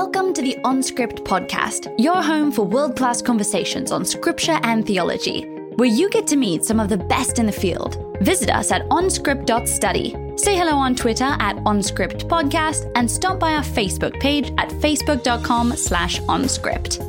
Welcome 0.00 0.32
to 0.34 0.42
the 0.42 0.56
OnScript 0.62 1.24
podcast, 1.24 1.92
your 1.98 2.22
home 2.22 2.52
for 2.52 2.62
world 2.62 2.96
class 2.96 3.20
conversations 3.20 3.90
on 3.90 4.04
scripture 4.04 4.60
and 4.62 4.86
theology, 4.86 5.42
where 5.74 5.88
you 5.88 6.08
get 6.08 6.24
to 6.28 6.36
meet 6.36 6.64
some 6.64 6.78
of 6.78 6.88
the 6.88 6.96
best 6.96 7.40
in 7.40 7.46
the 7.46 7.52
field. 7.52 7.96
Visit 8.20 8.48
us 8.48 8.70
at 8.70 8.88
onscript.study. 8.90 10.36
Say 10.36 10.56
hello 10.56 10.76
on 10.76 10.94
Twitter 10.94 11.24
at 11.40 11.56
OnScript 11.56 12.28
Podcast 12.28 12.88
and 12.94 13.10
stop 13.10 13.40
by 13.40 13.54
our 13.54 13.64
Facebook 13.64 14.20
page 14.20 14.52
at 14.56 14.68
facebook.com 14.68 15.74
slash 15.74 16.20
OnScript. 16.20 17.02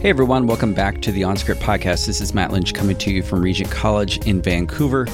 Hey 0.00 0.08
everyone, 0.08 0.46
welcome 0.46 0.72
back 0.72 1.02
to 1.02 1.12
the 1.12 1.22
OnScript 1.22 1.56
podcast. 1.56 2.06
This 2.06 2.22
is 2.22 2.32
Matt 2.32 2.52
Lynch 2.52 2.72
coming 2.72 2.96
to 2.96 3.10
you 3.10 3.22
from 3.22 3.42
Regent 3.42 3.70
College 3.70 4.26
in 4.26 4.40
Vancouver. 4.40 5.06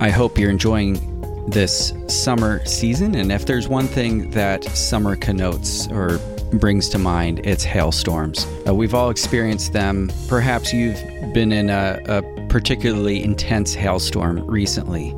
I 0.00 0.08
hope 0.08 0.38
you're 0.38 0.48
enjoying 0.48 1.11
this 1.46 1.92
summer 2.08 2.64
season. 2.64 3.14
And 3.14 3.32
if 3.32 3.46
there's 3.46 3.68
one 3.68 3.86
thing 3.86 4.30
that 4.30 4.64
summer 4.64 5.16
connotes 5.16 5.88
or 5.88 6.18
brings 6.52 6.88
to 6.90 6.98
mind, 6.98 7.40
it's 7.44 7.64
hailstorms. 7.64 8.46
Uh, 8.66 8.74
we've 8.74 8.94
all 8.94 9.10
experienced 9.10 9.72
them. 9.72 10.10
Perhaps 10.28 10.72
you've 10.72 11.00
been 11.32 11.52
in 11.52 11.70
a, 11.70 12.00
a 12.06 12.22
particularly 12.48 13.22
intense 13.22 13.74
hailstorm 13.74 14.44
recently, 14.46 15.14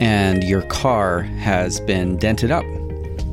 and 0.00 0.44
your 0.44 0.62
car 0.62 1.22
has 1.22 1.80
been 1.80 2.16
dented 2.18 2.50
up. 2.50 2.64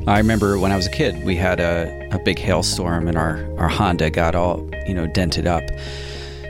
I 0.06 0.18
remember 0.18 0.58
when 0.58 0.72
I 0.72 0.76
was 0.76 0.86
a 0.86 0.90
kid, 0.90 1.24
we 1.24 1.36
had 1.36 1.60
a, 1.60 2.08
a 2.12 2.18
big 2.18 2.38
hailstorm, 2.38 3.08
and 3.08 3.16
our, 3.16 3.46
our 3.58 3.68
Honda 3.68 4.10
got 4.10 4.34
all 4.34 4.68
you 4.86 4.94
know 4.94 5.06
dented 5.06 5.46
up. 5.46 5.64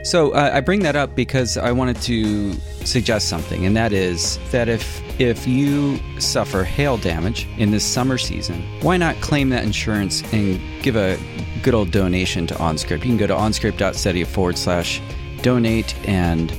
So 0.03 0.31
uh, 0.31 0.51
I 0.53 0.61
bring 0.61 0.81
that 0.81 0.95
up 0.95 1.15
because 1.15 1.57
I 1.57 1.71
wanted 1.71 1.99
to 2.03 2.53
suggest 2.85 3.27
something, 3.27 3.65
and 3.65 3.75
that 3.75 3.93
is 3.93 4.39
that 4.51 4.69
if 4.69 5.01
if 5.19 5.47
you 5.47 5.99
suffer 6.19 6.63
hail 6.63 6.97
damage 6.97 7.47
in 7.57 7.71
this 7.71 7.83
summer 7.83 8.17
season, 8.17 8.61
why 8.81 8.97
not 8.97 9.15
claim 9.21 9.49
that 9.49 9.63
insurance 9.63 10.21
and 10.33 10.59
give 10.81 10.95
a 10.95 11.17
good 11.63 11.73
old 11.73 11.91
donation 11.91 12.47
to 12.47 12.53
OnScript? 12.55 12.99
You 12.99 13.09
can 13.11 13.17
go 13.17 13.27
to 13.27 13.33
onscript.study 13.33 14.23
forward 14.25 14.57
slash 14.57 15.01
donate, 15.41 15.95
and 16.07 16.53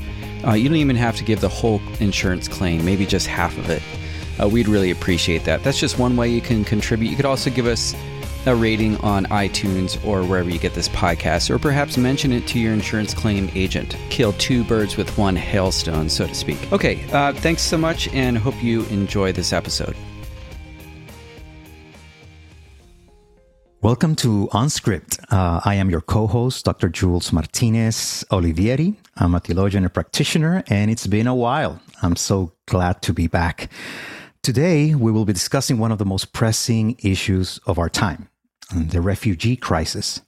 uh, 0.47 0.53
you 0.53 0.69
don't 0.69 0.79
even 0.79 0.97
have 0.97 1.17
to 1.17 1.25
give 1.25 1.41
the 1.41 1.49
whole 1.49 1.81
insurance 2.01 2.49
claim, 2.49 2.85
maybe 2.85 3.07
just 3.07 3.27
half 3.27 3.57
of 3.59 3.69
it. 3.71 3.83
Uh, 4.41 4.49
we'd 4.49 4.69
really 4.69 4.91
appreciate 4.91 5.45
that. 5.45 5.63
That's 5.65 5.81
just 5.81 5.99
one 5.99 6.17
way 6.17 6.29
you 6.29 6.41
can 6.41 6.65
contribute. 6.65 7.11
You 7.11 7.17
could 7.17 7.25
also 7.25 7.51
give 7.51 7.67
us 7.67 7.95
a 8.47 8.55
rating 8.55 8.97
on 8.99 9.27
iTunes 9.27 10.03
or 10.07 10.25
wherever 10.25 10.49
you 10.49 10.59
get 10.59 10.75
this 10.75 10.89
podcast, 10.89 11.51
or 11.51 11.59
perhaps 11.59 11.97
mention 11.97 12.33
it 12.33 12.47
to 12.47 12.59
your 12.59 12.73
insurance 12.73 13.13
claim 13.13 13.51
agent. 13.55 13.97
Kill 14.09 14.33
two 14.35 14.63
birds 14.65 14.97
with 14.97 15.19
one 15.19 15.37
hailstone, 15.37 16.09
so 16.09 16.27
to 16.27 16.35
speak. 16.35 16.73
Okay, 16.73 17.05
uh, 17.13 17.33
thanks 17.33 17.63
so 17.63 17.77
much, 17.77 18.09
and 18.09 18.39
hope 18.39 18.63
you 18.63 18.85
enjoy 18.87 19.33
this 19.33 19.53
episode. 19.53 19.97
Welcome 23.83 24.17
to 24.17 24.49
OnScript. 24.53 25.21
Uh, 25.31 25.61
I 25.65 25.75
am 25.75 25.91
your 25.91 26.01
co-host, 26.01 26.65
Dr. 26.65 26.89
Jules 26.89 27.33
Martinez 27.33 28.25
Olivieri. 28.31 28.97
I'm 29.17 29.35
a 29.35 29.41
theologian 29.41 29.85
and 29.85 29.93
practitioner, 29.93 30.65
and 30.69 30.91
it's 30.91 31.07
been 31.07 31.27
a 31.27 31.35
while. 31.35 31.81
I'm 32.03 32.17
so 32.17 32.53
glad 32.67 33.03
to 33.03 33.13
be 33.13 33.27
back. 33.27 33.71
Today, 34.43 34.95
we 34.95 35.11
will 35.11 35.25
be 35.25 35.33
discussing 35.33 35.79
one 35.79 35.93
of 35.93 35.99
the 35.99 36.05
most 36.05 36.33
pressing 36.33 36.97
issues 37.03 37.59
of 37.67 37.79
our 37.79 37.89
time 37.89 38.29
the 38.75 39.01
refugee 39.01 39.57
crisis. 39.57 40.21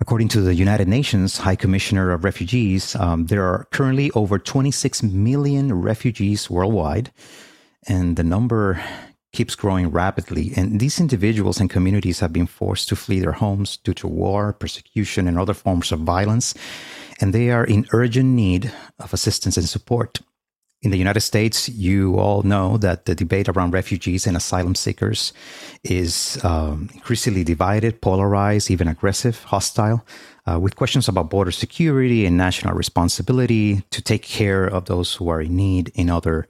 According 0.00 0.28
to 0.28 0.40
the 0.40 0.54
United 0.54 0.86
Nations 0.86 1.38
High 1.38 1.56
Commissioner 1.56 2.12
of 2.12 2.24
Refugees, 2.24 2.94
um, 2.96 3.26
there 3.26 3.44
are 3.44 3.66
currently 3.72 4.10
over 4.12 4.38
26 4.38 5.02
million 5.02 5.74
refugees 5.74 6.48
worldwide, 6.48 7.10
and 7.88 8.16
the 8.16 8.22
number 8.22 8.80
keeps 9.32 9.56
growing 9.56 9.90
rapidly. 9.90 10.52
And 10.56 10.80
these 10.80 11.00
individuals 11.00 11.60
and 11.60 11.68
communities 11.68 12.20
have 12.20 12.32
been 12.32 12.46
forced 12.46 12.88
to 12.88 12.96
flee 12.96 13.20
their 13.20 13.32
homes 13.32 13.76
due 13.76 13.94
to 13.94 14.06
war, 14.06 14.52
persecution, 14.52 15.26
and 15.26 15.38
other 15.38 15.54
forms 15.54 15.90
of 15.90 16.00
violence, 16.00 16.54
and 17.20 17.34
they 17.34 17.50
are 17.50 17.64
in 17.64 17.86
urgent 17.92 18.28
need 18.28 18.72
of 19.00 19.12
assistance 19.12 19.56
and 19.56 19.68
support 19.68 20.20
in 20.80 20.92
the 20.92 20.98
United 20.98 21.20
States, 21.22 21.68
you 21.68 22.16
all 22.18 22.42
know 22.42 22.76
that 22.78 23.04
the 23.06 23.14
debate 23.14 23.48
around 23.48 23.72
refugees 23.72 24.26
and 24.26 24.36
asylum 24.36 24.76
seekers 24.76 25.32
is 25.82 26.38
um, 26.44 26.88
increasingly 26.94 27.42
divided, 27.42 28.00
polarized, 28.00 28.70
even 28.70 28.86
aggressive, 28.86 29.42
hostile, 29.44 30.06
uh, 30.46 30.58
with 30.60 30.76
questions 30.76 31.08
about 31.08 31.30
border 31.30 31.50
security 31.50 32.24
and 32.24 32.36
national 32.36 32.74
responsibility 32.74 33.82
to 33.90 34.00
take 34.00 34.22
care 34.22 34.64
of 34.64 34.84
those 34.84 35.16
who 35.16 35.28
are 35.28 35.42
in 35.42 35.56
need 35.56 35.90
in 35.94 36.08
other 36.08 36.46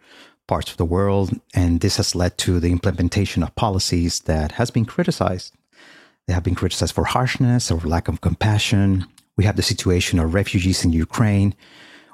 parts 0.47 0.71
of 0.71 0.77
the 0.77 0.85
world. 0.85 1.41
And 1.55 1.81
this 1.81 1.97
has 1.97 2.15
led 2.15 2.37
to 2.39 2.61
the 2.61 2.71
implementation 2.71 3.43
of 3.43 3.55
policies 3.55 4.21
that 4.21 4.53
has 4.53 4.71
been 4.71 4.85
criticized. 4.85 5.55
They 6.27 6.35
have 6.35 6.45
been 6.45 6.55
criticized 6.55 6.95
for 6.95 7.05
harshness 7.05 7.71
or 7.71 7.81
lack 7.81 8.09
of 8.09 8.21
compassion. 8.21 9.07
We 9.39 9.45
have 9.45 9.57
the 9.57 9.63
situation 9.63 10.19
of 10.19 10.35
refugees 10.35 10.85
in 10.85 10.93
Ukraine 10.93 11.55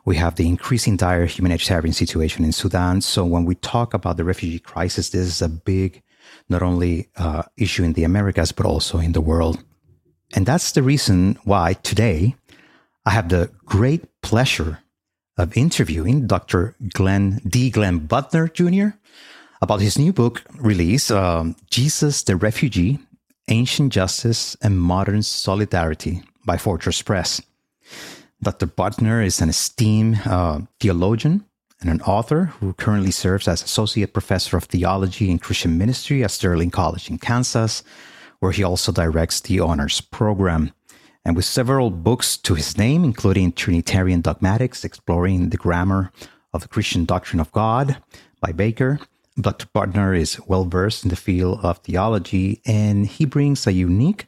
we 0.04 0.16
have 0.16 0.34
the 0.34 0.46
increasing 0.46 0.96
dire 0.96 1.26
humanitarian 1.26 1.92
situation 1.92 2.44
in 2.44 2.52
Sudan. 2.52 3.00
So 3.00 3.24
when 3.24 3.44
we 3.44 3.54
talk 3.56 3.94
about 3.94 4.16
the 4.16 4.24
refugee 4.24 4.58
crisis, 4.58 5.10
this 5.10 5.26
is 5.26 5.42
a 5.42 5.48
big, 5.48 6.02
not 6.48 6.62
only 6.62 7.08
uh, 7.16 7.42
issue 7.56 7.84
in 7.84 7.94
the 7.94 8.04
Americas, 8.04 8.52
but 8.52 8.66
also 8.66 8.98
in 8.98 9.12
the 9.12 9.20
world. 9.20 9.62
And 10.34 10.46
that's 10.46 10.72
the 10.72 10.82
reason 10.82 11.38
why 11.44 11.74
today 11.82 12.34
I 13.06 13.10
have 13.10 13.28
the 13.28 13.50
great 13.64 14.04
pleasure 14.22 14.80
of 15.36 15.56
interviewing 15.56 16.26
Dr. 16.26 16.74
Glenn 16.92 17.40
D. 17.46 17.70
Glenn 17.70 18.06
Butner 18.06 18.52
Jr. 18.52 18.96
about 19.62 19.80
his 19.80 19.98
new 19.98 20.12
book 20.12 20.42
release, 20.56 21.10
um, 21.10 21.56
Jesus 21.70 22.22
the 22.22 22.36
Refugee, 22.36 22.98
Ancient 23.48 23.92
Justice 23.92 24.56
and 24.62 24.80
Modern 24.80 25.22
Solidarity 25.22 26.22
by 26.46 26.56
Fortress 26.56 27.02
Press. 27.02 27.42
Dr. 28.44 28.66
Butner 28.66 29.24
is 29.24 29.40
an 29.40 29.48
esteemed 29.48 30.20
uh, 30.26 30.60
theologian 30.78 31.46
and 31.80 31.88
an 31.88 32.02
author 32.02 32.52
who 32.60 32.74
currently 32.74 33.10
serves 33.10 33.48
as 33.48 33.62
Associate 33.62 34.12
Professor 34.12 34.58
of 34.58 34.64
Theology 34.64 35.30
and 35.30 35.40
Christian 35.40 35.78
Ministry 35.78 36.22
at 36.22 36.30
Sterling 36.30 36.70
College 36.70 37.08
in 37.08 37.16
Kansas, 37.16 37.82
where 38.40 38.52
he 38.52 38.62
also 38.62 38.92
directs 38.92 39.40
the 39.40 39.60
honors 39.60 40.02
program. 40.02 40.72
And 41.24 41.36
with 41.36 41.46
several 41.46 41.90
books 41.90 42.36
to 42.36 42.54
his 42.54 42.76
name, 42.76 43.02
including 43.02 43.52
Trinitarian 43.52 44.20
Dogmatics, 44.20 44.84
Exploring 44.84 45.48
the 45.48 45.56
Grammar 45.56 46.12
of 46.52 46.60
the 46.60 46.68
Christian 46.68 47.06
Doctrine 47.06 47.40
of 47.40 47.50
God 47.50 47.96
by 48.40 48.52
Baker, 48.52 49.00
Dr. 49.40 49.66
Butner 49.74 50.14
is 50.16 50.38
well 50.46 50.66
versed 50.66 51.02
in 51.02 51.08
the 51.08 51.16
field 51.16 51.60
of 51.62 51.78
theology, 51.78 52.60
and 52.66 53.06
he 53.06 53.24
brings 53.24 53.66
a 53.66 53.72
unique 53.72 54.26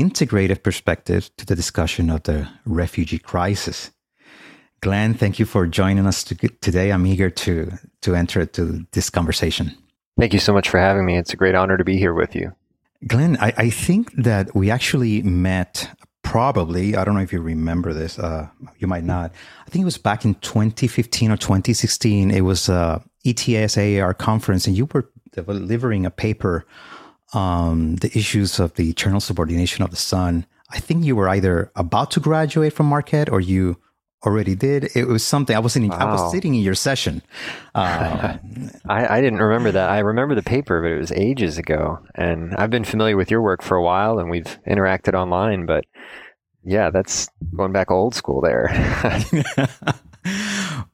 integrative 0.00 0.62
perspective 0.62 1.30
to 1.36 1.46
the 1.46 1.54
discussion 1.54 2.10
of 2.10 2.22
the 2.24 2.48
refugee 2.64 3.18
crisis. 3.18 3.90
Glenn, 4.80 5.14
thank 5.14 5.38
you 5.38 5.44
for 5.44 5.66
joining 5.66 6.06
us 6.06 6.22
today. 6.24 6.92
I'm 6.92 7.06
eager 7.06 7.30
to 7.30 7.72
to 8.02 8.14
enter 8.14 8.46
to 8.46 8.86
this 8.92 9.10
conversation. 9.10 9.74
Thank 10.18 10.32
you 10.32 10.38
so 10.38 10.52
much 10.52 10.68
for 10.68 10.78
having 10.78 11.04
me. 11.04 11.16
It's 11.16 11.32
a 11.32 11.36
great 11.36 11.54
honor 11.54 11.76
to 11.76 11.84
be 11.84 11.96
here 11.96 12.14
with 12.14 12.34
you. 12.34 12.52
Glenn, 13.06 13.36
I, 13.40 13.52
I 13.56 13.70
think 13.70 14.12
that 14.14 14.54
we 14.54 14.70
actually 14.70 15.22
met 15.22 15.88
probably, 16.22 16.96
I 16.96 17.04
don't 17.04 17.14
know 17.14 17.22
if 17.22 17.32
you 17.32 17.40
remember 17.40 17.94
this, 17.94 18.18
uh, 18.18 18.48
you 18.78 18.86
might 18.86 19.04
not. 19.04 19.32
I 19.66 19.70
think 19.70 19.82
it 19.82 19.84
was 19.84 19.98
back 19.98 20.24
in 20.24 20.34
2015 20.36 21.30
or 21.30 21.36
2016. 21.36 22.30
It 22.30 22.40
was 22.40 22.68
a 22.68 23.02
ETSAAR 23.24 24.18
conference, 24.18 24.66
and 24.66 24.76
you 24.76 24.88
were 24.92 25.10
delivering 25.32 26.04
a 26.04 26.10
paper 26.10 26.66
um, 27.32 27.96
the 27.96 28.16
issues 28.16 28.58
of 28.58 28.74
the 28.74 28.88
eternal 28.88 29.20
subordination 29.20 29.84
of 29.84 29.90
the 29.90 29.96
Son. 29.96 30.46
I 30.70 30.80
think 30.80 31.04
you 31.04 31.16
were 31.16 31.28
either 31.28 31.72
about 31.76 32.10
to 32.12 32.20
graduate 32.20 32.72
from 32.72 32.86
Marquette 32.86 33.30
or 33.30 33.40
you 33.40 33.78
already 34.26 34.54
did. 34.54 34.90
It 34.96 35.06
was 35.06 35.24
something 35.24 35.54
I 35.54 35.60
was 35.60 35.76
in. 35.76 35.88
Wow. 35.88 35.96
I 35.96 36.04
was 36.12 36.32
sitting 36.32 36.54
in 36.54 36.62
your 36.62 36.74
session. 36.74 37.22
Um, 37.74 38.70
I, 38.88 39.18
I, 39.18 39.20
didn't 39.20 39.38
remember 39.38 39.70
that. 39.70 39.88
I 39.88 40.00
remember 40.00 40.34
the 40.34 40.42
paper, 40.42 40.82
but 40.82 40.90
it 40.90 40.98
was 40.98 41.12
ages 41.12 41.58
ago. 41.58 42.00
And 42.16 42.56
I've 42.56 42.70
been 42.70 42.82
familiar 42.82 43.16
with 43.16 43.30
your 43.30 43.40
work 43.40 43.62
for 43.62 43.76
a 43.76 43.82
while, 43.82 44.18
and 44.18 44.30
we've 44.30 44.58
interacted 44.66 45.14
online. 45.14 45.64
But 45.64 45.84
yeah, 46.64 46.90
that's 46.90 47.28
going 47.56 47.70
back 47.70 47.92
old 47.92 48.16
school 48.16 48.40
there. 48.40 48.66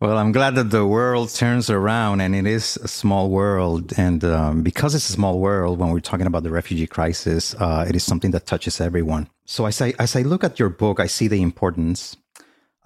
Well, 0.01 0.19
I'm 0.19 0.33
glad 0.33 0.55
that 0.55 0.71
the 0.71 0.87
world 0.87 1.31
turns 1.31 1.69
around 1.69 2.21
and 2.21 2.35
it 2.35 2.47
is 2.47 2.77
a 2.83 2.89
small 2.89 3.31
world. 3.31 3.93
And 3.97 4.25
um, 4.25 4.63
because 4.63 4.95
it's 4.95 5.09
a 5.09 5.13
small 5.13 5.39
world, 5.41 5.79
when 5.79 5.91
we're 5.91 6.01
talking 6.01 6.27
about 6.27 6.43
the 6.43 6.51
refugee 6.51 6.87
crisis, 6.87 7.55
uh, 7.55 7.85
it 7.89 7.97
is 7.97 8.05
something 8.05 8.31
that 8.33 8.47
touches 8.47 8.81
everyone. 8.81 9.29
So 9.45 9.67
as 9.67 9.81
I, 9.81 9.93
as 9.99 10.17
I 10.17 10.23
look 10.23 10.45
at 10.45 10.59
your 10.59 10.71
book, 10.71 11.01
I 11.01 11.07
see 11.07 11.29
the 11.29 11.43
importance. 11.43 12.17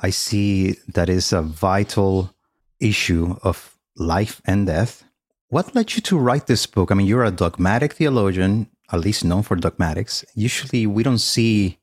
I 0.00 0.11
see 0.11 0.77
that 0.95 1.09
is 1.09 1.33
a 1.33 1.43
vital 1.43 2.35
issue 2.81 3.37
of 3.43 3.77
life 3.97 4.41
and 4.45 4.67
death. 4.67 5.05
What 5.49 5.75
led 5.75 5.95
you 5.95 6.03
to 6.03 6.19
write 6.19 6.47
this 6.47 6.67
book? 6.67 6.91
I 6.91 6.95
mean, 6.95 7.06
you're 7.06 7.25
a 7.25 7.31
dogmatic 7.31 7.95
theologian, 7.95 8.69
at 8.93 9.00
least 9.00 9.25
known 9.25 9.43
for 9.43 9.56
dogmatics. 9.56 10.25
Usually 10.35 10.87
we 10.87 11.03
don't 11.03 11.19
see 11.19 11.79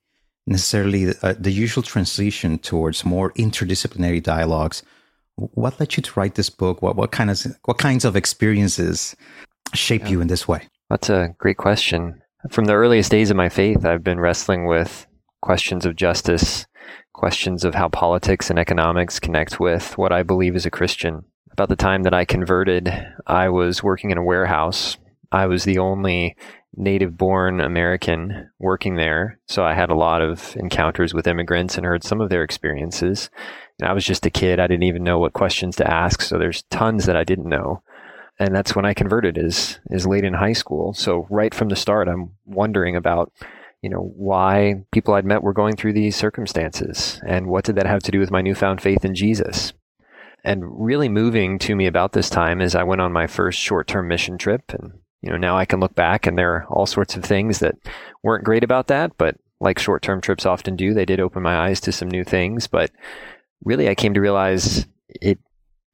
necessarily 0.47 1.13
uh, 1.21 1.33
the 1.39 1.51
usual 1.51 1.83
transition 1.83 2.59
towards 2.59 3.03
more 3.03 3.31
interdisciplinary 3.33 4.21
dialogues 4.21 4.83
what 5.35 5.79
led 5.79 5.95
you 5.95 6.03
to 6.03 6.19
write 6.19 6.35
this 6.35 6.49
book? 6.49 6.81
What 6.81 6.95
what 6.95 7.11
kind 7.11 7.29
of 7.29 7.45
what 7.65 7.77
kinds 7.77 8.05
of 8.05 8.15
experiences 8.15 9.15
shape 9.73 10.03
yeah. 10.03 10.09
you 10.09 10.21
in 10.21 10.27
this 10.27 10.47
way? 10.47 10.67
That's 10.89 11.09
a 11.09 11.35
great 11.37 11.57
question. 11.57 12.21
from 12.51 12.65
the 12.65 12.73
earliest 12.73 13.09
days 13.09 13.31
of 13.31 13.37
my 13.37 13.49
faith, 13.49 13.85
I've 13.85 14.03
been 14.03 14.19
wrestling 14.19 14.67
with 14.67 15.07
questions 15.41 15.85
of 15.85 15.95
justice, 15.95 16.65
questions 17.13 17.65
of 17.65 17.75
how 17.75 17.89
politics 17.89 18.49
and 18.49 18.59
economics 18.59 19.19
connect 19.19 19.59
with 19.59 19.97
what 19.97 20.11
I 20.11 20.23
believe 20.23 20.55
as 20.55 20.65
a 20.65 20.71
Christian. 20.71 21.25
About 21.51 21.69
the 21.69 21.75
time 21.75 22.03
that 22.03 22.13
I 22.13 22.25
converted, 22.25 22.91
I 23.25 23.49
was 23.49 23.81
working 23.81 24.11
in 24.11 24.17
a 24.17 24.23
warehouse. 24.23 24.97
I 25.31 25.47
was 25.47 25.63
the 25.63 25.79
only 25.79 26.35
native 26.75 27.17
born 27.17 27.61
American 27.61 28.49
working 28.59 28.95
there. 28.95 29.39
So 29.47 29.63
I 29.63 29.73
had 29.73 29.89
a 29.89 29.95
lot 29.95 30.21
of 30.21 30.55
encounters 30.57 31.13
with 31.13 31.27
immigrants 31.27 31.77
and 31.77 31.85
heard 31.85 32.03
some 32.03 32.21
of 32.21 32.29
their 32.29 32.43
experiences. 32.43 33.29
And 33.79 33.89
I 33.89 33.93
was 33.93 34.05
just 34.05 34.25
a 34.25 34.29
kid. 34.29 34.59
I 34.59 34.67
didn't 34.67 34.83
even 34.83 35.03
know 35.03 35.19
what 35.19 35.33
questions 35.33 35.75
to 35.77 35.89
ask. 35.89 36.21
So 36.21 36.37
there's 36.37 36.63
tons 36.63 37.05
that 37.05 37.17
I 37.17 37.23
didn't 37.23 37.49
know. 37.49 37.81
And 38.39 38.53
that's 38.53 38.75
when 38.75 38.85
I 38.85 38.93
converted 38.93 39.37
is, 39.37 39.79
is 39.89 40.05
late 40.05 40.25
in 40.25 40.33
high 40.33 40.53
school. 40.53 40.93
So 40.93 41.25
right 41.29 41.53
from 41.53 41.69
the 41.69 41.75
start, 41.75 42.07
I'm 42.07 42.31
wondering 42.45 42.95
about, 42.95 43.31
you 43.81 43.89
know, 43.89 44.11
why 44.15 44.83
people 44.91 45.13
I'd 45.13 45.25
met 45.25 45.43
were 45.43 45.53
going 45.53 45.75
through 45.75 45.93
these 45.93 46.15
circumstances 46.15 47.21
and 47.25 47.47
what 47.47 47.63
did 47.63 47.75
that 47.75 47.87
have 47.87 48.03
to 48.03 48.11
do 48.11 48.19
with 48.19 48.31
my 48.31 48.41
newfound 48.41 48.81
faith 48.81 49.05
in 49.05 49.15
Jesus? 49.15 49.73
And 50.43 50.63
really 50.85 51.09
moving 51.09 51.57
to 51.59 51.75
me 51.75 51.87
about 51.87 52.11
this 52.11 52.29
time 52.29 52.61
is 52.61 52.75
I 52.75 52.83
went 52.83 53.01
on 53.01 53.13
my 53.13 53.25
first 53.25 53.59
short 53.59 53.87
term 53.87 54.07
mission 54.07 54.37
trip 54.37 54.63
and 54.69 54.99
you 55.25 55.31
know, 55.31 55.37
now 55.37 55.57
I 55.57 55.65
can 55.65 55.79
look 55.79 55.95
back 55.95 56.27
and 56.27 56.37
there 56.37 56.53
are 56.53 56.65
all 56.69 56.85
sorts 56.85 57.15
of 57.15 57.23
things 57.23 57.57
that 57.59 57.75
weren't 58.21 58.43
great 58.43 58.63
about 58.63 58.87
that, 58.87 59.17
but 59.17 59.35
like 59.59 59.79
short 59.79 60.03
term 60.03 60.21
trips 60.21 60.45
often 60.45 60.75
do, 60.75 60.93
they 60.93 61.05
did 61.05 61.19
open 61.19 61.41
my 61.41 61.67
eyes 61.67 61.79
to 61.81 61.91
some 61.91 62.11
new 62.11 62.23
things. 62.23 62.67
But 62.67 62.91
really, 63.63 63.89
I 63.89 63.95
came 63.95 64.13
to 64.13 64.21
realize 64.21 64.85
it 65.09 65.39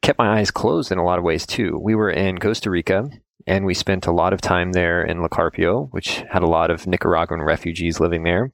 kept 0.01 0.19
my 0.19 0.39
eyes 0.39 0.51
closed 0.51 0.91
in 0.91 0.97
a 0.97 1.05
lot 1.05 1.19
of 1.19 1.23
ways 1.23 1.45
too. 1.45 1.79
We 1.81 1.95
were 1.95 2.09
in 2.09 2.39
Costa 2.39 2.69
Rica 2.69 3.09
and 3.47 3.65
we 3.65 3.73
spent 3.73 4.07
a 4.07 4.11
lot 4.11 4.33
of 4.33 4.41
time 4.41 4.71
there 4.71 5.03
in 5.03 5.21
La 5.21 5.27
Carpio, 5.27 5.85
which 5.91 6.23
had 6.29 6.43
a 6.43 6.47
lot 6.47 6.71
of 6.71 6.87
Nicaraguan 6.87 7.41
refugees 7.41 7.99
living 7.99 8.23
there. 8.23 8.51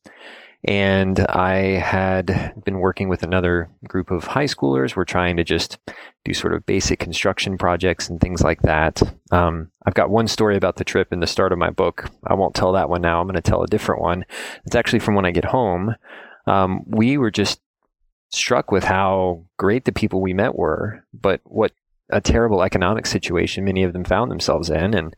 And 0.64 1.20
I 1.20 1.78
had 1.78 2.54
been 2.66 2.80
working 2.80 3.10
with 3.10 3.24
another 3.24 3.70
group 3.88 4.12
of 4.12 4.26
high 4.26 4.46
schoolers. 4.46 4.96
We're 4.96 5.06
trying 5.06 5.38
to 5.38 5.44
just 5.44 5.78
do 6.26 6.34
sort 6.34 6.54
of 6.54 6.66
basic 6.66 7.00
construction 7.00 7.58
projects 7.58 8.10
and 8.10 8.20
things 8.20 8.42
like 8.42 8.64
that. 8.64 9.02
Um, 9.32 9.72
I've 9.86 9.94
got 9.94 10.10
one 10.10 10.28
story 10.28 10.58
about 10.58 10.78
the 10.78 10.84
trip 10.84 11.14
in 11.14 11.20
the 11.20 11.28
start 11.28 11.52
of 11.52 11.60
my 11.60 11.70
book. 11.70 12.10
I 12.26 12.34
won't 12.34 12.56
tell 12.56 12.74
that 12.74 12.90
one 12.90 13.02
now. 13.02 13.22
I'm 13.22 13.28
going 13.28 13.36
to 13.36 13.42
tell 13.42 13.64
a 13.64 13.68
different 13.68 14.02
one. 14.02 14.26
It's 14.66 14.76
actually 14.76 15.00
from 15.00 15.16
when 15.16 15.26
I 15.26 15.32
get 15.32 15.46
home. 15.46 15.96
Um, 16.48 16.84
we 16.88 17.18
were 17.18 17.32
just 17.32 17.62
struck 18.30 18.72
with 18.72 18.84
how 18.84 19.46
great 19.58 19.86
the 19.86 19.92
people 19.92 20.22
we 20.22 20.34
met 20.34 20.56
were, 20.56 21.06
but 21.14 21.42
what 21.46 21.72
a 22.10 22.22
terrible 22.22 22.64
economic 22.64 23.06
situation 23.06 23.66
many 23.66 23.84
of 23.84 23.94
them 23.94 24.04
found 24.04 24.32
themselves 24.32 24.70
in. 24.70 24.94
And 24.94 25.16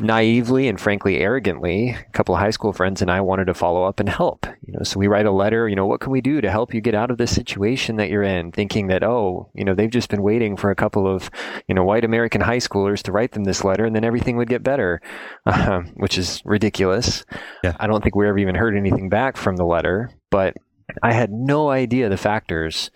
naively 0.00 0.68
and 0.68 0.80
frankly 0.80 1.18
arrogantly, 1.18 1.90
a 1.90 2.10
couple 2.12 2.34
of 2.34 2.40
high 2.40 2.50
school 2.50 2.72
friends 2.72 3.02
and 3.02 3.10
I 3.10 3.20
wanted 3.20 3.46
to 3.46 3.54
follow 3.54 3.84
up 3.84 4.00
and 4.00 4.08
help. 4.08 4.46
You 4.62 4.74
know, 4.74 4.82
so 4.82 4.98
we 4.98 5.06
write 5.06 5.26
a 5.26 5.30
letter, 5.30 5.68
you 5.68 5.76
know, 5.76 5.86
what 5.86 6.00
can 6.00 6.12
we 6.12 6.20
do 6.20 6.40
to 6.40 6.50
help 6.50 6.74
you 6.74 6.80
get 6.80 6.94
out 6.94 7.10
of 7.10 7.18
this 7.18 7.34
situation 7.34 7.96
that 7.96 8.08
you're 8.08 8.22
in? 8.22 8.52
Thinking 8.52 8.88
that, 8.88 9.02
oh, 9.02 9.50
you 9.54 9.64
know, 9.64 9.74
they've 9.74 9.90
just 9.90 10.08
been 10.08 10.22
waiting 10.22 10.56
for 10.56 10.70
a 10.70 10.76
couple 10.76 11.06
of, 11.06 11.30
you 11.68 11.74
know, 11.74 11.84
white 11.84 12.04
American 12.04 12.40
high 12.40 12.58
schoolers 12.58 13.02
to 13.02 13.12
write 13.12 13.32
them 13.32 13.44
this 13.44 13.64
letter 13.64 13.84
and 13.84 13.94
then 13.94 14.04
everything 14.04 14.36
would 14.36 14.48
get 14.48 14.62
better, 14.62 15.00
uh, 15.46 15.80
which 15.94 16.18
is 16.18 16.42
ridiculous. 16.44 17.24
Yeah. 17.62 17.76
I 17.78 17.86
don't 17.86 18.02
think 18.02 18.16
we 18.16 18.28
ever 18.28 18.38
even 18.38 18.54
heard 18.54 18.76
anything 18.76 19.08
back 19.08 19.36
from 19.36 19.56
the 19.56 19.66
letter, 19.66 20.10
but 20.30 20.56
I 21.02 21.12
had 21.12 21.30
no 21.30 21.70
idea 21.70 22.08
the 22.08 22.16
factors 22.16 22.90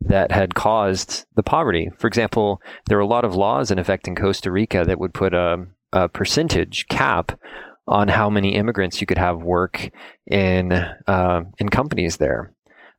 that 0.00 0.32
had 0.32 0.54
caused 0.54 1.26
the 1.36 1.42
poverty. 1.42 1.90
For 1.98 2.06
example, 2.06 2.60
there 2.86 2.96
were 2.96 3.02
a 3.02 3.06
lot 3.06 3.24
of 3.24 3.34
laws 3.34 3.70
in 3.70 3.78
effect 3.78 4.08
in 4.08 4.16
Costa 4.16 4.50
Rica 4.50 4.84
that 4.84 4.98
would 4.98 5.14
put 5.14 5.34
a 5.34 5.66
a 5.92 6.08
percentage 6.08 6.86
cap 6.88 7.38
on 7.86 8.08
how 8.08 8.30
many 8.30 8.54
immigrants 8.54 9.00
you 9.00 9.06
could 9.06 9.18
have 9.18 9.42
work 9.42 9.90
in 10.26 10.72
uh, 10.72 11.42
in 11.58 11.68
companies 11.68 12.18
there. 12.18 12.52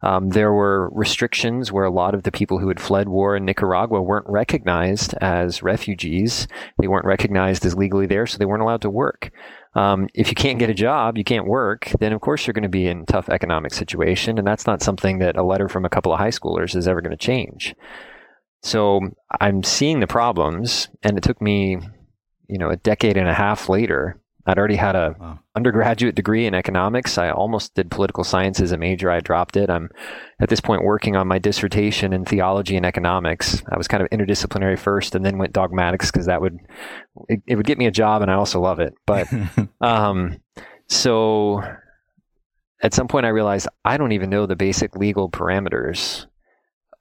Um, 0.04 0.30
there 0.30 0.52
were 0.52 0.90
restrictions 0.94 1.72
where 1.72 1.86
a 1.86 1.94
lot 1.94 2.16
of 2.16 2.24
the 2.24 2.32
people 2.32 2.58
who 2.58 2.70
had 2.70 2.80
fled 2.80 3.08
war 3.08 3.36
in 3.36 3.46
Nicaragua 3.46 4.02
weren't 4.02 4.26
recognized 4.28 5.14
as 5.22 5.62
refugees. 5.62 6.48
They 6.80 6.88
weren't 6.88 7.06
recognized 7.06 7.66
as 7.68 7.76
legally 7.76 8.08
there, 8.08 8.26
so 8.26 8.40
they 8.40 8.46
weren't 8.46 8.64
allowed 8.64 8.82
to 8.82 8.90
work. 8.90 9.32
Um, 9.74 10.10
if 10.14 10.28
you 10.28 10.36
can't 10.36 10.60
get 10.60 10.70
a 10.70 10.74
job, 10.74 11.18
you 11.18 11.24
can't 11.24 11.48
work, 11.48 11.92
then 12.00 12.12
of 12.12 12.20
course 12.20 12.46
you're 12.46 12.54
going 12.54 12.64
to 12.64 12.70
be 12.70 12.88
in 12.88 13.06
tough 13.06 13.30
economic 13.30 13.74
situation, 13.74 14.38
and 14.38 14.46
that's 14.46 14.68
not 14.68 14.82
something 14.82 15.20
that 15.20 15.38
a 15.38 15.44
letter 15.44 15.70
from 15.70 15.86
a 15.86 15.90
couple 15.90 16.12
of 16.12 16.20
high 16.20 16.30
schoolers 16.30 16.76
is 16.76 16.88
ever 16.88 17.02
going 17.02 17.12
to 17.12 17.18
change. 17.18 17.74
So 18.64 19.00
I'm 19.40 19.64
seeing 19.64 20.02
the 20.02 20.08
problems, 20.08 20.90
and 21.04 21.18
it 21.18 21.24
took 21.24 21.42
me 21.42 21.80
you 22.52 22.58
know, 22.58 22.70
a 22.70 22.76
decade 22.76 23.16
and 23.16 23.30
a 23.30 23.34
half 23.34 23.70
later, 23.70 24.20
I'd 24.46 24.58
already 24.58 24.76
had 24.76 24.96
a 24.96 25.16
wow. 25.20 25.40
undergraduate 25.56 26.16
degree 26.16 26.46
in 26.46 26.54
economics. 26.54 27.18
I 27.18 27.30
almost 27.30 27.74
did 27.76 27.92
political 27.92 28.24
science 28.24 28.60
as 28.60 28.72
a 28.72 28.78
major. 28.78 29.12
I 29.12 29.20
dropped 29.20 29.56
it. 29.58 29.70
I'm 29.70 29.90
at 30.40 30.50
this 30.50 30.62
point 30.62 30.84
working 30.84 31.16
on 31.16 31.28
my 31.28 31.40
dissertation 31.40 32.14
in 32.14 32.26
theology 32.26 32.76
and 32.76 32.86
economics. 32.86 33.62
I 33.72 33.78
was 33.78 33.88
kind 33.88 34.02
of 34.02 34.10
interdisciplinary 34.10 34.80
first, 34.80 35.16
and 35.16 35.26
then 35.26 35.38
went 35.38 35.54
dogmatics 35.54 36.12
because 36.12 36.26
that 36.26 36.42
would 36.42 36.58
it, 37.28 37.42
it, 37.48 37.56
would 37.56 37.66
get 37.66 37.78
me 37.78 37.86
a 37.86 37.92
job, 37.92 38.22
and 38.22 38.32
I 38.32 38.36
also 38.36 38.60
love 38.60 38.80
it. 38.80 38.94
But 39.06 39.28
um, 39.82 40.40
so 40.90 41.62
at 42.82 42.94
some 42.94 43.08
point, 43.08 43.26
I 43.26 43.30
realized 43.30 43.68
I 43.86 43.98
don't 43.98 44.12
even 44.14 44.30
know 44.30 44.46
the 44.46 44.56
basic 44.56 44.96
legal 44.96 45.30
parameters 45.30 46.26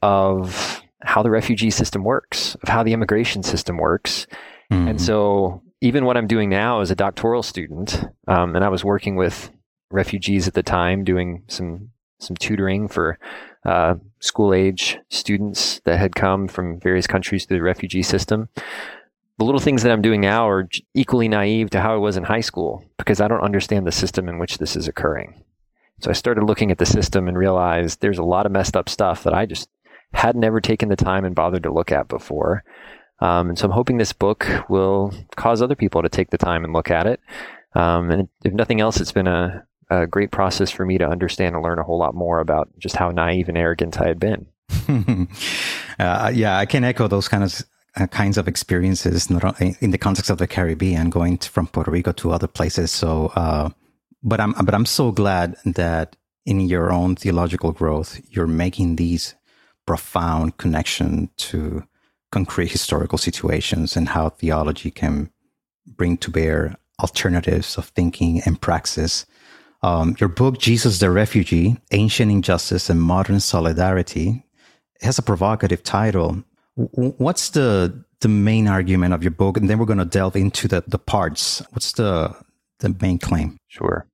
of 0.02 0.82
how 1.02 1.22
the 1.22 1.30
refugee 1.30 1.70
system 1.70 2.04
works, 2.04 2.54
of 2.56 2.68
how 2.68 2.82
the 2.82 2.92
immigration 2.92 3.42
system 3.42 3.78
works 3.78 4.26
Mm-hmm. 4.70 4.88
And 4.88 5.00
so, 5.00 5.62
even 5.80 6.04
what 6.04 6.16
I'm 6.16 6.26
doing 6.26 6.50
now 6.50 6.80
as 6.80 6.90
a 6.90 6.96
doctoral 6.96 7.42
student, 7.42 8.04
um, 8.28 8.54
and 8.54 8.64
I 8.64 8.68
was 8.68 8.84
working 8.84 9.16
with 9.16 9.50
refugees 9.90 10.46
at 10.46 10.54
the 10.54 10.62
time, 10.62 11.04
doing 11.04 11.44
some 11.48 11.90
some 12.18 12.36
tutoring 12.36 12.86
for 12.86 13.18
uh, 13.64 13.94
school 14.20 14.52
age 14.52 14.98
students 15.08 15.80
that 15.84 15.98
had 15.98 16.14
come 16.14 16.48
from 16.48 16.78
various 16.78 17.06
countries 17.06 17.46
through 17.46 17.56
the 17.56 17.62
refugee 17.62 18.02
system. 18.02 18.48
The 19.38 19.44
little 19.44 19.60
things 19.60 19.82
that 19.82 19.92
I'm 19.92 20.02
doing 20.02 20.20
now 20.20 20.46
are 20.46 20.68
equally 20.92 21.28
naive 21.28 21.70
to 21.70 21.80
how 21.80 21.94
I 21.94 21.96
was 21.96 22.18
in 22.18 22.24
high 22.24 22.42
school 22.42 22.84
because 22.98 23.22
I 23.22 23.28
don't 23.28 23.40
understand 23.40 23.86
the 23.86 23.92
system 23.92 24.28
in 24.28 24.38
which 24.38 24.58
this 24.58 24.76
is 24.76 24.86
occurring. 24.86 25.42
So 26.00 26.10
I 26.10 26.12
started 26.12 26.44
looking 26.44 26.70
at 26.70 26.76
the 26.76 26.84
system 26.84 27.26
and 27.26 27.38
realized 27.38 28.00
there's 28.00 28.18
a 28.18 28.22
lot 28.22 28.44
of 28.44 28.52
messed 28.52 28.76
up 28.76 28.90
stuff 28.90 29.22
that 29.22 29.32
I 29.32 29.46
just 29.46 29.70
had 30.12 30.36
never 30.36 30.60
taken 30.60 30.90
the 30.90 30.96
time 30.96 31.24
and 31.24 31.34
bothered 31.34 31.62
to 31.62 31.72
look 31.72 31.90
at 31.90 32.06
before. 32.06 32.64
Um, 33.20 33.50
and 33.50 33.58
so 33.58 33.66
I'm 33.66 33.72
hoping 33.72 33.98
this 33.98 34.12
book 34.12 34.46
will 34.68 35.12
cause 35.36 35.60
other 35.60 35.74
people 35.74 36.02
to 36.02 36.08
take 36.08 36.30
the 36.30 36.38
time 36.38 36.64
and 36.64 36.72
look 36.72 36.90
at 36.90 37.06
it. 37.06 37.20
Um, 37.74 38.10
and 38.10 38.28
if 38.44 38.52
nothing 38.52 38.80
else, 38.80 39.00
it's 39.00 39.12
been 39.12 39.26
a, 39.26 39.64
a, 39.90 40.06
great 40.06 40.30
process 40.30 40.70
for 40.70 40.84
me 40.84 40.98
to 40.98 41.06
understand 41.06 41.54
and 41.54 41.62
learn 41.62 41.78
a 41.78 41.84
whole 41.84 41.98
lot 41.98 42.14
more 42.14 42.40
about 42.40 42.68
just 42.78 42.96
how 42.96 43.10
naive 43.10 43.48
and 43.48 43.56
arrogant 43.56 44.00
I 44.00 44.08
had 44.08 44.18
been. 44.18 44.46
uh, 45.98 46.32
yeah, 46.34 46.58
I 46.58 46.66
can 46.66 46.82
echo 46.82 47.06
those 47.06 47.28
kind 47.28 47.44
of 47.44 47.62
uh, 47.96 48.06
kinds 48.06 48.38
of 48.38 48.48
experiences 48.48 49.30
in 49.30 49.90
the 49.90 49.98
context 49.98 50.30
of 50.30 50.38
the 50.38 50.46
Caribbean, 50.46 51.10
going 51.10 51.38
to, 51.38 51.50
from 51.50 51.66
Puerto 51.66 51.90
Rico 51.90 52.12
to 52.12 52.32
other 52.32 52.46
places. 52.46 52.90
So, 52.90 53.32
uh, 53.36 53.70
but 54.22 54.40
I'm 54.40 54.52
but 54.64 54.74
I'm 54.74 54.86
so 54.86 55.12
glad 55.12 55.56
that 55.64 56.16
in 56.46 56.60
your 56.60 56.92
own 56.92 57.16
theological 57.16 57.72
growth, 57.72 58.20
you're 58.30 58.46
making 58.46 58.96
these 58.96 59.34
profound 59.86 60.56
connection 60.56 61.30
to 61.36 61.84
concrete 62.30 62.70
historical 62.70 63.18
situations 63.18 63.96
and 63.96 64.08
how 64.08 64.28
theology 64.28 64.90
can 64.90 65.30
bring 65.86 66.16
to 66.18 66.30
bear 66.30 66.76
alternatives 67.00 67.76
of 67.76 67.86
thinking 67.86 68.40
and 68.46 68.60
praxis. 68.60 69.26
Um, 69.82 70.14
your 70.20 70.28
book, 70.28 70.58
Jesus 70.58 70.98
the 70.98 71.10
Refugee 71.10 71.76
Ancient 71.90 72.30
Injustice 72.30 72.90
and 72.90 73.00
Modern 73.00 73.40
Solidarity, 73.40 74.44
has 75.00 75.18
a 75.18 75.22
provocative 75.22 75.82
title. 75.82 76.44
What's 76.74 77.50
the 77.50 78.04
the 78.20 78.28
main 78.28 78.68
argument 78.68 79.14
of 79.14 79.22
your 79.22 79.30
book? 79.30 79.56
And 79.56 79.68
then 79.68 79.78
we're 79.78 79.86
going 79.86 79.98
to 79.98 80.04
delve 80.04 80.36
into 80.36 80.68
the, 80.68 80.84
the 80.86 80.98
parts. 80.98 81.62
What's 81.70 81.92
the 81.92 82.36
the 82.80 82.94
main 83.00 83.18
claim? 83.18 83.56
Sure. 83.68 84.06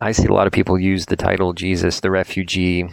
I 0.00 0.12
see 0.12 0.26
a 0.26 0.32
lot 0.32 0.46
of 0.46 0.52
people 0.52 0.78
use 0.78 1.06
the 1.06 1.16
title 1.16 1.52
Jesus 1.52 2.00
the 2.00 2.10
Refugee 2.10 2.88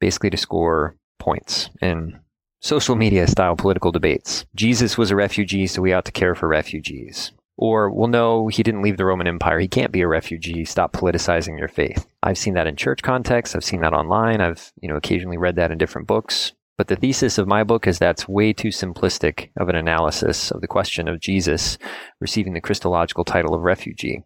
basically 0.00 0.30
to 0.30 0.36
score 0.36 0.96
points 1.18 1.70
in 1.80 2.18
social 2.62 2.94
media 2.94 3.26
style 3.26 3.56
political 3.56 3.90
debates. 3.90 4.46
Jesus 4.54 4.96
was 4.96 5.10
a 5.10 5.16
refugee, 5.16 5.66
so 5.66 5.82
we 5.82 5.92
ought 5.92 6.04
to 6.04 6.12
care 6.12 6.36
for 6.36 6.48
refugees. 6.48 7.32
Or, 7.56 7.90
well, 7.90 8.08
no, 8.08 8.48
he 8.48 8.62
didn't 8.62 8.82
leave 8.82 8.96
the 8.96 9.04
Roman 9.04 9.26
Empire. 9.26 9.58
He 9.58 9.68
can't 9.68 9.92
be 9.92 10.00
a 10.00 10.08
refugee. 10.08 10.64
Stop 10.64 10.92
politicizing 10.92 11.58
your 11.58 11.68
faith. 11.68 12.06
I've 12.22 12.38
seen 12.38 12.54
that 12.54 12.66
in 12.68 12.76
church 12.76 13.02
contexts. 13.02 13.54
I've 13.54 13.64
seen 13.64 13.80
that 13.82 13.92
online. 13.92 14.40
I've, 14.40 14.72
you 14.80 14.88
know, 14.88 14.96
occasionally 14.96 15.38
read 15.38 15.56
that 15.56 15.70
in 15.70 15.78
different 15.78 16.06
books. 16.06 16.52
But 16.78 16.88
the 16.88 16.96
thesis 16.96 17.36
of 17.36 17.46
my 17.46 17.64
book 17.64 17.86
is 17.86 17.98
that's 17.98 18.28
way 18.28 18.52
too 18.52 18.68
simplistic 18.68 19.50
of 19.58 19.68
an 19.68 19.76
analysis 19.76 20.50
of 20.50 20.60
the 20.60 20.68
question 20.68 21.08
of 21.08 21.20
Jesus 21.20 21.78
receiving 22.20 22.54
the 22.54 22.60
Christological 22.60 23.24
title 23.24 23.54
of 23.54 23.62
refugee. 23.62 24.24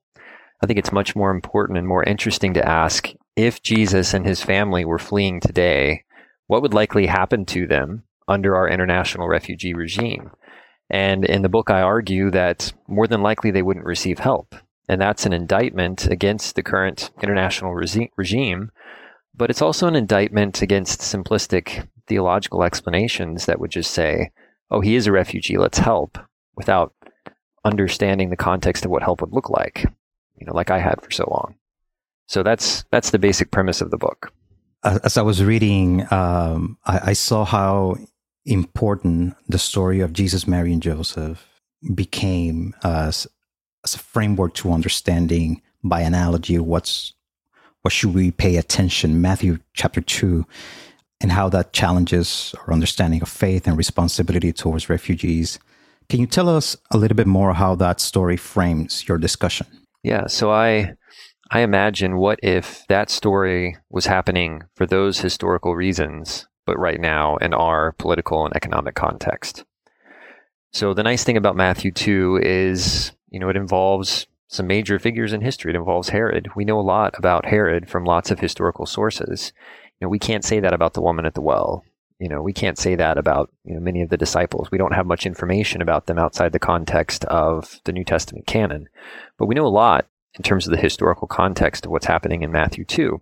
I 0.62 0.66
think 0.66 0.78
it's 0.78 0.92
much 0.92 1.16
more 1.16 1.30
important 1.30 1.78
and 1.78 1.88
more 1.88 2.04
interesting 2.04 2.54
to 2.54 2.66
ask 2.66 3.12
if 3.34 3.62
Jesus 3.62 4.14
and 4.14 4.24
his 4.24 4.42
family 4.42 4.84
were 4.84 4.98
fleeing 4.98 5.40
today, 5.40 6.04
what 6.46 6.62
would 6.62 6.72
likely 6.72 7.06
happen 7.06 7.44
to 7.46 7.66
them 7.66 8.04
under 8.28 8.56
our 8.56 8.68
international 8.68 9.28
refugee 9.28 9.74
regime. 9.74 10.30
And 10.88 11.24
in 11.24 11.42
the 11.42 11.48
book, 11.48 11.70
I 11.70 11.82
argue 11.82 12.30
that 12.30 12.72
more 12.86 13.06
than 13.06 13.22
likely 13.22 13.50
they 13.50 13.62
wouldn't 13.62 13.86
receive 13.86 14.18
help. 14.18 14.54
And 14.88 15.00
that's 15.00 15.26
an 15.26 15.32
indictment 15.32 16.06
against 16.06 16.54
the 16.54 16.62
current 16.62 17.10
international 17.22 17.74
regi- 17.74 18.12
regime, 18.16 18.70
but 19.34 19.50
it's 19.50 19.62
also 19.62 19.88
an 19.88 19.96
indictment 19.96 20.62
against 20.62 21.00
simplistic 21.00 21.88
theological 22.06 22.62
explanations 22.62 23.46
that 23.46 23.58
would 23.58 23.70
just 23.70 23.90
say, 23.90 24.30
oh, 24.70 24.80
he 24.80 24.94
is 24.94 25.06
a 25.06 25.12
refugee, 25.12 25.58
let's 25.58 25.78
help, 25.78 26.18
without 26.56 26.94
understanding 27.64 28.30
the 28.30 28.36
context 28.36 28.84
of 28.84 28.90
what 28.92 29.02
help 29.02 29.20
would 29.20 29.32
look 29.32 29.50
like, 29.50 29.86
you 30.36 30.46
know, 30.46 30.54
like 30.54 30.70
I 30.70 30.78
had 30.78 31.02
for 31.02 31.10
so 31.10 31.28
long. 31.28 31.56
So 32.28 32.42
that's 32.42 32.84
that's 32.90 33.10
the 33.10 33.18
basic 33.18 33.50
premise 33.50 33.80
of 33.80 33.90
the 33.90 33.98
book. 33.98 34.32
As 34.84 35.16
I 35.16 35.22
was 35.22 35.42
reading, 35.42 36.06
um, 36.12 36.78
I, 36.84 37.10
I 37.10 37.12
saw 37.12 37.44
how 37.44 37.96
important 38.46 39.36
the 39.48 39.58
story 39.58 40.00
of 40.00 40.12
Jesus, 40.12 40.46
Mary, 40.46 40.72
and 40.72 40.82
Joseph 40.82 41.46
became 41.94 42.74
as, 42.82 43.26
as 43.84 43.94
a 43.94 43.98
framework 43.98 44.54
to 44.54 44.72
understanding 44.72 45.62
by 45.82 46.00
analogy 46.00 46.58
what's 46.58 47.12
what 47.82 47.92
should 47.92 48.14
we 48.14 48.32
pay 48.32 48.56
attention 48.56 49.20
matthew 49.20 49.58
chapter 49.74 50.00
2 50.00 50.44
and 51.20 51.32
how 51.32 51.48
that 51.48 51.72
challenges 51.72 52.54
our 52.66 52.72
understanding 52.72 53.22
of 53.22 53.28
faith 53.28 53.66
and 53.66 53.76
responsibility 53.76 54.52
towards 54.52 54.90
refugees. 54.90 55.58
Can 56.08 56.20
you 56.20 56.26
tell 56.26 56.48
us 56.48 56.76
a 56.90 56.98
little 56.98 57.16
bit 57.16 57.26
more 57.26 57.54
how 57.54 57.74
that 57.76 58.00
story 58.00 58.36
frames 58.36 59.08
your 59.08 59.18
discussion? 59.18 59.66
Yeah 60.02 60.26
so 60.26 60.50
i 60.50 60.94
i 61.50 61.60
imagine 61.60 62.16
what 62.16 62.38
if 62.42 62.84
that 62.88 63.10
story 63.10 63.76
was 63.90 64.06
happening 64.06 64.62
for 64.74 64.86
those 64.86 65.20
historical 65.20 65.74
reasons 65.74 66.46
but 66.66 66.78
right 66.78 67.00
now 67.00 67.36
in 67.36 67.54
our 67.54 67.92
political 67.92 68.44
and 68.44 68.54
economic 68.54 68.94
context 68.94 69.64
so 70.76 70.92
the 70.92 71.02
nice 71.02 71.24
thing 71.24 71.38
about 71.38 71.56
Matthew 71.56 71.90
2 71.90 72.40
is, 72.42 73.12
you 73.30 73.40
know, 73.40 73.48
it 73.48 73.56
involves 73.56 74.26
some 74.48 74.66
major 74.66 74.98
figures 74.98 75.32
in 75.32 75.40
history. 75.40 75.72
It 75.72 75.76
involves 75.76 76.10
Herod. 76.10 76.50
We 76.54 76.66
know 76.66 76.78
a 76.78 76.82
lot 76.82 77.14
about 77.16 77.46
Herod 77.46 77.88
from 77.88 78.04
lots 78.04 78.30
of 78.30 78.40
historical 78.40 78.84
sources. 78.84 79.54
You 79.98 80.04
know, 80.04 80.10
we 80.10 80.18
can't 80.18 80.44
say 80.44 80.60
that 80.60 80.74
about 80.74 80.92
the 80.92 81.00
woman 81.00 81.24
at 81.24 81.32
the 81.32 81.40
well. 81.40 81.82
You 82.18 82.28
know, 82.28 82.42
we 82.42 82.52
can't 82.52 82.76
say 82.76 82.94
that 82.94 83.16
about 83.16 83.50
you 83.64 83.72
know, 83.72 83.80
many 83.80 84.02
of 84.02 84.10
the 84.10 84.18
disciples. 84.18 84.70
We 84.70 84.76
don't 84.76 84.94
have 84.94 85.06
much 85.06 85.24
information 85.24 85.80
about 85.80 86.06
them 86.06 86.18
outside 86.18 86.52
the 86.52 86.58
context 86.58 87.24
of 87.24 87.80
the 87.84 87.92
New 87.92 88.04
Testament 88.04 88.46
canon. 88.46 88.90
But 89.38 89.46
we 89.46 89.54
know 89.54 89.66
a 89.66 89.68
lot 89.68 90.06
in 90.34 90.42
terms 90.42 90.66
of 90.66 90.72
the 90.72 90.82
historical 90.82 91.26
context 91.26 91.86
of 91.86 91.90
what's 91.90 92.04
happening 92.04 92.42
in 92.42 92.52
Matthew 92.52 92.84
2. 92.84 93.20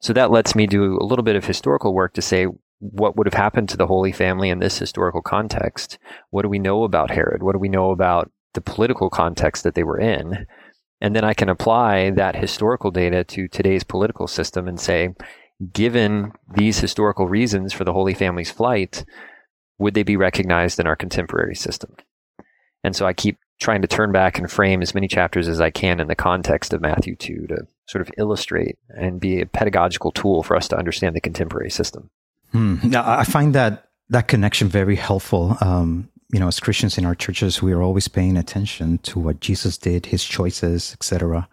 So 0.00 0.12
that 0.12 0.30
lets 0.30 0.54
me 0.54 0.66
do 0.66 0.98
a 1.00 1.04
little 1.06 1.22
bit 1.22 1.36
of 1.36 1.46
historical 1.46 1.94
work 1.94 2.12
to 2.12 2.20
say 2.20 2.46
what 2.92 3.16
would 3.16 3.26
have 3.26 3.34
happened 3.34 3.68
to 3.70 3.76
the 3.76 3.86
Holy 3.86 4.12
Family 4.12 4.50
in 4.50 4.58
this 4.58 4.78
historical 4.78 5.22
context. 5.22 5.98
What 6.30 6.42
do 6.42 6.48
we 6.48 6.58
know 6.58 6.84
about 6.84 7.10
Herod? 7.10 7.42
What 7.42 7.52
do 7.52 7.58
we 7.58 7.68
know 7.68 7.90
about 7.90 8.30
the 8.52 8.60
political 8.60 9.08
context 9.08 9.64
that 9.64 9.74
they 9.74 9.84
were 9.84 9.98
in? 9.98 10.46
And 11.00 11.16
then 11.16 11.24
I 11.24 11.32
can 11.32 11.48
apply 11.48 12.10
that 12.10 12.36
historical 12.36 12.90
data 12.90 13.24
to 13.24 13.48
today's 13.48 13.84
political 13.84 14.26
system 14.26 14.68
and 14.68 14.78
say, 14.78 15.14
given 15.72 16.32
these 16.54 16.78
historical 16.78 17.26
reasons 17.26 17.72
for 17.72 17.84
the 17.84 17.92
Holy 17.92 18.12
Family's 18.12 18.50
flight, 18.50 19.04
would 19.78 19.94
they 19.94 20.02
be 20.02 20.16
recognized 20.16 20.78
in 20.78 20.86
our 20.86 20.96
contemporary 20.96 21.54
system? 21.54 21.96
And 22.82 22.94
so 22.94 23.06
I 23.06 23.14
keep 23.14 23.38
trying 23.60 23.80
to 23.80 23.88
turn 23.88 24.12
back 24.12 24.38
and 24.38 24.50
frame 24.50 24.82
as 24.82 24.94
many 24.94 25.08
chapters 25.08 25.48
as 25.48 25.60
I 25.60 25.70
can 25.70 26.00
in 26.00 26.08
the 26.08 26.14
context 26.14 26.74
of 26.74 26.82
Matthew 26.82 27.16
2 27.16 27.46
to 27.48 27.66
sort 27.88 28.02
of 28.02 28.12
illustrate 28.18 28.76
and 28.90 29.20
be 29.20 29.40
a 29.40 29.46
pedagogical 29.46 30.12
tool 30.12 30.42
for 30.42 30.54
us 30.54 30.68
to 30.68 30.76
understand 30.76 31.16
the 31.16 31.20
contemporary 31.20 31.70
system. 31.70 32.10
Hmm. 32.54 32.76
Now, 32.84 33.02
I 33.04 33.24
find 33.24 33.52
that 33.56 33.88
that 34.10 34.28
connection 34.28 34.68
very 34.68 34.94
helpful. 34.94 35.58
Um, 35.60 36.08
you 36.32 36.38
know, 36.38 36.46
as 36.46 36.60
Christians 36.60 36.96
in 36.96 37.04
our 37.04 37.16
churches, 37.16 37.60
we 37.60 37.72
are 37.72 37.82
always 37.82 38.06
paying 38.06 38.36
attention 38.36 38.98
to 38.98 39.18
what 39.18 39.40
Jesus 39.40 39.76
did, 39.76 40.06
his 40.06 40.24
choices, 40.24 40.92
etc. 40.92 41.48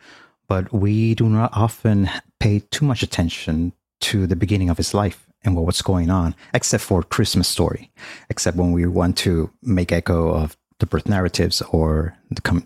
But 0.47 0.71
we 0.71 1.15
do 1.15 1.27
not 1.27 1.51
often 1.53 2.07
pay 2.39 2.59
too 2.69 2.85
much 2.85 3.01
attention 3.01 3.73
to 4.01 4.27
the 4.27 4.35
beginning 4.35 4.69
of 4.69 4.77
his 4.77 4.93
life 4.93 5.25
and 5.43 5.55
what 5.55 5.65
was 5.65 5.81
going 5.81 6.11
on, 6.11 6.35
except 6.53 6.83
for 6.83 7.01
Christmas 7.01 7.47
story, 7.47 7.91
except 8.29 8.57
when 8.57 8.71
we 8.71 8.85
want 8.85 9.17
to 9.17 9.49
make 9.63 9.91
echo 9.91 10.29
of 10.29 10.55
the 10.77 10.85
birth 10.85 11.07
narratives 11.07 11.63
or 11.71 12.15
the 12.29 12.63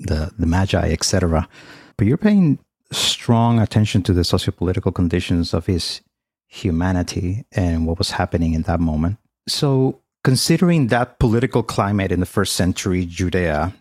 the, 0.00 0.32
the 0.36 0.46
magi, 0.46 0.90
etc. 0.90 1.48
But 1.96 2.08
you're 2.08 2.16
paying 2.16 2.58
strong 2.90 3.60
attention 3.60 4.02
to 4.02 4.12
the 4.12 4.22
sociopolitical 4.22 4.94
conditions 4.94 5.54
of 5.54 5.66
his 5.66 6.00
humanity 6.48 7.44
and 7.52 7.86
what 7.86 7.98
was 7.98 8.10
happening 8.12 8.54
in 8.54 8.62
that 8.62 8.80
moment. 8.80 9.18
So, 9.48 10.00
considering 10.24 10.88
that 10.88 11.18
political 11.18 11.62
climate 11.62 12.10
in 12.10 12.20
the 12.20 12.26
first 12.26 12.54
century 12.54 13.04
Judea, 13.06 13.72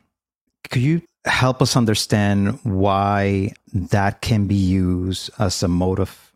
could 0.69 0.81
you 0.81 1.01
help 1.25 1.61
us 1.61 1.75
understand 1.75 2.59
why 2.63 3.51
that 3.73 4.21
can 4.21 4.47
be 4.47 4.55
used 4.55 5.29
as 5.39 5.61
a 5.63 5.67
mode 5.67 5.99
of 5.99 6.33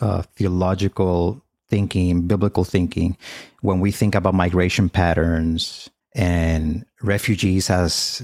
uh, 0.00 0.22
theological 0.36 1.42
thinking, 1.68 2.26
biblical 2.26 2.64
thinking, 2.64 3.16
when 3.60 3.80
we 3.80 3.90
think 3.90 4.14
about 4.14 4.34
migration 4.34 4.88
patterns 4.88 5.88
and 6.14 6.84
refugees 7.02 7.70
as 7.70 8.22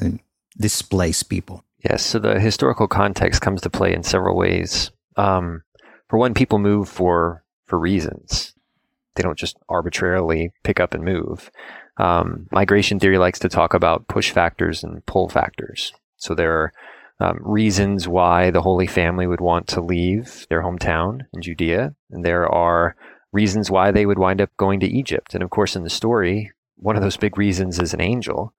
displaced 0.58 1.28
people? 1.28 1.64
Yes, 1.88 2.04
so 2.04 2.18
the 2.18 2.40
historical 2.40 2.88
context 2.88 3.42
comes 3.42 3.60
to 3.62 3.70
play 3.70 3.92
in 3.92 4.02
several 4.02 4.36
ways. 4.36 4.90
Um, 5.16 5.62
for 6.08 6.18
one, 6.18 6.34
people 6.34 6.58
move 6.58 6.88
for 6.88 7.44
for 7.66 7.78
reasons. 7.78 8.54
They 9.14 9.22
don't 9.22 9.38
just 9.38 9.56
arbitrarily 9.68 10.52
pick 10.62 10.78
up 10.78 10.94
and 10.94 11.04
move. 11.04 11.50
Um, 11.96 12.48
migration 12.52 13.00
theory 13.00 13.18
likes 13.18 13.38
to 13.40 13.48
talk 13.48 13.74
about 13.74 14.08
push 14.08 14.30
factors 14.30 14.84
and 14.84 15.04
pull 15.06 15.28
factors. 15.28 15.92
So 16.16 16.34
there 16.34 16.52
are 16.52 16.72
um, 17.18 17.38
reasons 17.40 18.06
why 18.06 18.50
the 18.50 18.60
Holy 18.60 18.86
Family 18.86 19.26
would 19.26 19.40
want 19.40 19.68
to 19.68 19.80
leave 19.80 20.46
their 20.50 20.62
hometown 20.62 21.22
in 21.32 21.40
Judea, 21.40 21.94
and 22.10 22.24
there 22.24 22.46
are 22.46 22.94
reasons 23.32 23.70
why 23.70 23.90
they 23.90 24.06
would 24.06 24.18
wind 24.18 24.40
up 24.40 24.50
going 24.58 24.80
to 24.80 24.86
Egypt. 24.86 25.34
And 25.34 25.42
of 25.42 25.50
course, 25.50 25.76
in 25.76 25.82
the 25.82 25.90
story, 25.90 26.52
one 26.76 26.96
of 26.96 27.02
those 27.02 27.16
big 27.16 27.38
reasons 27.38 27.78
is 27.78 27.94
an 27.94 28.00
angel. 28.00 28.52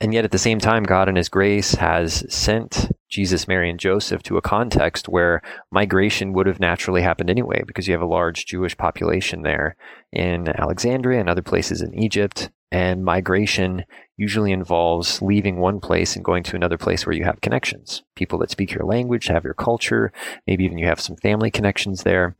And 0.00 0.12
yet, 0.12 0.24
at 0.24 0.30
the 0.30 0.38
same 0.38 0.58
time, 0.58 0.82
God 0.82 1.08
in 1.08 1.16
His 1.16 1.28
grace 1.28 1.74
has 1.74 2.24
sent 2.32 2.90
Jesus, 3.12 3.46
Mary, 3.46 3.68
and 3.68 3.78
Joseph 3.78 4.22
to 4.22 4.38
a 4.38 4.42
context 4.42 5.06
where 5.06 5.42
migration 5.70 6.32
would 6.32 6.46
have 6.46 6.58
naturally 6.58 7.02
happened 7.02 7.28
anyway, 7.28 7.62
because 7.66 7.86
you 7.86 7.92
have 7.92 8.00
a 8.00 8.06
large 8.06 8.46
Jewish 8.46 8.74
population 8.74 9.42
there 9.42 9.76
in 10.12 10.48
Alexandria 10.48 11.20
and 11.20 11.28
other 11.28 11.42
places 11.42 11.82
in 11.82 11.92
Egypt. 11.94 12.48
And 12.70 13.04
migration 13.04 13.84
usually 14.16 14.50
involves 14.50 15.20
leaving 15.20 15.58
one 15.58 15.78
place 15.78 16.16
and 16.16 16.24
going 16.24 16.42
to 16.44 16.56
another 16.56 16.78
place 16.78 17.04
where 17.04 17.14
you 17.14 17.24
have 17.24 17.42
connections. 17.42 18.02
People 18.16 18.38
that 18.38 18.50
speak 18.50 18.72
your 18.72 18.86
language, 18.86 19.26
have 19.26 19.44
your 19.44 19.52
culture, 19.52 20.10
maybe 20.46 20.64
even 20.64 20.78
you 20.78 20.86
have 20.86 20.98
some 20.98 21.16
family 21.16 21.50
connections 21.50 22.04
there. 22.04 22.34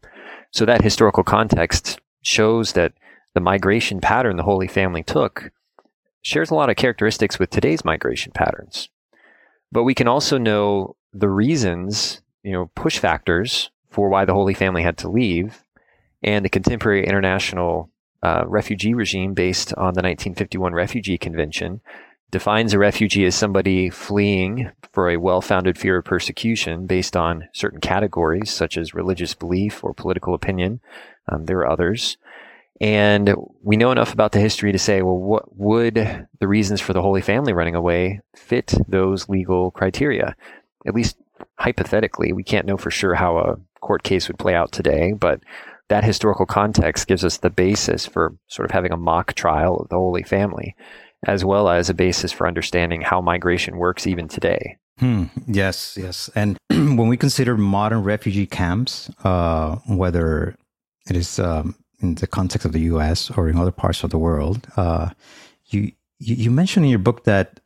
So 0.53 0.65
that 0.65 0.83
historical 0.83 1.23
context 1.23 2.01
shows 2.23 2.73
that 2.73 2.95
the 3.35 3.41
migration 3.41 4.01
pattern 4.01 4.37
the 4.39 4.43
Holy 4.43 4.69
Family 4.69 5.03
took 5.03 5.51
shares 6.23 6.51
a 6.51 6.55
lot 6.55 6.71
of 6.71 6.77
characteristics 6.77 7.39
with 7.39 7.51
today's 7.51 7.85
migration 7.85 8.33
patterns. 8.33 8.89
But 9.73 9.85
we 9.85 9.95
can 9.95 10.07
also 10.07 10.39
know 10.39 10.97
the 11.13 11.31
reasons, 11.31 12.21
you 12.43 12.53
know, 12.53 12.71
push 12.75 12.99
factors 12.99 13.71
for 13.91 14.09
why 14.09 14.25
the 14.25 14.35
Holy 14.35 14.55
Family 14.55 14.83
had 14.83 14.99
to 14.99 15.09
leave 15.09 15.65
and 16.23 16.45
the 16.45 16.51
contemporary 16.51 17.07
international 17.07 17.91
uh, 18.23 18.45
refugee 18.47 18.95
regime 18.95 19.35
based 19.35 19.73
on 19.75 19.95
the 19.95 20.03
1951 20.03 20.73
Refugee 20.73 21.19
Convention 21.19 21.81
defines 22.31 22.73
a 22.73 22.79
refugee 22.79 23.27
as 23.27 23.35
somebody 23.35 23.91
fleeing 23.91 24.71
for 24.93 25.11
a 25.11 25.19
well 25.19 25.41
founded 25.41 25.79
fear 25.79 25.99
of 25.99 26.05
persecution 26.05 26.87
based 26.87 27.17
on 27.17 27.49
certain 27.53 27.81
categories, 27.81 28.51
such 28.51 28.77
as 28.77 28.95
religious 28.95 29.35
belief 29.35 29.85
or 29.85 29.93
political 29.95 30.35
opinion. 30.35 30.81
Um, 31.29 31.45
there 31.45 31.59
are 31.59 31.71
others. 31.71 32.17
And 32.83 33.33
we 33.63 33.77
know 33.77 33.93
enough 33.93 34.13
about 34.13 34.33
the 34.33 34.41
history 34.41 34.73
to 34.73 34.79
say, 34.79 35.03
well, 35.03 35.17
what 35.17 35.57
would 35.57 35.95
the 36.41 36.49
reasons 36.49 36.81
for 36.81 36.93
the 36.93 37.01
Holy 37.01 37.23
Family 37.23 37.53
running 37.53 37.77
away 37.77 38.21
fit 38.35 38.75
those 38.89 39.29
legal 39.29 39.71
criteria? 39.71 40.35
At 40.85 40.95
least 40.95 41.17
hypothetically, 41.61 42.33
we 42.33 42.43
can't 42.43 42.67
know 42.67 42.77
for 42.77 42.91
sure 42.91 43.15
how 43.15 43.39
a 43.39 43.57
court 43.81 44.03
case 44.03 44.27
would 44.27 44.39
play 44.39 44.57
out 44.57 44.73
today, 44.73 45.13
but 45.13 45.41
that 45.91 46.03
historical 46.03 46.45
context 46.45 47.07
gives 47.07 47.25
us 47.25 47.37
the 47.37 47.51
basis 47.51 48.05
for 48.05 48.35
sort 48.49 48.67
of 48.67 48.73
having 48.73 48.91
a 48.91 48.97
mock 48.97 49.35
trial 49.35 49.77
of 49.77 49.89
the 49.89 49.97
Holy 49.97 50.25
Family, 50.25 50.75
as 51.25 51.45
well 51.45 51.69
as 51.69 51.89
a 51.89 51.95
basis 51.95 52.33
for 52.33 52.49
understanding 52.49 53.01
how 53.01 53.21
migration 53.21 53.77
works 53.77 54.09
even 54.09 54.27
today. 54.27 54.77
Hmm. 54.99 55.27
Yes, 55.47 55.97
yes. 55.97 56.31
And 56.35 56.59
when 56.71 57.07
we 57.07 57.17
consider 57.17 57.57
modern 57.57 58.03
refugee 58.03 58.47
camps, 58.47 59.09
uh, 59.23 59.77
whether 59.87 60.57
it 61.09 61.17
is 61.17 61.39
um, 61.39 61.77
in 62.03 62.17
the 62.17 62.27
context 62.27 62.65
of 62.65 62.73
the 62.73 62.81
U.S. 62.93 63.31
or 63.31 63.49
in 63.49 63.57
other 63.57 63.71
parts 63.71 64.03
of 64.03 64.11
the 64.11 64.19
world. 64.19 64.67
Uh, 64.77 65.11
you 65.67 65.93
you 66.19 66.51
mentioned 66.51 66.85
in 66.85 66.91
your 66.91 66.99
book 67.01 67.25
that 67.25 67.61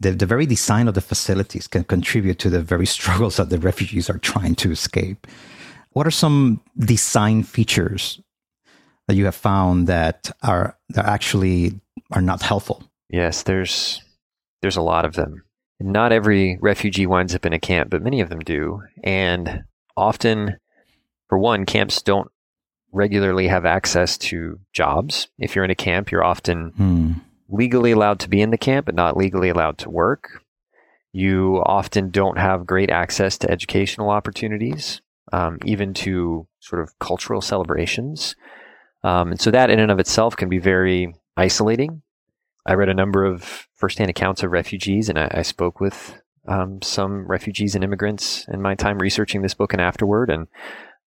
the, 0.00 0.12
the 0.12 0.26
very 0.26 0.46
design 0.46 0.88
of 0.88 0.94
the 0.94 1.00
facilities 1.00 1.66
can 1.66 1.84
contribute 1.84 2.38
to 2.40 2.50
the 2.50 2.62
very 2.62 2.86
struggles 2.96 3.36
that 3.36 3.50
the 3.50 3.58
refugees 3.58 4.08
are 4.10 4.18
trying 4.18 4.54
to 4.56 4.70
escape. 4.70 5.26
What 5.90 6.06
are 6.06 6.12
some 6.12 6.60
design 6.78 7.42
features 7.44 8.20
that 9.06 9.14
you 9.14 9.26
have 9.26 9.34
found 9.34 9.86
that 9.86 10.30
are 10.42 10.76
that 10.90 11.06
actually 11.06 11.80
are 12.10 12.22
not 12.22 12.42
helpful? 12.42 12.82
Yes, 13.08 13.42
there's 13.42 14.02
there's 14.62 14.76
a 14.76 14.82
lot 14.82 15.04
of 15.04 15.14
them. 15.14 15.42
not 15.80 16.12
every 16.12 16.58
refugee 16.62 17.06
winds 17.06 17.34
up 17.34 17.44
in 17.44 17.52
a 17.52 17.58
camp, 17.58 17.90
but 17.90 18.02
many 18.02 18.20
of 18.20 18.30
them 18.30 18.38
do. 18.40 18.82
And 19.02 19.64
often, 19.96 20.56
for 21.28 21.36
one, 21.38 21.66
camps 21.66 22.00
don't 22.00 22.30
regularly 22.94 23.48
have 23.48 23.66
access 23.66 24.16
to 24.16 24.60
jobs. 24.72 25.28
If 25.38 25.54
you're 25.54 25.64
in 25.64 25.70
a 25.70 25.74
camp, 25.74 26.10
you're 26.10 26.24
often 26.24 26.70
hmm. 26.76 27.12
legally 27.48 27.90
allowed 27.90 28.20
to 28.20 28.28
be 28.28 28.40
in 28.40 28.50
the 28.50 28.58
camp, 28.58 28.86
but 28.86 28.94
not 28.94 29.16
legally 29.16 29.48
allowed 29.48 29.78
to 29.78 29.90
work. 29.90 30.44
You 31.12 31.62
often 31.64 32.10
don't 32.10 32.38
have 32.38 32.66
great 32.66 32.90
access 32.90 33.38
to 33.38 33.50
educational 33.50 34.10
opportunities, 34.10 35.00
um, 35.32 35.58
even 35.64 35.94
to 35.94 36.46
sort 36.60 36.82
of 36.82 36.98
cultural 36.98 37.40
celebrations. 37.40 38.34
Um, 39.02 39.32
and 39.32 39.40
so 39.40 39.50
that 39.50 39.70
in 39.70 39.78
and 39.78 39.90
of 39.90 39.98
itself 39.98 40.36
can 40.36 40.48
be 40.48 40.58
very 40.58 41.14
isolating. 41.36 42.02
I 42.66 42.74
read 42.74 42.88
a 42.88 42.94
number 42.94 43.24
of 43.24 43.68
firsthand 43.74 44.10
accounts 44.10 44.42
of 44.42 44.50
refugees, 44.50 45.08
and 45.08 45.18
I, 45.18 45.30
I 45.32 45.42
spoke 45.42 45.80
with 45.80 46.18
um, 46.48 46.80
some 46.82 47.26
refugees 47.26 47.74
and 47.74 47.84
immigrants 47.84 48.46
in 48.48 48.62
my 48.62 48.74
time 48.74 48.98
researching 48.98 49.42
this 49.42 49.54
book 49.54 49.72
and 49.72 49.82
afterward. 49.82 50.30
And 50.30 50.48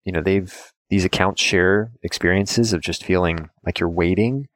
you 0.06 0.12
know, 0.12 0.22
they've 0.22 0.56
these 0.90 1.06
accounts 1.06 1.42
share 1.42 1.92
experiences 2.04 2.74
of 2.74 2.82
just 2.82 3.04
feeling 3.04 3.50
like 3.66 3.80
you're 3.80 3.90
waiting. 3.90 4.48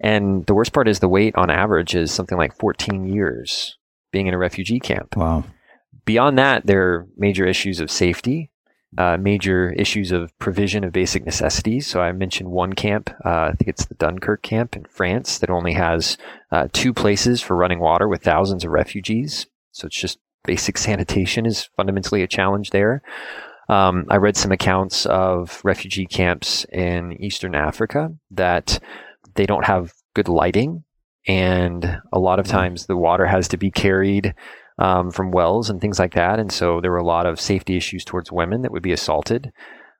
And 0.00 0.46
the 0.46 0.54
worst 0.54 0.72
part 0.72 0.88
is 0.88 1.00
the 1.00 1.08
wait 1.08 1.34
on 1.36 1.50
average 1.50 1.94
is 1.94 2.12
something 2.12 2.38
like 2.38 2.56
14 2.56 3.06
years 3.06 3.78
being 4.12 4.26
in 4.26 4.34
a 4.34 4.38
refugee 4.38 4.80
camp. 4.80 5.16
Wow. 5.16 5.44
Beyond 6.04 6.38
that, 6.38 6.66
there 6.66 6.82
are 6.82 7.06
major 7.16 7.46
issues 7.46 7.80
of 7.80 7.90
safety 7.90 8.50
uh, 8.96 9.16
major 9.16 9.72
issues 9.72 10.12
of 10.12 10.36
provision 10.38 10.84
of 10.84 10.92
basic 10.92 11.24
necessities. 11.24 11.86
So 11.86 12.00
I 12.00 12.12
mentioned 12.12 12.50
one 12.50 12.74
camp, 12.74 13.10
uh, 13.24 13.50
I 13.50 13.52
think 13.52 13.68
it's 13.68 13.86
the 13.86 13.94
Dunkirk 13.94 14.42
camp 14.42 14.76
in 14.76 14.84
France, 14.84 15.38
that 15.38 15.50
only 15.50 15.72
has 15.72 16.16
uh, 16.52 16.68
two 16.72 16.92
places 16.92 17.40
for 17.40 17.56
running 17.56 17.80
water 17.80 18.08
with 18.08 18.22
thousands 18.22 18.64
of 18.64 18.70
refugees. 18.70 19.46
So 19.72 19.86
it's 19.86 20.00
just 20.00 20.18
basic 20.44 20.78
sanitation 20.78 21.46
is 21.46 21.68
fundamentally 21.76 22.22
a 22.22 22.28
challenge 22.28 22.70
there. 22.70 23.02
Um, 23.68 24.06
I 24.10 24.16
read 24.16 24.36
some 24.36 24.52
accounts 24.52 25.06
of 25.06 25.60
refugee 25.64 26.06
camps 26.06 26.66
in 26.72 27.12
Eastern 27.22 27.54
Africa 27.54 28.10
that 28.32 28.78
they 29.34 29.46
don't 29.46 29.64
have 29.64 29.92
good 30.14 30.28
lighting. 30.28 30.84
And 31.26 32.00
a 32.12 32.18
lot 32.18 32.38
of 32.38 32.46
mm. 32.46 32.50
times 32.50 32.86
the 32.86 32.96
water 32.96 33.26
has 33.26 33.48
to 33.48 33.56
be 33.56 33.70
carried 33.70 34.34
um, 34.78 35.10
from 35.10 35.30
wells 35.30 35.70
and 35.70 35.80
things 35.80 35.98
like 35.98 36.14
that. 36.14 36.38
And 36.38 36.52
so 36.52 36.80
there 36.80 36.90
were 36.90 36.98
a 36.98 37.06
lot 37.06 37.26
of 37.26 37.40
safety 37.40 37.76
issues 37.76 38.04
towards 38.04 38.32
women 38.32 38.62
that 38.62 38.72
would 38.72 38.82
be 38.82 38.92
assaulted 38.92 39.52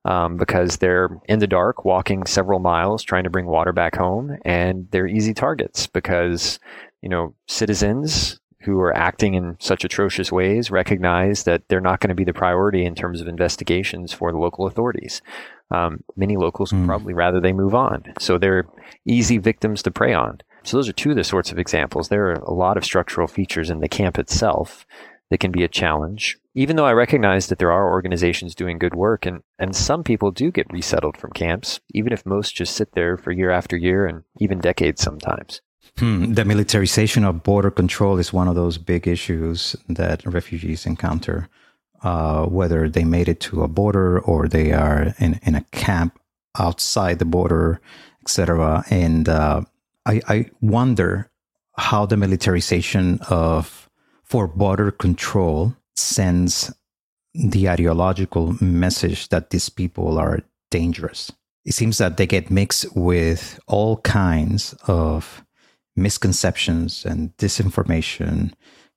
um, 0.05 0.37
because 0.37 0.79
they're 0.79 1.09
in 1.29 1.39
the 1.39 1.47
dark, 1.47 1.85
walking 1.85 2.27
several 2.27 2.59
miles, 2.59 3.03
trying 3.03 3.25
to 3.25 3.31
bring 3.31 3.47
water 3.47 3.73
back 3.73 3.97
home, 3.97 4.37
and 4.45 4.87
they're 4.91 5.07
easy 5.07 5.33
targets 5.33 5.87
because 5.87 6.59
you 7.01 7.09
know 7.09 7.35
citizens 7.49 8.39
who 8.65 8.81
are 8.81 8.97
acting 8.97 9.35
in 9.35 9.57
such 9.61 9.85
atrocious 9.85 10.33
ways 10.33 10.71
recognize 10.71 11.45
that 11.45 11.63
they're 11.69 11.81
not 11.81 12.01
going 12.01 12.09
to 12.09 12.15
be 12.15 12.25
the 12.25 12.33
priority 12.33 12.85
in 12.85 12.95
terms 12.95 13.21
of 13.21 13.29
investigations 13.29 14.13
for 14.13 14.33
the 14.33 14.39
local 14.39 14.67
authorities. 14.67 15.23
Um, 15.71 16.03
many 16.17 16.37
locals 16.37 16.73
would 16.73 16.83
mm. 16.83 16.87
probably 16.87 17.15
rather 17.15 17.41
they 17.41 17.53
move 17.53 17.75
on. 17.75 18.05
So 18.19 18.39
they're 18.39 18.67
easy 19.07 19.39
victims 19.39 19.83
to 19.83 19.91
prey 19.91 20.13
on. 20.13 20.41
So 20.63 20.77
those 20.77 20.89
are 20.89 20.95
two 20.95 21.11
of 21.11 21.17
the 21.17 21.25
sorts 21.25 21.53
of 21.53 21.59
examples. 21.59 22.09
There 22.09 22.27
are 22.31 22.35
a 22.35 22.53
lot 22.53 22.77
of 22.77 22.85
structural 22.85 23.27
features 23.27 23.71
in 23.71 23.81
the 23.81 23.89
camp 23.89 24.19
itself 24.19 24.87
that 25.31 25.41
can 25.41 25.53
be 25.53 25.65
a 25.65 25.69
challenge. 25.69 26.39
Even 26.55 26.77
though 26.77 26.87
I 26.87 26.93
recognize 26.93 27.49
that 27.49 27.59
there 27.59 27.73
are 27.73 27.91
organizations 27.91 28.55
doing 28.55 28.79
good 28.79 28.95
work 28.95 29.27
and, 29.27 29.43
and 29.59 29.75
some 29.75 30.05
people 30.05 30.31
do 30.31 30.51
get 30.51 30.73
resettled 30.73 31.17
from 31.17 31.33
camps, 31.33 31.81
even 31.93 32.13
if 32.13 32.25
most 32.25 32.55
just 32.55 32.77
sit 32.77 32.93
there 32.93 33.17
for 33.17 33.33
year 33.33 33.51
after 33.51 33.77
year 33.77 34.07
and 34.07 34.23
even 34.39 34.59
decades 34.59 35.03
sometimes. 35.03 35.61
Hmm. 35.99 36.33
The 36.33 36.45
militarization 36.45 37.25
of 37.25 37.45
border 37.45 37.71
control 37.71 38.19
is 38.19 38.33
one 38.33 38.49
of 38.49 38.57
those 38.57 38.79
big 38.79 39.07
issues 39.07 39.77
that 39.89 40.27
refugees 40.27 40.87
encounter, 40.87 41.49
uh, 42.03 42.47
whether 42.47 42.89
they 42.89 43.05
made 43.05 43.29
it 43.29 43.41
to 43.41 43.63
a 43.63 43.69
border 43.69 44.19
or 44.19 44.49
they 44.49 44.73
are 44.73 45.15
in, 45.19 45.39
in 45.45 45.55
a 45.55 45.65
camp 45.71 46.19
outside 46.59 47.21
the 47.21 47.25
border, 47.25 47.81
etc. 48.23 48.85
And 48.91 49.29
uh, 49.29 49.63
I, 50.05 50.21
I 50.29 50.51
wonder 50.61 51.31
how 51.77 52.07
the 52.07 52.17
militarization 52.17 53.21
of 53.29 53.89
for 54.23 54.49
border 54.49 54.91
control 54.91 55.77
sends 55.95 56.73
the 57.35 57.69
ideological 57.69 58.57
message 58.61 59.29
that 59.29 59.51
these 59.51 59.69
people 59.69 60.19
are 60.19 60.41
dangerous. 60.71 61.33
It 61.65 61.75
seems 61.75 61.99
that 61.99 62.17
they 62.17 62.27
get 62.27 62.51
mixed 62.51 62.97
with 62.97 63.59
all 63.67 63.99
kinds 63.99 64.75
of 64.87 65.45
misconceptions 65.97 67.05
and 67.05 67.37
disinformation. 67.37 68.53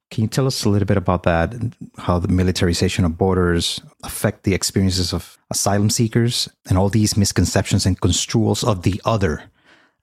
Can 0.09 0.23
you 0.23 0.27
tell 0.29 0.47
us 0.47 0.63
a 0.63 0.69
little 0.69 0.85
bit 0.85 0.97
about 0.97 1.23
that? 1.23 1.53
How 1.97 2.17
the 2.19 2.29
militarization 2.29 3.03
of 3.03 3.17
borders 3.17 3.81
affect 4.03 4.43
the 4.43 4.53
experiences 4.53 5.13
of 5.13 5.37
asylum 5.51 5.89
seekers 5.89 6.47
and 6.69 6.77
all 6.77 6.89
these 6.89 7.17
misconceptions 7.17 7.85
and 7.85 7.99
construals 7.99 8.63
of 8.63 8.83
the 8.83 9.01
other 9.03 9.43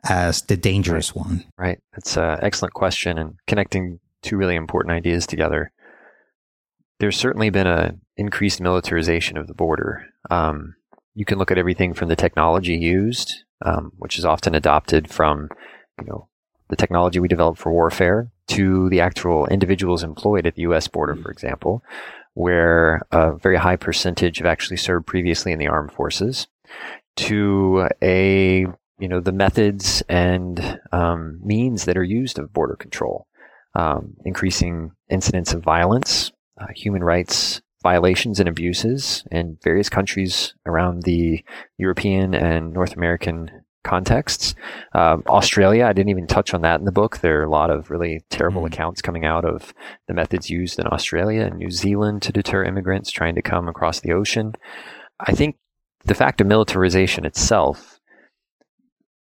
as 0.04 0.42
the 0.42 0.56
dangerous 0.56 1.16
right. 1.16 1.26
one? 1.26 1.44
Right. 1.56 1.78
That's 1.92 2.16
an 2.16 2.38
excellent 2.42 2.74
question 2.74 3.18
and 3.18 3.36
connecting 3.46 3.98
two 4.22 4.36
really 4.36 4.56
important 4.56 4.92
ideas 4.92 5.26
together. 5.26 5.72
There's 7.00 7.16
certainly 7.16 7.50
been 7.50 7.66
an 7.66 8.00
increased 8.16 8.60
militarization 8.60 9.36
of 9.36 9.46
the 9.46 9.54
border. 9.54 10.06
Um, 10.30 10.74
you 11.14 11.24
can 11.24 11.38
look 11.38 11.50
at 11.50 11.58
everything 11.58 11.94
from 11.94 12.08
the 12.08 12.16
technology 12.16 12.76
used, 12.76 13.44
um, 13.64 13.92
which 13.96 14.18
is 14.18 14.24
often 14.24 14.54
adopted 14.54 15.10
from, 15.10 15.48
you 15.98 16.06
know, 16.06 16.28
the 16.68 16.76
technology 16.76 17.20
we 17.20 17.28
develop 17.28 17.58
for 17.58 17.72
warfare 17.72 18.30
to 18.48 18.88
the 18.90 19.00
actual 19.00 19.46
individuals 19.46 20.02
employed 20.02 20.46
at 20.46 20.54
the 20.54 20.62
U.S. 20.62 20.88
border, 20.88 21.14
for 21.16 21.30
example, 21.30 21.82
where 22.34 23.02
a 23.10 23.34
very 23.36 23.56
high 23.56 23.76
percentage 23.76 24.38
have 24.38 24.46
actually 24.46 24.76
served 24.76 25.06
previously 25.06 25.52
in 25.52 25.58
the 25.58 25.68
armed 25.68 25.92
forces, 25.92 26.48
to 27.16 27.88
a 28.02 28.66
you 28.98 29.08
know 29.08 29.20
the 29.20 29.32
methods 29.32 30.02
and 30.08 30.80
um, 30.92 31.40
means 31.44 31.84
that 31.84 31.96
are 31.96 32.04
used 32.04 32.38
of 32.38 32.52
border 32.52 32.76
control, 32.76 33.26
um, 33.74 34.14
increasing 34.24 34.92
incidents 35.08 35.52
of 35.52 35.62
violence, 35.62 36.32
uh, 36.60 36.66
human 36.74 37.02
rights 37.02 37.60
violations 37.82 38.40
and 38.40 38.48
abuses 38.48 39.24
in 39.30 39.58
various 39.62 39.90
countries 39.90 40.54
around 40.64 41.02
the 41.02 41.44
European 41.76 42.34
and 42.34 42.72
North 42.72 42.96
American 42.96 43.63
contexts. 43.84 44.54
Um, 44.92 45.22
Australia, 45.28 45.84
I 45.86 45.92
didn't 45.92 46.10
even 46.10 46.26
touch 46.26 46.52
on 46.52 46.62
that 46.62 46.80
in 46.80 46.84
the 46.84 46.92
book. 46.92 47.18
There 47.18 47.40
are 47.40 47.44
a 47.44 47.50
lot 47.50 47.70
of 47.70 47.90
really 47.90 48.22
terrible 48.30 48.62
mm. 48.62 48.66
accounts 48.66 49.00
coming 49.00 49.24
out 49.24 49.44
of 49.44 49.72
the 50.08 50.14
methods 50.14 50.50
used 50.50 50.78
in 50.78 50.86
Australia 50.86 51.42
and 51.42 51.56
New 51.56 51.70
Zealand 51.70 52.22
to 52.22 52.32
deter 52.32 52.64
immigrants 52.64 53.10
trying 53.10 53.36
to 53.36 53.42
come 53.42 53.68
across 53.68 54.00
the 54.00 54.12
ocean. 54.12 54.54
I 55.20 55.32
think 55.32 55.56
the 56.04 56.14
fact 56.14 56.40
of 56.40 56.46
militarization 56.46 57.24
itself 57.24 58.00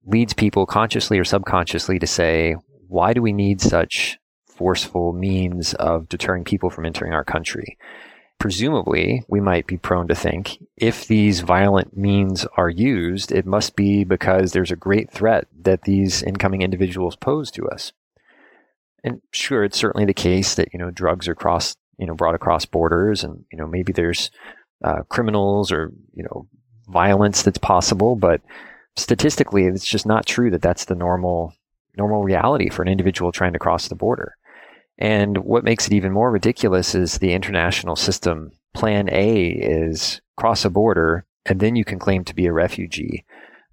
leads 0.06 0.34
people 0.34 0.66
consciously 0.66 1.18
or 1.18 1.24
subconsciously 1.24 1.98
to 1.98 2.06
say, 2.06 2.56
why 2.88 3.12
do 3.12 3.22
we 3.22 3.32
need 3.32 3.60
such 3.60 4.18
forceful 4.46 5.12
means 5.12 5.74
of 5.74 6.08
deterring 6.08 6.44
people 6.44 6.70
from 6.70 6.84
entering 6.84 7.12
our 7.12 7.24
country? 7.24 7.78
Presumably, 8.38 9.24
we 9.28 9.40
might 9.40 9.66
be 9.66 9.78
prone 9.78 10.06
to 10.08 10.14
think 10.14 10.58
if 10.76 11.06
these 11.06 11.40
violent 11.40 11.96
means 11.96 12.46
are 12.56 12.68
used, 12.68 13.32
it 13.32 13.46
must 13.46 13.74
be 13.74 14.04
because 14.04 14.52
there's 14.52 14.70
a 14.70 14.76
great 14.76 15.10
threat 15.10 15.46
that 15.62 15.82
these 15.82 16.22
incoming 16.22 16.60
individuals 16.60 17.16
pose 17.16 17.50
to 17.52 17.68
us. 17.68 17.92
And 19.02 19.20
sure, 19.30 19.64
it's 19.64 19.78
certainly 19.78 20.04
the 20.04 20.14
case 20.14 20.54
that 20.56 20.68
you 20.72 20.78
know 20.78 20.90
drugs 20.90 21.28
are 21.28 21.34
cross, 21.34 21.76
you 21.98 22.06
know, 22.06 22.14
brought 22.14 22.34
across 22.34 22.66
borders, 22.66 23.24
and 23.24 23.44
you 23.50 23.58
know 23.58 23.66
maybe 23.66 23.92
there's 23.92 24.30
uh, 24.82 25.02
criminals 25.08 25.72
or 25.72 25.92
you 26.12 26.24
know 26.24 26.46
violence 26.88 27.42
that's 27.42 27.58
possible, 27.58 28.16
but 28.16 28.40
statistically, 28.96 29.64
it's 29.64 29.86
just 29.86 30.06
not 30.06 30.26
true 30.26 30.50
that 30.50 30.62
that's 30.62 30.86
the 30.86 30.94
normal 30.94 31.54
normal 31.96 32.22
reality 32.22 32.68
for 32.68 32.82
an 32.82 32.88
individual 32.88 33.32
trying 33.32 33.52
to 33.52 33.58
cross 33.58 33.88
the 33.88 33.94
border. 33.94 34.36
And 34.98 35.38
what 35.38 35.64
makes 35.64 35.86
it 35.86 35.92
even 35.92 36.12
more 36.12 36.30
ridiculous 36.30 36.94
is 36.94 37.18
the 37.18 37.32
international 37.32 37.96
system. 37.96 38.52
Plan 38.74 39.08
A 39.10 39.46
is 39.48 40.20
cross 40.36 40.64
a 40.64 40.70
border, 40.70 41.24
and 41.46 41.60
then 41.60 41.76
you 41.76 41.84
can 41.84 41.98
claim 41.98 42.24
to 42.24 42.34
be 42.34 42.46
a 42.46 42.52
refugee. 42.52 43.24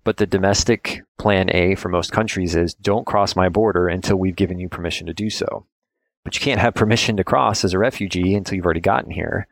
But 0.03 0.17
the 0.17 0.25
domestic 0.25 1.03
plan 1.19 1.53
A 1.55 1.75
for 1.75 1.89
most 1.89 2.12
countries 2.12 2.55
is 2.55 2.73
don't 2.73 3.05
cross 3.05 3.36
my 3.36 3.49
border 3.49 3.88
until 3.88 4.17
we've 4.17 4.36
given 4.36 4.60
you 4.60 4.67
permission 4.67 5.05
to 5.07 5.13
do 5.13 5.29
so. 5.29 5.65
But 6.23 6.36
you 6.36 6.41
can't 6.41 6.62
have 6.62 6.73
permission 6.73 7.17
to 7.17 7.23
cross 7.23 7.63
as 7.63 7.73
a 7.73 7.79
refugee 7.79 8.36
until 8.36 8.55
you've 8.55 8.65
already 8.65 8.79
gotten 8.79 9.12
here. 9.12 9.47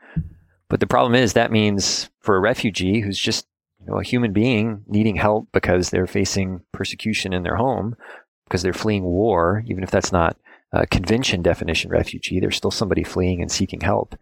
But 0.70 0.80
the 0.80 0.88
problem 0.88 1.16
is 1.16 1.34
that 1.34 1.52
means 1.52 2.10
for 2.20 2.36
a 2.36 2.40
refugee 2.40 3.02
who's 3.02 3.20
just 3.20 3.48
you 3.80 3.88
know, 3.88 4.00
a 4.00 4.04
human 4.04 4.34
being 4.34 4.84
needing 4.88 5.16
help 5.16 5.48
because 5.52 5.90
they're 5.90 6.08
facing 6.08 6.62
persecution 6.72 7.34
in 7.34 7.44
their 7.44 7.56
home, 7.56 7.96
because 8.46 8.62
they're 8.62 8.74
fleeing 8.74 9.04
war, 9.04 9.64
even 9.68 9.84
if 9.84 9.92
that's 9.92 10.12
not 10.12 10.38
a 10.72 10.88
convention 10.88 11.42
definition 11.42 11.92
refugee, 11.92 12.40
they're 12.40 12.52
still 12.52 12.72
somebody 12.72 13.04
fleeing 13.04 13.42
and 13.42 13.52
seeking 13.52 13.82
help. 13.82 14.16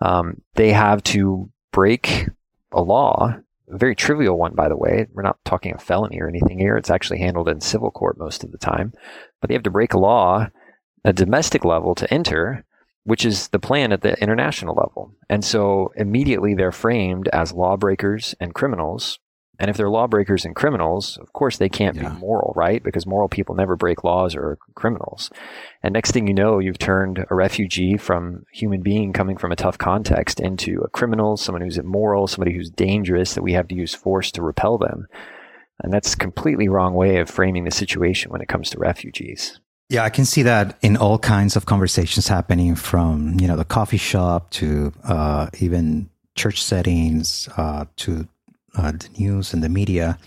Um, 0.00 0.42
they 0.54 0.72
have 0.72 1.02
to 1.04 1.50
break 1.72 2.28
a 2.72 2.82
law, 2.82 3.34
a 3.68 3.76
very 3.76 3.96
trivial 3.96 4.38
one, 4.38 4.54
by 4.54 4.68
the 4.68 4.76
way. 4.76 5.06
We're 5.12 5.22
not 5.22 5.38
talking 5.44 5.74
a 5.74 5.78
felony 5.78 6.20
or 6.20 6.28
anything 6.28 6.58
here. 6.58 6.76
It's 6.76 6.90
actually 6.90 7.18
handled 7.18 7.48
in 7.48 7.60
civil 7.60 7.90
court 7.90 8.18
most 8.18 8.44
of 8.44 8.52
the 8.52 8.58
time. 8.58 8.92
But 9.40 9.48
they 9.48 9.54
have 9.54 9.64
to 9.64 9.70
break 9.70 9.92
a 9.92 9.98
law, 9.98 10.48
a 11.04 11.12
domestic 11.12 11.64
level, 11.64 11.94
to 11.96 12.12
enter 12.12 12.64
which 13.08 13.24
is 13.24 13.48
the 13.48 13.58
plan 13.58 13.90
at 13.90 14.02
the 14.02 14.20
international 14.20 14.74
level. 14.74 15.14
And 15.30 15.42
so 15.42 15.92
immediately 15.96 16.54
they're 16.54 16.70
framed 16.70 17.26
as 17.28 17.54
lawbreakers 17.54 18.34
and 18.38 18.52
criminals. 18.54 19.18
And 19.58 19.70
if 19.70 19.76
they're 19.76 19.90
lawbreakers 19.90 20.44
and 20.44 20.54
criminals, 20.54 21.16
of 21.18 21.32
course 21.32 21.56
they 21.56 21.68
can't 21.68 21.96
yeah. 21.96 22.10
be 22.10 22.16
moral, 22.18 22.52
right? 22.54 22.82
Because 22.82 23.06
moral 23.06 23.28
people 23.28 23.56
never 23.56 23.74
break 23.76 24.04
laws 24.04 24.36
or 24.36 24.42
are 24.42 24.58
criminals. 24.74 25.30
And 25.82 25.92
next 25.92 26.12
thing 26.12 26.28
you 26.28 26.34
know, 26.34 26.60
you've 26.60 26.78
turned 26.78 27.24
a 27.28 27.34
refugee 27.34 27.96
from 27.96 28.44
a 28.52 28.56
human 28.56 28.82
being 28.82 29.12
coming 29.12 29.36
from 29.36 29.50
a 29.50 29.56
tough 29.56 29.76
context 29.76 30.38
into 30.38 30.80
a 30.84 30.88
criminal, 30.90 31.36
someone 31.36 31.62
who's 31.62 31.78
immoral, 31.78 32.28
somebody 32.28 32.54
who's 32.54 32.70
dangerous 32.70 33.34
that 33.34 33.42
we 33.42 33.52
have 33.54 33.66
to 33.68 33.74
use 33.74 33.94
force 33.94 34.30
to 34.32 34.42
repel 34.42 34.78
them. 34.78 35.08
And 35.82 35.92
that's 35.92 36.14
a 36.14 36.18
completely 36.18 36.68
wrong 36.68 36.94
way 36.94 37.18
of 37.18 37.28
framing 37.28 37.64
the 37.64 37.70
situation 37.70 38.30
when 38.30 38.40
it 38.40 38.48
comes 38.48 38.70
to 38.70 38.78
refugees. 38.78 39.60
Yeah, 39.88 40.04
I 40.04 40.10
can 40.10 40.24
see 40.24 40.42
that 40.42 40.76
in 40.82 40.96
all 40.96 41.18
kinds 41.18 41.56
of 41.56 41.66
conversations 41.66 42.28
happening 42.28 42.74
from, 42.74 43.40
you 43.40 43.48
know, 43.48 43.56
the 43.56 43.64
coffee 43.64 43.96
shop 43.96 44.50
to 44.50 44.92
uh, 45.04 45.48
even 45.60 46.10
church 46.34 46.62
settings 46.62 47.48
uh, 47.56 47.86
to 47.96 48.28
uh, 48.76 48.92
the 48.92 49.08
news 49.18 49.52
and 49.52 49.62
the 49.62 49.68
media. 49.68 50.18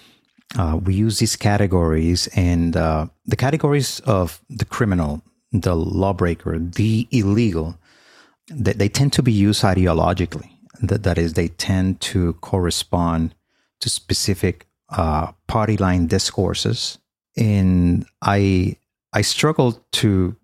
Uh, 0.57 0.79
we 0.83 0.93
use 0.93 1.19
these 1.19 1.35
categories 1.35 2.27
and 2.35 2.75
uh, 2.75 3.07
the 3.25 3.35
categories 3.35 3.99
of 4.01 4.41
the 4.49 4.65
criminal, 4.65 5.21
the 5.51 5.75
lawbreaker, 5.75 6.59
the 6.59 7.07
illegal, 7.11 7.77
they, 8.49 8.73
they 8.73 8.89
tend 8.89 9.13
to 9.13 9.23
be 9.23 9.31
used 9.31 9.63
ideologically. 9.63 10.49
That, 10.81 11.03
that 11.03 11.17
is, 11.17 11.33
they 11.33 11.47
tend 11.47 12.01
to 12.01 12.33
correspond 12.33 13.35
to 13.79 13.89
specific 13.89 14.67
uh, 14.89 15.31
party 15.47 15.77
line 15.77 16.07
discourses. 16.07 16.97
And 17.37 18.05
I 18.21 18.77
I 19.13 19.21
struggle 19.21 19.83
to 19.93 20.35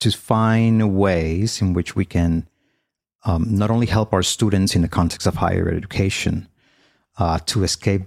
to 0.00 0.10
find 0.10 0.96
ways 0.96 1.60
in 1.60 1.74
which 1.74 1.94
we 1.94 2.04
can 2.04 2.48
um, 3.24 3.46
not 3.48 3.70
only 3.70 3.86
help 3.86 4.12
our 4.12 4.22
students 4.22 4.74
in 4.74 4.82
the 4.82 4.88
context 4.88 5.26
of 5.26 5.36
higher 5.36 5.68
education 5.68 6.48
uh, 7.18 7.38
to 7.46 7.64
escape 7.64 8.02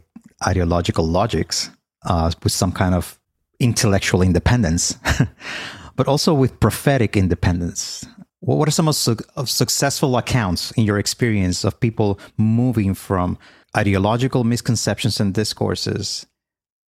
ideological 0.46 1.06
logics 1.06 1.70
uh, 2.06 2.32
with 2.44 2.52
some 2.52 2.72
kind 2.72 2.96
of 2.96 3.20
intellectual 3.60 4.22
independence, 4.22 4.98
but 5.96 6.08
also 6.08 6.34
with 6.34 6.60
prophetic 6.60 7.16
independence. 7.16 8.06
What 8.40 8.68
are 8.68 8.72
some 8.72 8.88
of, 8.88 8.96
su- 8.96 9.18
of 9.36 9.50
successful 9.50 10.18
accounts 10.18 10.72
in 10.72 10.84
your 10.84 11.00
experience 11.00 11.64
of 11.64 11.80
people 11.80 12.20
moving 12.38 12.94
from 12.94 13.38
ideological 13.76 14.44
misconceptions 14.44 15.20
and 15.20 15.34
discourses 15.34 16.26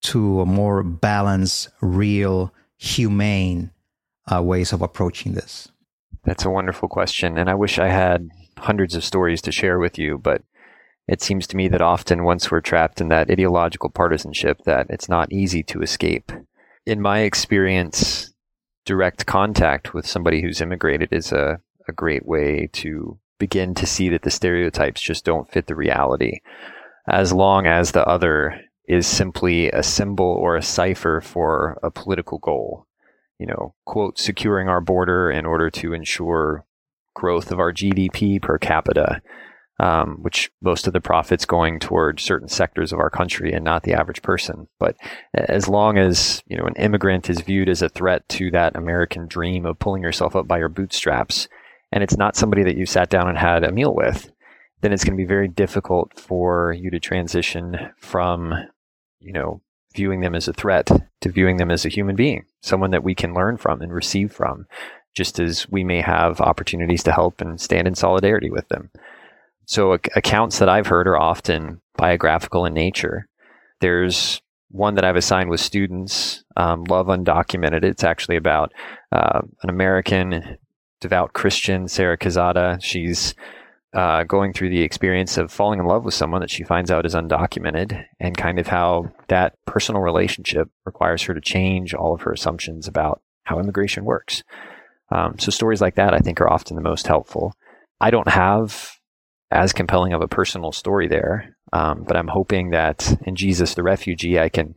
to 0.04 0.42
a 0.42 0.46
more 0.46 0.84
balanced, 0.84 1.70
real, 1.82 2.54
humane 2.78 3.72
uh, 4.32 4.42
ways 4.44 4.72
of 4.72 4.82
approaching 4.82 5.34
this? 5.34 5.70
That's 6.24 6.46
a 6.46 6.50
wonderful 6.50 6.90
question. 6.90 7.38
And 7.38 7.50
I 7.50 7.56
wish 7.56 7.80
I 7.80 7.88
had 7.88 8.30
hundreds 8.58 8.96
of 8.96 9.04
stories 9.04 9.42
to 9.44 9.52
share 9.52 9.80
with 9.80 9.98
you, 9.98 10.18
but 10.18 10.44
it 11.08 11.22
seems 11.22 11.48
to 11.48 11.58
me 11.58 11.68
that 11.70 11.82
often 11.82 12.24
once 12.24 12.52
we're 12.52 12.62
trapped 12.62 13.00
in 13.00 13.10
that 13.10 13.30
ideological 13.30 13.90
partisanship 13.90 14.64
that 14.66 14.88
it's 14.90 15.08
not 15.08 15.32
easy 15.32 15.64
to 15.64 15.82
escape. 15.82 16.32
In 16.86 17.02
my 17.02 17.20
experience, 17.20 18.34
direct 18.86 19.26
contact 19.26 19.94
with 19.94 20.08
somebody 20.08 20.42
who's 20.42 20.62
immigrated 20.62 21.10
is 21.12 21.32
a, 21.32 21.60
a 21.88 21.94
great 21.94 22.26
way 22.26 22.70
to 22.74 23.20
begin 23.40 23.74
to 23.76 23.86
see 23.86 24.10
that 24.10 24.24
the 24.24 24.32
stereotypes 24.32 25.02
just 25.02 25.24
don't 25.24 25.52
fit 25.52 25.68
the 25.68 25.76
reality. 25.76 26.40
As 27.08 27.32
long 27.32 27.68
as 27.68 27.92
the 27.92 28.06
other 28.06 28.60
is 28.88 29.06
simply 29.06 29.70
a 29.72 29.84
symbol 29.84 30.26
or 30.26 30.56
a 30.56 30.62
cipher 30.62 31.22
for 31.22 31.78
a 31.84 31.92
political 31.92 32.40
goal. 32.40 32.88
You 33.38 33.48
know, 33.48 33.76
quote, 33.86 34.18
securing 34.18 34.68
our 34.68 34.82
border 34.82 35.30
in 35.30 35.46
order 35.46 35.70
to 35.72 35.94
ensure 35.94 36.66
growth 37.14 37.52
of 37.52 37.60
our 37.60 37.74
GDP 37.74 38.42
per 38.42 38.58
capita, 38.58 39.22
um, 39.80 40.18
which 40.22 40.52
most 40.62 40.88
of 40.88 40.94
the 40.94 41.02
profits 41.02 41.46
going 41.46 41.80
toward 41.80 42.20
certain 42.20 42.48
sectors 42.48 42.92
of 42.92 43.00
our 43.00 43.10
country 43.10 43.54
and 43.54 43.64
not 43.64 43.84
the 43.84 43.94
average 43.94 44.22
person. 44.22 44.68
But 44.80 44.96
as 45.34 45.68
long 45.68 45.98
as 45.98 46.42
you 46.48 46.58
know 46.58 46.66
an 46.66 46.76
immigrant 46.76 47.30
is 47.30 47.42
viewed 47.42 47.70
as 47.70 47.82
a 47.82 47.90
threat 47.90 48.28
to 48.30 48.52
that 48.52 48.76
American 48.76 49.28
dream 49.28 49.66
of 49.66 49.80
pulling 49.80 50.02
yourself 50.02 50.36
up 50.36 50.48
by 50.48 50.58
your 50.58 50.70
bootstraps, 50.70 51.48
and 51.92 52.04
it's 52.04 52.18
not 52.18 52.36
somebody 52.36 52.64
that 52.64 52.78
you 52.78 52.86
sat 52.86 53.10
down 53.10 53.30
and 53.30 53.38
had 53.38 53.64
a 53.64 53.72
meal 53.72 53.94
with, 53.94 54.32
then 54.82 54.94
it's 54.94 55.04
going 55.04 55.18
to 55.18 55.22
be 55.22 55.28
very 55.28 55.48
difficult 55.48 56.20
for 56.20 56.74
you 56.74 56.90
to 56.92 57.00
transition 57.00 57.78
from 58.00 58.54
you 59.20 59.34
know, 59.34 59.62
viewing 59.94 60.22
them 60.22 60.36
as 60.36 60.48
a 60.48 60.54
threat 60.54 60.90
to 61.22 61.30
viewing 61.30 61.58
them 61.58 61.72
as 61.72 61.86
a 61.86 61.90
human 61.90 62.16
being, 62.16 62.46
someone 62.62 62.92
that 62.92 63.04
we 63.04 63.16
can 63.16 63.34
learn 63.34 63.58
from 63.58 63.82
and 63.82 63.94
receive 63.94 64.32
from, 64.32 64.68
just 65.16 65.40
as 65.40 65.68
we 65.70 65.84
may 65.84 66.02
have 66.02 66.40
opportunities 66.42 67.04
to 67.04 67.12
help 67.12 67.42
and 67.42 67.60
stand 67.60 67.88
in 67.88 67.96
solidarity 67.96 68.50
with 68.50 68.68
them. 68.70 68.90
So, 69.68 69.92
accounts 69.92 70.60
that 70.60 70.70
I've 70.70 70.88
heard 70.88 71.08
are 71.08 71.20
often 71.20 71.82
biographical 71.98 72.66
in 72.66 72.74
nature. 72.74 73.28
There's 73.82 74.42
one 74.70 74.96
that 74.96 75.04
I've 75.04 75.18
assigned 75.18 75.50
with 75.50 75.60
students, 75.60 76.44
um, 76.56 76.86
Love 76.86 77.08
Undocumented. 77.08 77.84
It's 77.84 78.04
actually 78.04 78.38
about 78.38 78.72
uh, 79.12 79.42
an 79.64 79.70
American 79.70 80.58
devout 81.02 81.34
Christian, 81.34 81.90
Sarah 81.90 82.18
Quezada. 82.18 82.82
She's 82.82 83.36
uh, 83.94 84.24
going 84.24 84.54
through 84.54 84.70
the 84.70 84.84
experience 84.84 85.38
of 85.38 85.52
falling 85.52 85.80
in 85.80 85.86
love 85.86 86.06
with 86.06 86.14
someone 86.14 86.42
that 86.42 86.50
she 86.50 86.64
finds 86.64 86.90
out 86.90 87.06
is 87.06 87.16
undocumented 87.16 88.06
and 88.20 88.38
kind 88.38 88.60
of 88.60 88.68
how 88.68 89.12
that 89.28 89.54
personal 89.66 90.02
relationship 90.02 90.70
requires 90.86 91.24
her 91.24 91.34
to 91.34 91.42
change 91.42 91.94
all 91.94 92.14
of 92.14 92.22
her 92.22 92.32
assumptions 92.32 92.88
about 92.88 93.22
how 93.44 93.60
immigration 93.60 94.06
works. 94.06 94.44
Um, 95.10 95.40
so 95.40 95.52
stories 95.52 95.82
like 95.82 95.96
that, 95.96 96.14
I 96.14 96.20
think, 96.20 96.40
are 96.40 96.50
often 96.50 96.76
the 96.76 96.82
most 96.82 97.08
helpful. 97.08 97.54
I 98.00 98.12
don't 98.12 98.30
have 98.30 98.97
as 99.52 99.74
compelling 99.74 100.14
of 100.14 100.22
a 100.22 100.28
personal 100.28 100.72
story 100.72 101.08
there, 101.08 101.56
um, 101.74 102.04
but 102.08 102.18
I'm 102.18 102.28
hoping 102.28 102.72
that 102.72 103.18
in 103.26 103.36
Jesus 103.36 103.74
the 103.74 103.84
refugee, 103.84 104.40
I 104.40 104.50
can 104.50 104.76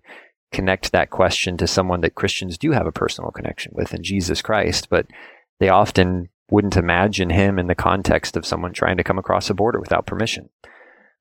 connect 0.53 0.93
that 0.93 1.11
question 1.11 1.57
to 1.57 1.67
someone 1.67 2.01
that 2.01 2.15
Christians 2.15 2.59
do 2.59 2.73
have 2.73 2.87
a 2.87 2.93
personal 2.93 3.31
connection 3.31 3.73
with 3.75 3.95
in 3.95 4.03
Jesus 4.03 4.43
Christ, 4.43 4.89
but 4.91 5.07
they 5.59 5.69
often 5.69 6.29
wouldn't 6.51 6.77
imagine 6.77 7.31
him 7.31 7.59
in 7.59 7.69
the 7.69 7.75
context 7.75 8.37
of 8.37 8.45
someone 8.45 8.73
trying 8.73 8.97
to 8.97 9.05
come 9.05 9.19
across 9.19 9.51
a 9.51 9.55
border 9.55 9.79
without 9.79 10.07
permission. 10.07 10.49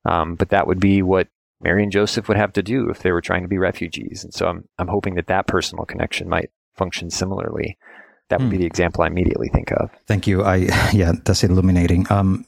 Um, 0.05 0.35
but 0.35 0.49
that 0.49 0.65
would 0.65 0.79
be 0.79 1.01
what 1.01 1.27
Mary 1.62 1.83
and 1.83 1.91
Joseph 1.91 2.27
would 2.27 2.38
have 2.38 2.53
to 2.53 2.63
do 2.63 2.89
if 2.89 2.99
they 2.99 3.12
were 3.12 3.21
trying 3.21 3.43
to 3.43 3.47
be 3.47 3.57
refugees. 3.57 4.23
And 4.23 4.33
so 4.33 4.47
I'm, 4.47 4.67
I'm 4.77 4.88
hoping 4.88 5.15
that 5.15 5.27
that 5.27 5.45
personal 5.45 5.85
connection 5.85 6.29
might 6.29 6.51
function 6.75 7.09
similarly. 7.09 7.77
That 8.29 8.39
would 8.39 8.45
hmm. 8.45 8.51
be 8.51 8.57
the 8.57 8.65
example 8.65 9.03
I 9.03 9.07
immediately 9.07 9.49
think 9.49 9.71
of. 9.71 9.91
Thank 10.07 10.25
you. 10.25 10.43
I, 10.43 10.55
yeah, 10.93 11.13
that's 11.23 11.43
illuminating. 11.43 12.12
Um, 12.12 12.45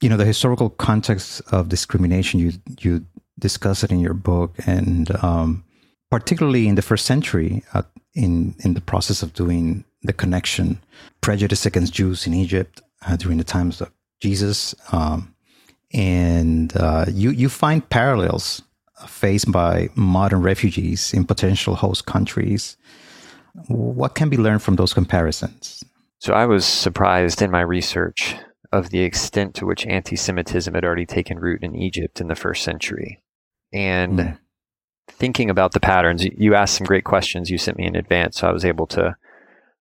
you 0.00 0.08
know, 0.08 0.16
the 0.16 0.24
historical 0.24 0.70
context 0.70 1.42
of 1.52 1.68
discrimination, 1.68 2.40
you, 2.40 2.52
you 2.80 3.04
discuss 3.38 3.84
it 3.84 3.90
in 3.90 4.00
your 4.00 4.14
book 4.14 4.56
and, 4.66 5.10
um, 5.22 5.64
particularly 6.10 6.66
in 6.66 6.74
the 6.74 6.82
first 6.82 7.06
century, 7.06 7.62
uh, 7.74 7.82
in, 8.14 8.54
in 8.60 8.74
the 8.74 8.80
process 8.80 9.22
of 9.22 9.34
doing 9.34 9.84
the 10.02 10.12
connection, 10.12 10.80
prejudice 11.20 11.66
against 11.66 11.92
Jews 11.92 12.26
in 12.26 12.34
Egypt 12.34 12.82
uh, 13.06 13.16
during 13.16 13.38
the 13.38 13.44
times 13.44 13.80
of 13.80 13.90
Jesus, 14.20 14.74
um, 14.92 15.34
and 15.92 16.76
uh, 16.76 17.06
you 17.08 17.30
you 17.30 17.48
find 17.48 17.88
parallels 17.88 18.62
faced 19.06 19.50
by 19.50 19.88
modern 19.94 20.42
refugees 20.42 21.12
in 21.12 21.24
potential 21.24 21.74
host 21.74 22.06
countries. 22.06 22.76
What 23.66 24.14
can 24.14 24.28
be 24.28 24.36
learned 24.36 24.62
from 24.62 24.76
those 24.76 24.94
comparisons? 24.94 25.82
So 26.18 26.34
I 26.34 26.46
was 26.46 26.64
surprised 26.64 27.42
in 27.42 27.50
my 27.50 27.62
research 27.62 28.36
of 28.72 28.90
the 28.90 29.00
extent 29.00 29.54
to 29.54 29.66
which 29.66 29.86
anti-Semitism 29.86 30.72
had 30.74 30.84
already 30.84 31.06
taken 31.06 31.38
root 31.38 31.62
in 31.62 31.74
Egypt 31.74 32.20
in 32.20 32.28
the 32.28 32.34
first 32.34 32.62
century, 32.62 33.22
and. 33.72 34.18
Mm. 34.18 34.38
Thinking 35.12 35.50
about 35.50 35.72
the 35.72 35.80
patterns, 35.80 36.24
you 36.24 36.54
asked 36.54 36.76
some 36.76 36.86
great 36.86 37.02
questions 37.02 37.50
you 37.50 37.58
sent 37.58 37.76
me 37.76 37.84
in 37.84 37.96
advance, 37.96 38.38
so 38.38 38.48
I 38.48 38.52
was 38.52 38.64
able 38.64 38.86
to 38.86 39.16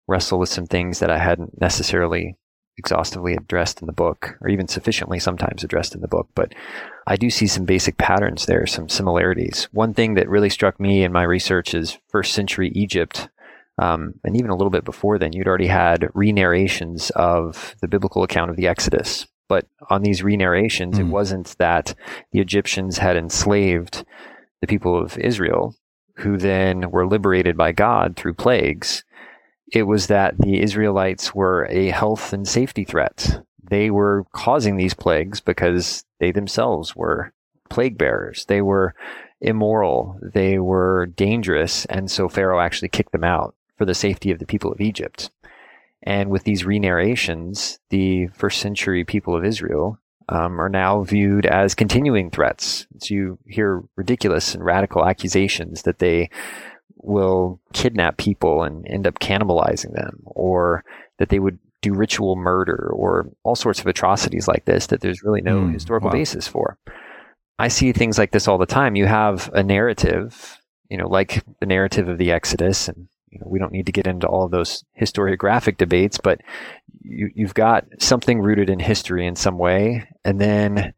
wrestle 0.08 0.40
with 0.40 0.50
some 0.50 0.66
things 0.66 1.00
that 1.00 1.12
I 1.12 1.20
hadn't 1.20 1.62
necessarily 1.62 2.36
exhaustively 2.80 3.36
addressed 3.36 3.82
in 3.82 3.86
the 3.86 3.94
book, 3.94 4.38
or 4.42 4.50
even 4.50 4.68
sufficiently 4.68 5.20
sometimes 5.20 5.64
addressed 5.64 5.94
in 5.94 6.02
the 6.02 6.08
book. 6.08 6.30
But 6.34 6.54
I 7.06 7.16
do 7.16 7.30
see 7.30 7.46
some 7.46 7.66
basic 7.66 7.98
patterns 7.98 8.48
there, 8.48 8.66
some 8.66 8.90
similarities. 8.90 9.68
One 9.72 9.94
thing 9.94 10.16
that 10.16 10.30
really 10.30 10.50
struck 10.50 10.80
me 10.80 11.04
in 11.04 11.12
my 11.12 11.24
research 11.24 11.76
is 11.76 12.00
first 12.08 12.34
century 12.34 12.72
Egypt. 12.74 13.30
Um, 13.80 14.16
and 14.24 14.36
even 14.36 14.52
a 14.52 14.56
little 14.56 14.72
bit 14.72 14.84
before 14.84 15.18
then, 15.18 15.34
you'd 15.34 15.48
already 15.48 15.68
had 15.68 16.10
re-narrations 16.14 17.12
of 17.12 17.76
the 17.82 17.88
biblical 17.88 18.24
account 18.24 18.52
of 18.52 18.58
the 18.58 18.68
Exodus. 18.68 19.28
But 19.48 19.66
on 19.90 20.04
these 20.04 20.22
re-narrations, 20.22 20.98
mm. 20.98 21.00
it 21.00 21.06
hmm. 21.06 21.12
wasn't 21.12 21.56
that 21.58 21.96
the 22.32 22.40
Egyptians 22.40 22.98
had 22.98 23.18
enslaved 23.18 24.06
the 24.62 24.68
people 24.68 25.02
of 25.02 25.18
Israel, 25.18 25.76
who 26.18 26.38
then 26.38 26.92
were 26.92 27.08
liberated 27.08 27.58
by 27.58 27.72
God 27.72 28.16
through 28.16 28.34
plagues 28.34 29.04
it 29.72 29.84
was 29.84 30.08
that 30.08 30.38
the 30.40 30.62
Israelites 30.62 31.36
were 31.36 31.68
a 31.70 31.90
health 31.90 32.34
and 32.34 32.48
safety 32.48 32.84
threat. 32.84 33.42
They 33.70 33.92
were 33.92 34.26
causing 34.34 34.78
these 34.78 34.94
plagues 34.94 35.42
because 35.42 36.04
they 36.20 36.32
themselves 36.32 36.96
were 36.96 37.34
plague 37.70 37.98
bearers. 37.98 38.46
They 38.48 38.62
were 38.62 38.96
immoral. 39.42 40.20
They 40.22 40.58
were 40.58 41.06
dangerous. 41.06 41.86
And 41.86 42.10
so 42.10 42.28
Pharaoh 42.28 42.60
actually 42.60 42.90
kicked 42.90 43.12
them 43.12 43.24
out 43.24 43.56
for 43.80 43.86
the 43.86 43.96
safety 43.96 44.30
of 44.30 44.40
the 44.40 44.46
people 44.46 44.72
of 44.72 44.82
Egypt. 44.82 45.32
And 46.04 46.30
with 46.30 46.44
these 46.44 46.66
re-narrations, 46.66 47.80
the 47.90 48.28
first 48.28 48.60
century 48.60 49.06
people 49.06 49.36
of 49.36 49.46
Israel 49.46 49.98
um, 50.28 50.60
are 50.60 50.70
now 50.70 51.04
viewed 51.04 51.46
as 51.46 51.74
continuing 51.74 52.30
threats. 52.30 52.86
So 53.00 53.14
you 53.14 53.40
hear 53.48 53.84
ridiculous 53.96 54.54
and 54.54 54.64
radical 54.64 55.06
accusations 55.06 55.84
that 55.84 56.00
they 56.00 56.30
will 56.98 57.62
kidnap 57.72 58.18
people 58.18 58.64
and 58.64 58.86
end 58.86 59.08
up 59.08 59.20
cannibalizing 59.20 59.94
them, 59.94 60.22
or 60.26 60.84
that 61.18 61.30
they 61.30 61.40
would 61.40 61.58
do 61.82 61.94
ritual 61.94 62.36
murder, 62.36 62.92
or 62.94 63.32
all 63.44 63.56
sorts 63.56 63.80
of 63.80 63.88
atrocities 63.88 64.50
like 64.50 64.66
this 64.66 64.88
that 64.88 65.00
there's 65.00 65.24
really 65.24 65.42
no 65.42 65.62
mm, 65.62 65.74
historical 65.74 66.10
wow. 66.10 66.14
basis 66.14 66.48
for. 66.48 66.78
I 67.58 67.70
see 67.70 67.94
things 67.94 68.18
like 68.18 68.32
this 68.32 68.48
all 68.50 68.58
the 68.58 68.66
time. 68.66 68.98
You 68.98 69.06
have 69.06 69.50
a 69.54 69.64
narrative, 69.64 70.60
you 70.90 70.98
know, 70.98 71.08
like 71.08 71.44
the 71.62 71.66
narrative 71.66 72.10
of 72.10 72.18
the 72.18 72.32
Exodus, 72.32 72.90
and 72.90 73.08
you 73.32 73.40
know, 73.40 73.48
we 73.48 73.60
don't 73.60 73.72
need 73.72 73.86
to 73.86 73.92
get 73.92 74.08
into 74.08 74.28
all 74.28 74.46
of 74.46 74.52
those 74.52 74.84
historiographic 75.00 75.78
debates, 75.78 76.18
but 76.18 76.42
you, 77.02 77.30
you've 77.34 77.54
got 77.54 77.86
something 78.00 78.40
rooted 78.40 78.70
in 78.70 78.80
history 78.80 79.26
in 79.28 79.36
some 79.36 79.58
way, 79.58 80.08
and 80.24 80.40
then, 80.40 80.94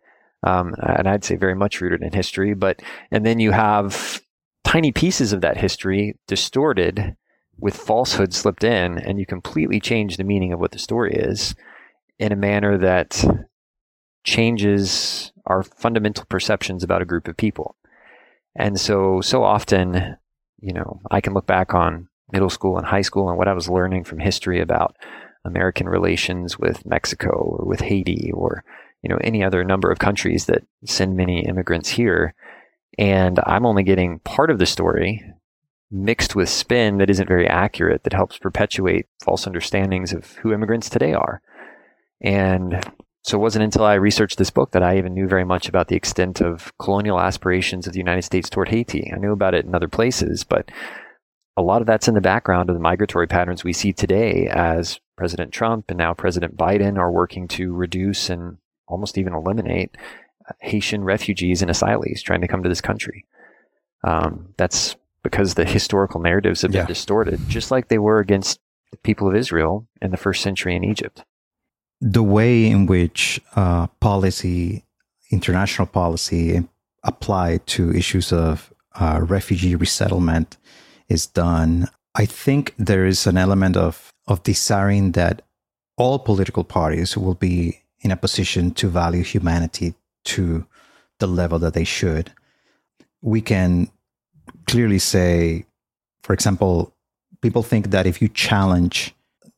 um, 0.45 0.73
and 0.81 1.07
I'd 1.07 1.23
say 1.23 1.35
very 1.35 1.55
much 1.55 1.81
rooted 1.81 2.01
in 2.01 2.13
history, 2.13 2.53
but 2.53 2.81
and 3.11 3.25
then 3.25 3.39
you 3.39 3.51
have 3.51 4.21
tiny 4.63 4.91
pieces 4.91 5.33
of 5.33 5.41
that 5.41 5.57
history 5.57 6.17
distorted 6.27 7.15
with 7.59 7.75
falsehood 7.75 8.33
slipped 8.33 8.63
in, 8.63 8.97
and 8.97 9.19
you 9.19 9.25
completely 9.25 9.79
change 9.79 10.17
the 10.17 10.23
meaning 10.23 10.53
of 10.53 10.59
what 10.59 10.71
the 10.71 10.79
story 10.79 11.13
is 11.13 11.55
in 12.17 12.31
a 12.31 12.35
manner 12.35 12.77
that 12.77 13.23
changes 14.23 15.31
our 15.45 15.63
fundamental 15.63 16.25
perceptions 16.25 16.83
about 16.83 17.01
a 17.01 17.05
group 17.05 17.27
of 17.27 17.35
people. 17.35 17.75
And 18.55 18.79
so, 18.79 19.21
so 19.21 19.43
often, 19.43 20.17
you 20.59 20.73
know, 20.73 21.01
I 21.09 21.21
can 21.21 21.33
look 21.33 21.47
back 21.47 21.73
on 21.73 22.07
middle 22.31 22.49
school 22.49 22.77
and 22.77 22.85
high 22.85 23.01
school 23.01 23.29
and 23.29 23.37
what 23.37 23.47
I 23.47 23.53
was 23.53 23.69
learning 23.69 24.03
from 24.03 24.19
history 24.19 24.59
about 24.59 24.95
American 25.45 25.87
relations 25.89 26.57
with 26.57 26.85
Mexico 26.85 27.29
or 27.29 27.65
with 27.65 27.81
Haiti 27.81 28.31
or, 28.33 28.63
you 29.01 29.09
know, 29.09 29.17
any 29.21 29.43
other 29.43 29.63
number 29.63 29.91
of 29.91 29.99
countries 29.99 30.45
that 30.45 30.63
send 30.85 31.15
many 31.15 31.45
immigrants 31.45 31.89
here. 31.89 32.33
And 32.97 33.39
I'm 33.45 33.65
only 33.65 33.83
getting 33.83 34.19
part 34.19 34.51
of 34.51 34.59
the 34.59 34.65
story 34.65 35.23
mixed 35.89 36.35
with 36.35 36.47
spin 36.47 36.97
that 36.99 37.09
isn't 37.09 37.27
very 37.27 37.47
accurate 37.47 38.03
that 38.03 38.13
helps 38.13 38.37
perpetuate 38.37 39.07
false 39.23 39.45
understandings 39.45 40.13
of 40.13 40.33
who 40.35 40.53
immigrants 40.53 40.89
today 40.89 41.13
are. 41.13 41.41
And 42.21 42.81
so 43.23 43.37
it 43.37 43.41
wasn't 43.41 43.65
until 43.65 43.83
I 43.83 43.95
researched 43.95 44.37
this 44.37 44.49
book 44.49 44.71
that 44.71 44.83
I 44.83 44.97
even 44.97 45.13
knew 45.13 45.27
very 45.27 45.43
much 45.43 45.67
about 45.67 45.89
the 45.89 45.95
extent 45.95 46.41
of 46.41 46.71
colonial 46.79 47.19
aspirations 47.19 47.85
of 47.85 47.93
the 47.93 47.99
United 47.99 48.23
States 48.23 48.49
toward 48.49 48.69
Haiti. 48.69 49.11
I 49.13 49.17
knew 49.17 49.31
about 49.31 49.53
it 49.53 49.65
in 49.65 49.75
other 49.75 49.87
places, 49.87 50.43
but 50.43 50.71
a 51.61 51.63
lot 51.63 51.81
of 51.81 51.87
that's 51.87 52.07
in 52.07 52.13
the 52.13 52.21
background 52.21 52.69
of 52.69 52.75
the 52.75 52.81
migratory 52.81 53.27
patterns 53.27 53.63
we 53.63 53.73
see 53.73 53.93
today 53.93 54.47
as 54.47 54.99
President 55.15 55.51
Trump 55.51 55.85
and 55.89 55.97
now 55.97 56.13
President 56.13 56.57
Biden 56.57 56.97
are 56.97 57.11
working 57.11 57.47
to 57.49 57.73
reduce 57.73 58.29
and 58.29 58.57
almost 58.87 59.17
even 59.17 59.33
eliminate 59.33 59.95
uh, 60.49 60.53
Haitian 60.59 61.03
refugees 61.03 61.61
and 61.61 61.71
asylees 61.71 62.21
trying 62.21 62.41
to 62.41 62.47
come 62.47 62.63
to 62.63 62.69
this 62.69 62.81
country. 62.81 63.25
Um, 64.03 64.53
that's 64.57 64.95
because 65.23 65.53
the 65.53 65.65
historical 65.65 66.19
narratives 66.19 66.63
have 66.63 66.71
been 66.71 66.81
yeah. 66.81 66.85
distorted, 66.87 67.39
just 67.47 67.69
like 67.69 67.87
they 67.87 67.99
were 67.99 68.19
against 68.19 68.59
the 68.89 68.97
people 68.97 69.27
of 69.29 69.35
Israel 69.35 69.87
in 70.01 70.11
the 70.11 70.17
first 70.17 70.41
century 70.41 70.75
in 70.75 70.83
Egypt 70.83 71.23
the 72.01 72.23
way 72.23 72.65
in 72.65 72.87
which 72.87 73.39
uh, 73.55 73.87
policy, 73.99 74.83
international 75.29 75.85
policy, 75.85 76.67
applied 77.03 77.65
to 77.67 77.95
issues 77.95 78.33
of 78.33 78.73
uh, 78.95 79.19
refugee 79.21 79.75
resettlement 79.75 80.57
is 81.11 81.27
done, 81.27 81.87
I 82.15 82.25
think 82.25 82.73
there 82.77 83.05
is 83.05 83.27
an 83.27 83.37
element 83.37 83.77
of 83.77 84.11
of 84.27 84.43
desiring 84.43 85.11
that 85.11 85.41
all 85.97 86.19
political 86.19 86.63
parties 86.63 87.17
will 87.17 87.35
be 87.35 87.81
in 88.01 88.11
a 88.11 88.17
position 88.17 88.71
to 88.71 88.87
value 88.87 89.23
humanity 89.23 89.93
to 90.23 90.65
the 91.19 91.27
level 91.27 91.59
that 91.59 91.73
they 91.73 91.83
should. 91.83 92.31
We 93.21 93.41
can 93.41 93.89
clearly 94.67 94.99
say, 94.99 95.65
for 96.23 96.33
example, 96.33 96.93
people 97.41 97.63
think 97.63 97.91
that 97.91 98.05
if 98.05 98.21
you 98.21 98.29
challenge 98.29 99.13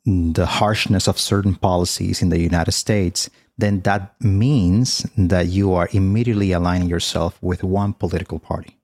the 0.06 0.46
harshness 0.46 1.08
of 1.08 1.20
certain 1.20 1.56
policies 1.56 2.22
in 2.22 2.30
the 2.30 2.40
United 2.40 2.74
States, 2.74 3.30
then 3.58 3.82
that 3.82 4.16
means 4.20 5.06
that 5.18 5.48
you 5.48 5.74
are 5.74 5.88
immediately 5.92 6.52
aligning 6.52 6.90
yourself 6.90 7.38
with 7.42 7.64
one 7.64 7.94
political 7.94 8.40
party. 8.40 8.78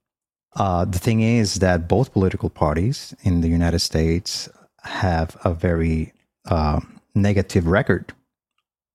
Uh, 0.55 0.85
the 0.85 0.99
thing 0.99 1.21
is 1.21 1.55
that 1.55 1.87
both 1.87 2.13
political 2.13 2.49
parties 2.49 3.13
in 3.23 3.41
the 3.41 3.47
United 3.47 3.79
States 3.79 4.49
have 4.83 5.37
a 5.43 5.53
very 5.53 6.13
uh, 6.49 6.79
negative 7.15 7.67
record 7.67 8.13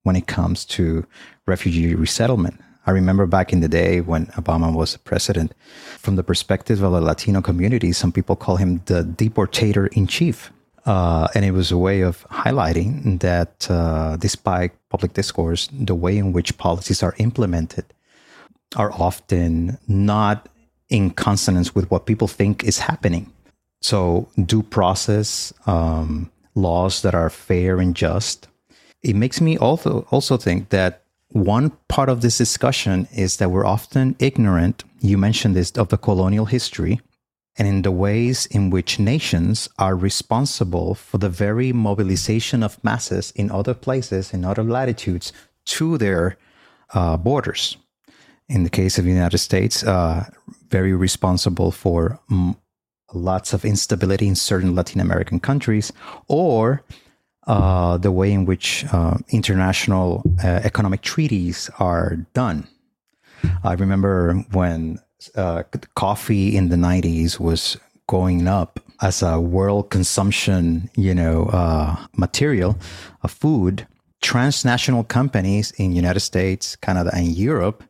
when 0.02 0.16
it 0.16 0.26
comes 0.26 0.64
to 0.64 1.06
refugee 1.46 1.94
resettlement. 1.94 2.60
I 2.86 2.90
remember 2.90 3.26
back 3.26 3.52
in 3.52 3.60
the 3.60 3.68
day 3.68 4.00
when 4.00 4.26
Obama 4.36 4.74
was 4.74 4.96
president, 4.98 5.54
from 5.98 6.16
the 6.16 6.22
perspective 6.22 6.82
of 6.82 6.92
the 6.92 7.00
Latino 7.00 7.40
community, 7.40 7.92
some 7.92 8.12
people 8.12 8.36
call 8.36 8.56
him 8.56 8.82
the 8.86 9.02
deportator 9.02 9.88
in 9.94 10.06
chief 10.06 10.52
uh, 10.86 11.28
and 11.34 11.44
it 11.44 11.52
was 11.52 11.72
a 11.72 11.78
way 11.78 12.02
of 12.02 12.26
highlighting 12.28 13.20
that 13.20 13.70
uh, 13.70 14.16
despite 14.16 14.72
public 14.90 15.14
discourse, 15.14 15.68
the 15.72 15.94
way 15.94 16.18
in 16.18 16.32
which 16.32 16.56
policies 16.58 17.02
are 17.02 17.14
implemented 17.18 17.86
are 18.76 18.92
often 18.92 19.78
not 19.88 20.48
in 20.88 21.10
consonance 21.10 21.74
with 21.74 21.90
what 21.90 22.06
people 22.06 22.28
think 22.28 22.64
is 22.64 22.78
happening. 22.78 23.32
So, 23.80 24.28
due 24.44 24.62
process, 24.62 25.52
um, 25.66 26.30
laws 26.54 27.02
that 27.02 27.14
are 27.14 27.30
fair 27.30 27.78
and 27.80 27.94
just. 27.94 28.48
It 29.02 29.16
makes 29.16 29.40
me 29.40 29.58
also 29.58 30.06
also 30.10 30.36
think 30.36 30.70
that 30.70 31.02
one 31.28 31.70
part 31.88 32.08
of 32.08 32.20
this 32.20 32.38
discussion 32.38 33.08
is 33.12 33.36
that 33.38 33.50
we're 33.50 33.66
often 33.66 34.16
ignorant. 34.18 34.84
You 35.00 35.18
mentioned 35.18 35.56
this 35.56 35.72
of 35.72 35.88
the 35.88 35.98
colonial 35.98 36.46
history 36.46 37.00
and 37.56 37.68
in 37.68 37.82
the 37.82 37.90
ways 37.90 38.46
in 38.46 38.70
which 38.70 38.98
nations 38.98 39.68
are 39.78 39.96
responsible 39.96 40.94
for 40.94 41.18
the 41.18 41.28
very 41.28 41.72
mobilization 41.72 42.62
of 42.62 42.82
masses 42.82 43.32
in 43.36 43.50
other 43.50 43.74
places, 43.74 44.32
in 44.32 44.44
other 44.44 44.64
latitudes, 44.64 45.32
to 45.66 45.98
their 45.98 46.36
uh, 46.94 47.16
borders. 47.16 47.76
In 48.48 48.64
the 48.64 48.70
case 48.70 48.98
of 48.98 49.04
the 49.04 49.10
United 49.10 49.38
States, 49.38 49.82
uh, 49.84 50.28
very 50.74 50.92
responsible 50.92 51.70
for 51.70 52.18
m- 52.28 52.56
lots 53.12 53.52
of 53.52 53.64
instability 53.64 54.26
in 54.26 54.34
certain 54.34 54.74
Latin 54.74 55.00
American 55.00 55.38
countries, 55.38 55.92
or 56.26 56.82
uh, 57.46 57.96
the 57.98 58.10
way 58.10 58.32
in 58.32 58.44
which 58.44 58.84
uh, 58.92 59.16
international 59.28 60.06
uh, 60.42 60.60
economic 60.70 61.00
treaties 61.02 61.70
are 61.78 62.16
done. 62.32 62.66
I 63.62 63.74
remember 63.74 64.34
when 64.50 64.98
uh, 65.36 65.62
coffee 65.94 66.56
in 66.56 66.70
the 66.70 66.76
90s 66.76 67.38
was 67.38 67.76
going 68.08 68.48
up 68.48 68.80
as 69.00 69.22
a 69.22 69.38
world 69.38 69.90
consumption, 69.90 70.90
you 70.96 71.14
know, 71.14 71.36
uh, 71.52 71.94
material, 72.16 72.76
a 73.22 73.28
food, 73.28 73.86
transnational 74.22 75.04
companies 75.04 75.70
in 75.72 75.94
United 75.94 76.24
States, 76.32 76.74
Canada, 76.76 77.10
and 77.14 77.28
Europe 77.36 77.84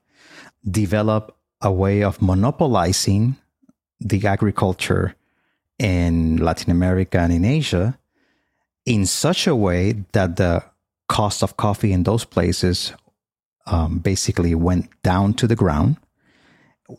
develop 0.70 1.34
a 1.64 1.72
way 1.72 2.04
of 2.04 2.22
monopolizing 2.22 3.36
the 3.98 4.24
agriculture 4.26 5.16
in 5.78 6.36
Latin 6.36 6.70
America 6.70 7.18
and 7.18 7.32
in 7.32 7.44
Asia 7.44 7.98
in 8.86 9.06
such 9.06 9.46
a 9.46 9.56
way 9.56 10.04
that 10.12 10.36
the 10.36 10.62
cost 11.08 11.42
of 11.42 11.56
coffee 11.56 11.92
in 11.92 12.04
those 12.04 12.24
places 12.24 12.92
um, 13.66 13.98
basically 13.98 14.54
went 14.54 14.90
down 15.02 15.34
to 15.34 15.46
the 15.46 15.56
ground 15.56 15.96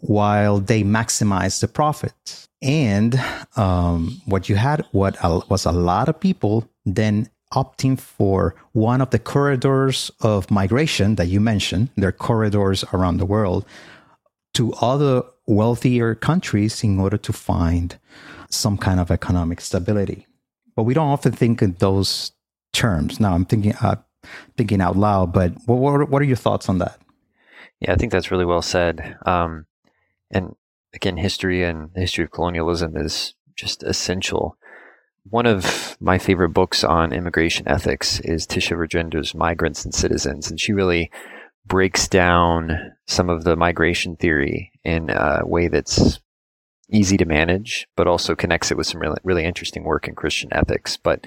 while 0.02 0.60
they 0.60 0.84
maximize 0.84 1.60
the 1.62 1.68
profits. 1.68 2.50
And 2.62 3.22
um, 3.56 4.20
what 4.26 4.50
you 4.50 4.56
had 4.56 4.84
what 4.92 5.16
was 5.50 5.66
a 5.66 5.72
lot 5.72 6.10
of 6.10 6.20
people 6.20 6.68
then 6.86 7.30
opting 7.54 8.00
for 8.00 8.56
one 8.74 9.00
of 9.02 9.12
the 9.12 9.20
corridors 9.20 10.12
of 10.22 10.50
migration 10.50 11.16
that 11.16 11.28
you 11.28 11.40
mentioned. 11.40 11.90
There 11.96 12.10
are 12.10 12.12
corridors 12.12 12.84
around 12.92 13.18
the 13.18 13.26
world 13.26 13.66
to 14.56 14.74
other 14.74 15.24
wealthier 15.46 16.16
countries 16.16 16.84
in 16.84 17.00
order 17.00 17.18
to 17.18 17.34
find 17.34 17.98
some 18.50 18.78
kind 18.78 19.00
of 19.00 19.12
economic 19.12 19.62
stability. 19.62 20.28
But 20.76 20.84
we 20.84 20.94
don't 20.94 21.10
often 21.10 21.32
think 21.32 21.62
in 21.62 21.74
those 21.80 22.32
terms. 22.74 23.20
Now 23.20 23.34
I'm 23.34 23.46
thinking 23.46 23.74
uh, 23.76 23.96
thinking 24.58 24.82
out 24.82 24.98
loud, 24.98 25.32
but 25.34 25.54
what, 25.66 26.10
what 26.10 26.22
are 26.22 26.26
your 26.26 26.36
thoughts 26.36 26.68
on 26.68 26.80
that? 26.80 27.00
Yeah, 27.80 27.94
I 27.94 27.96
think 27.96 28.12
that's 28.12 28.32
really 28.32 28.46
well 28.46 28.62
said. 28.62 29.18
Um, 29.26 29.66
and 30.32 30.56
again, 30.94 31.18
history 31.18 31.64
and 31.64 31.94
the 31.94 32.02
history 32.02 32.24
of 32.24 32.32
colonialism 32.32 32.98
is 32.98 33.36
just 33.56 33.84
essential. 33.84 34.58
One 35.30 35.46
of 35.46 35.98
my 36.00 36.18
favorite 36.18 36.50
books 36.50 36.84
on 36.84 37.14
immigration 37.14 37.68
ethics 37.68 38.20
is 38.22 38.46
Tisha 38.46 38.78
Rajendra's 38.78 39.34
Migrants 39.34 39.84
and 39.84 39.94
Citizens, 39.94 40.50
and 40.50 40.60
she 40.60 40.72
really 40.72 41.12
breaks 41.68 42.08
down 42.08 42.94
some 43.08 43.30
of 43.30 43.44
the 43.44 43.56
migration 43.56 44.16
theory 44.16 44.72
in 44.84 45.10
a 45.10 45.42
way 45.46 45.68
that's 45.68 46.20
easy 46.90 47.18
to 47.18 47.26
manage, 47.26 47.88
but 47.96 48.08
also 48.08 48.36
connects 48.36 48.72
it 48.72 48.78
with 48.78 48.88
some 48.88 49.02
really, 49.02 49.18
really 49.24 49.46
interesting 49.46 49.84
work 49.84 50.08
in 50.08 50.16
Christian 50.16 50.50
ethics. 50.52 50.98
But 50.98 51.26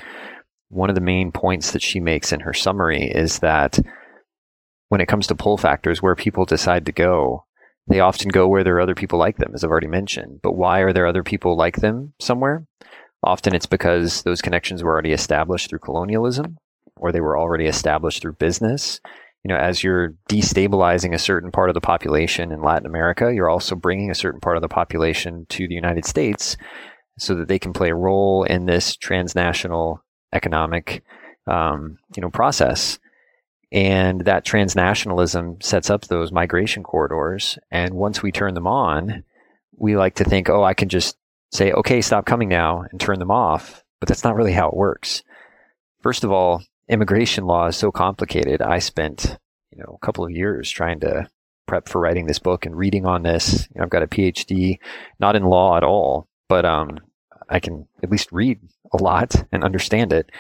one 0.69 0.89
of 0.89 0.95
the 0.95 1.01
main 1.01 1.33
points 1.33 1.73
that 1.73 1.83
she 1.83 1.99
makes 1.99 2.33
in 2.33 2.41
her 2.41 2.53
summary 2.53 3.05
is 3.05 3.41
that 3.41 3.79
when 4.89 5.01
it 5.01 5.09
comes 5.09 5.27
to 5.27 5.35
pull 5.35 5.57
factors, 5.57 6.01
where 6.01 6.15
people 6.15 6.45
decide 6.45 6.87
to 6.87 6.93
go, 6.93 7.45
they 7.89 8.01
often 8.01 8.29
go 8.29 8.47
where 8.47 8.65
there 8.65 8.77
are 8.77 8.81
other 8.81 8.95
people 8.95 9.19
like 9.19 9.39
them, 9.39 9.53
as 9.55 9.65
I've 9.65 9.71
already 9.71 9.87
mentioned. 9.87 10.41
But 10.43 10.53
why 10.53 10.81
are 10.81 10.93
there 10.93 11.07
other 11.07 11.23
people 11.23 11.57
like 11.57 11.77
them 11.77 12.15
somewhere? 12.21 12.67
Often 13.23 13.55
it's 13.55 13.67
because 13.67 14.23
those 14.23 14.43
connections 14.43 14.83
were 14.83 14.93
already 14.93 15.13
established 15.13 15.69
through 15.69 15.81
colonialism 15.81 16.59
or 16.97 17.13
they 17.13 17.21
were 17.21 17.39
already 17.39 17.67
established 17.67 18.23
through 18.23 18.35
business. 18.35 19.01
You 19.45 19.51
know, 19.51 19.57
as 19.57 19.83
you're 19.83 20.15
destabilizing 20.29 21.15
a 21.15 21.19
certain 21.19 21.51
part 21.51 21.71
of 21.71 21.75
the 21.75 21.81
population 21.81 22.53
in 22.53 22.63
Latin 22.63 22.87
America, 22.87 23.33
you're 23.33 23.49
also 23.49 23.75
bringing 23.75 24.11
a 24.11 24.15
certain 24.15 24.41
part 24.41 24.57
of 24.57 24.63
the 24.63 24.69
population 24.69 25.47
to 25.51 25.69
the 25.69 25.75
United 25.75 26.05
States 26.05 26.57
so 27.19 27.35
that 27.35 27.49
they 27.49 27.59
can 27.59 27.73
play 27.73 27.91
a 27.91 27.95
role 27.95 28.45
in 28.45 28.67
this 28.67 28.97
transnational 28.97 30.03
economic, 30.33 31.03
um, 31.47 31.99
you 32.17 32.21
know, 32.21 32.31
process. 32.31 32.99
And 33.71 34.23
that 34.23 34.47
transnationalism 34.47 35.63
sets 35.63 35.91
up 35.91 36.07
those 36.07 36.33
migration 36.33 36.83
corridors. 36.83 37.59
And 37.71 37.95
once 37.95 38.23
we 38.23 38.33
turn 38.33 38.55
them 38.55 38.67
on, 38.67 39.25
we 39.77 39.97
like 39.97 40.15
to 40.17 40.25
think, 40.25 40.49
oh, 40.49 40.65
I 40.65 40.75
can 40.75 40.89
just 40.89 41.17
say, 41.53 41.73
okay, 41.73 42.01
stop 42.01 42.25
coming 42.25 42.49
now 42.49 42.85
and 42.91 43.01
turn 43.01 43.19
them 43.19 43.31
off. 43.31 43.85
But 44.01 44.09
that's 44.09 44.25
not 44.25 44.37
really 44.37 44.53
how 44.53 44.69
it 44.69 44.77
works. 44.77 45.23
First 46.03 46.25
of 46.25 46.31
all, 46.31 46.63
immigration 46.89 47.45
law 47.45 47.67
is 47.67 47.77
so 47.77 47.91
complicated. 47.91 48.63
I 48.63 48.79
spent, 48.79 49.39
you 49.71 49.79
know, 49.79 49.99
a 50.01 50.07
couple 50.07 50.25
of 50.25 50.31
years 50.31 50.71
trying 50.71 51.01
to 51.01 51.29
prep 51.67 51.89
for 51.89 52.01
writing 52.01 52.27
this 52.27 52.39
book 52.39 52.67
and 52.67 52.77
reading 52.77 53.07
on 53.07 53.23
this. 53.23 53.69
You 53.75 53.79
know, 53.79 53.85
I've 53.85 53.91
got 53.91 54.03
a 54.03 54.09
PhD, 54.09 54.79
not 55.21 55.37
in 55.37 55.45
law 55.45 55.77
at 55.77 55.85
all, 55.85 56.29
but 56.49 56.65
um, 56.65 56.99
I 57.49 57.61
can 57.61 57.87
at 58.03 58.11
least 58.11 58.33
read 58.33 58.59
a 58.93 59.03
lot 59.03 59.35
and 59.53 59.63
understand 59.63 60.13
it. 60.13 60.31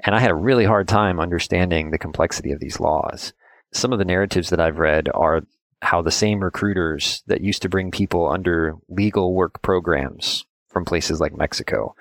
And 0.00 0.14
I 0.14 0.20
had 0.20 0.30
a 0.30 0.36
really 0.36 0.64
hard 0.64 0.88
time 0.88 1.18
understanding 1.18 1.90
the 1.90 1.98
complexity 1.98 2.52
of 2.52 2.60
these 2.60 2.80
laws. 2.80 3.32
Some 3.72 3.92
of 3.92 3.98
the 3.98 4.04
narratives 4.04 4.50
that 4.50 4.60
I've 4.60 4.78
read 4.78 5.08
are 5.14 5.42
how 5.82 6.02
the 6.02 6.10
same 6.10 6.40
recruiters 6.40 7.22
that 7.26 7.40
used 7.40 7.62
to 7.62 7.68
bring 7.68 7.90
people 7.90 8.28
under 8.28 8.74
legal 8.88 9.34
work 9.34 9.60
programs 9.62 10.44
from 10.68 10.84
places 10.84 11.20
like 11.20 11.36
Mexico 11.36 11.94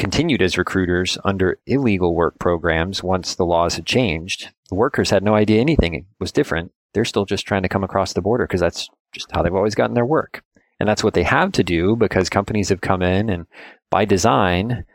continued 0.00 0.40
as 0.40 0.56
recruiters 0.56 1.18
under 1.26 1.58
illegal 1.66 2.14
work 2.14 2.38
programs 2.38 3.02
once 3.02 3.34
the 3.34 3.44
laws 3.44 3.76
had 3.76 3.84
changed. 3.84 4.48
The 4.70 4.74
workers 4.74 5.10
had 5.10 5.22
no 5.22 5.34
idea 5.34 5.60
anything 5.60 6.06
was 6.18 6.32
different. 6.32 6.72
They're 6.94 7.04
still 7.04 7.26
just 7.26 7.46
trying 7.46 7.62
to 7.62 7.68
come 7.68 7.84
across 7.84 8.14
the 8.14 8.22
border 8.22 8.46
because 8.46 8.62
that's 8.62 8.88
just 9.12 9.30
how 9.30 9.42
they've 9.42 9.54
always 9.54 9.74
gotten 9.74 9.94
their 9.94 10.06
work. 10.06 10.42
And 10.80 10.88
that's 10.88 11.04
what 11.04 11.12
they 11.12 11.22
have 11.24 11.52
to 11.52 11.62
do 11.62 11.96
because 11.96 12.30
companies 12.30 12.70
have 12.70 12.80
come 12.80 13.02
in 13.02 13.28
and 13.28 13.46
by 13.90 14.06
design 14.06 14.86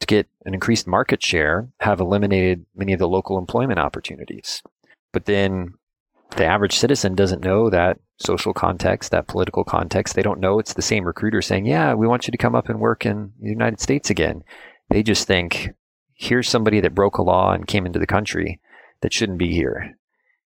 to 0.00 0.06
get 0.06 0.26
an 0.46 0.54
increased 0.54 0.86
market 0.86 1.22
share 1.22 1.68
have 1.80 2.00
eliminated 2.00 2.64
many 2.74 2.94
of 2.94 2.98
the 2.98 3.08
local 3.08 3.36
employment 3.36 3.78
opportunities. 3.78 4.62
But 5.12 5.26
then 5.26 5.74
the 6.36 6.44
average 6.44 6.76
citizen 6.76 7.14
doesn't 7.14 7.44
know 7.44 7.70
that 7.70 7.98
social 8.18 8.52
context, 8.52 9.10
that 9.10 9.28
political 9.28 9.64
context. 9.64 10.14
They 10.14 10.22
don't 10.22 10.40
know 10.40 10.58
it's 10.58 10.74
the 10.74 10.82
same 10.82 11.04
recruiter 11.04 11.42
saying, 11.42 11.66
Yeah, 11.66 11.94
we 11.94 12.06
want 12.06 12.26
you 12.26 12.32
to 12.32 12.38
come 12.38 12.54
up 12.54 12.68
and 12.68 12.80
work 12.80 13.06
in 13.06 13.32
the 13.40 13.48
United 13.48 13.80
States 13.80 14.10
again. 14.10 14.42
They 14.90 15.02
just 15.02 15.26
think, 15.26 15.70
Here's 16.14 16.48
somebody 16.48 16.80
that 16.80 16.94
broke 16.94 17.18
a 17.18 17.22
law 17.22 17.52
and 17.52 17.66
came 17.66 17.86
into 17.86 17.98
the 17.98 18.06
country 18.06 18.60
that 19.00 19.12
shouldn't 19.12 19.38
be 19.38 19.52
here. 19.52 19.96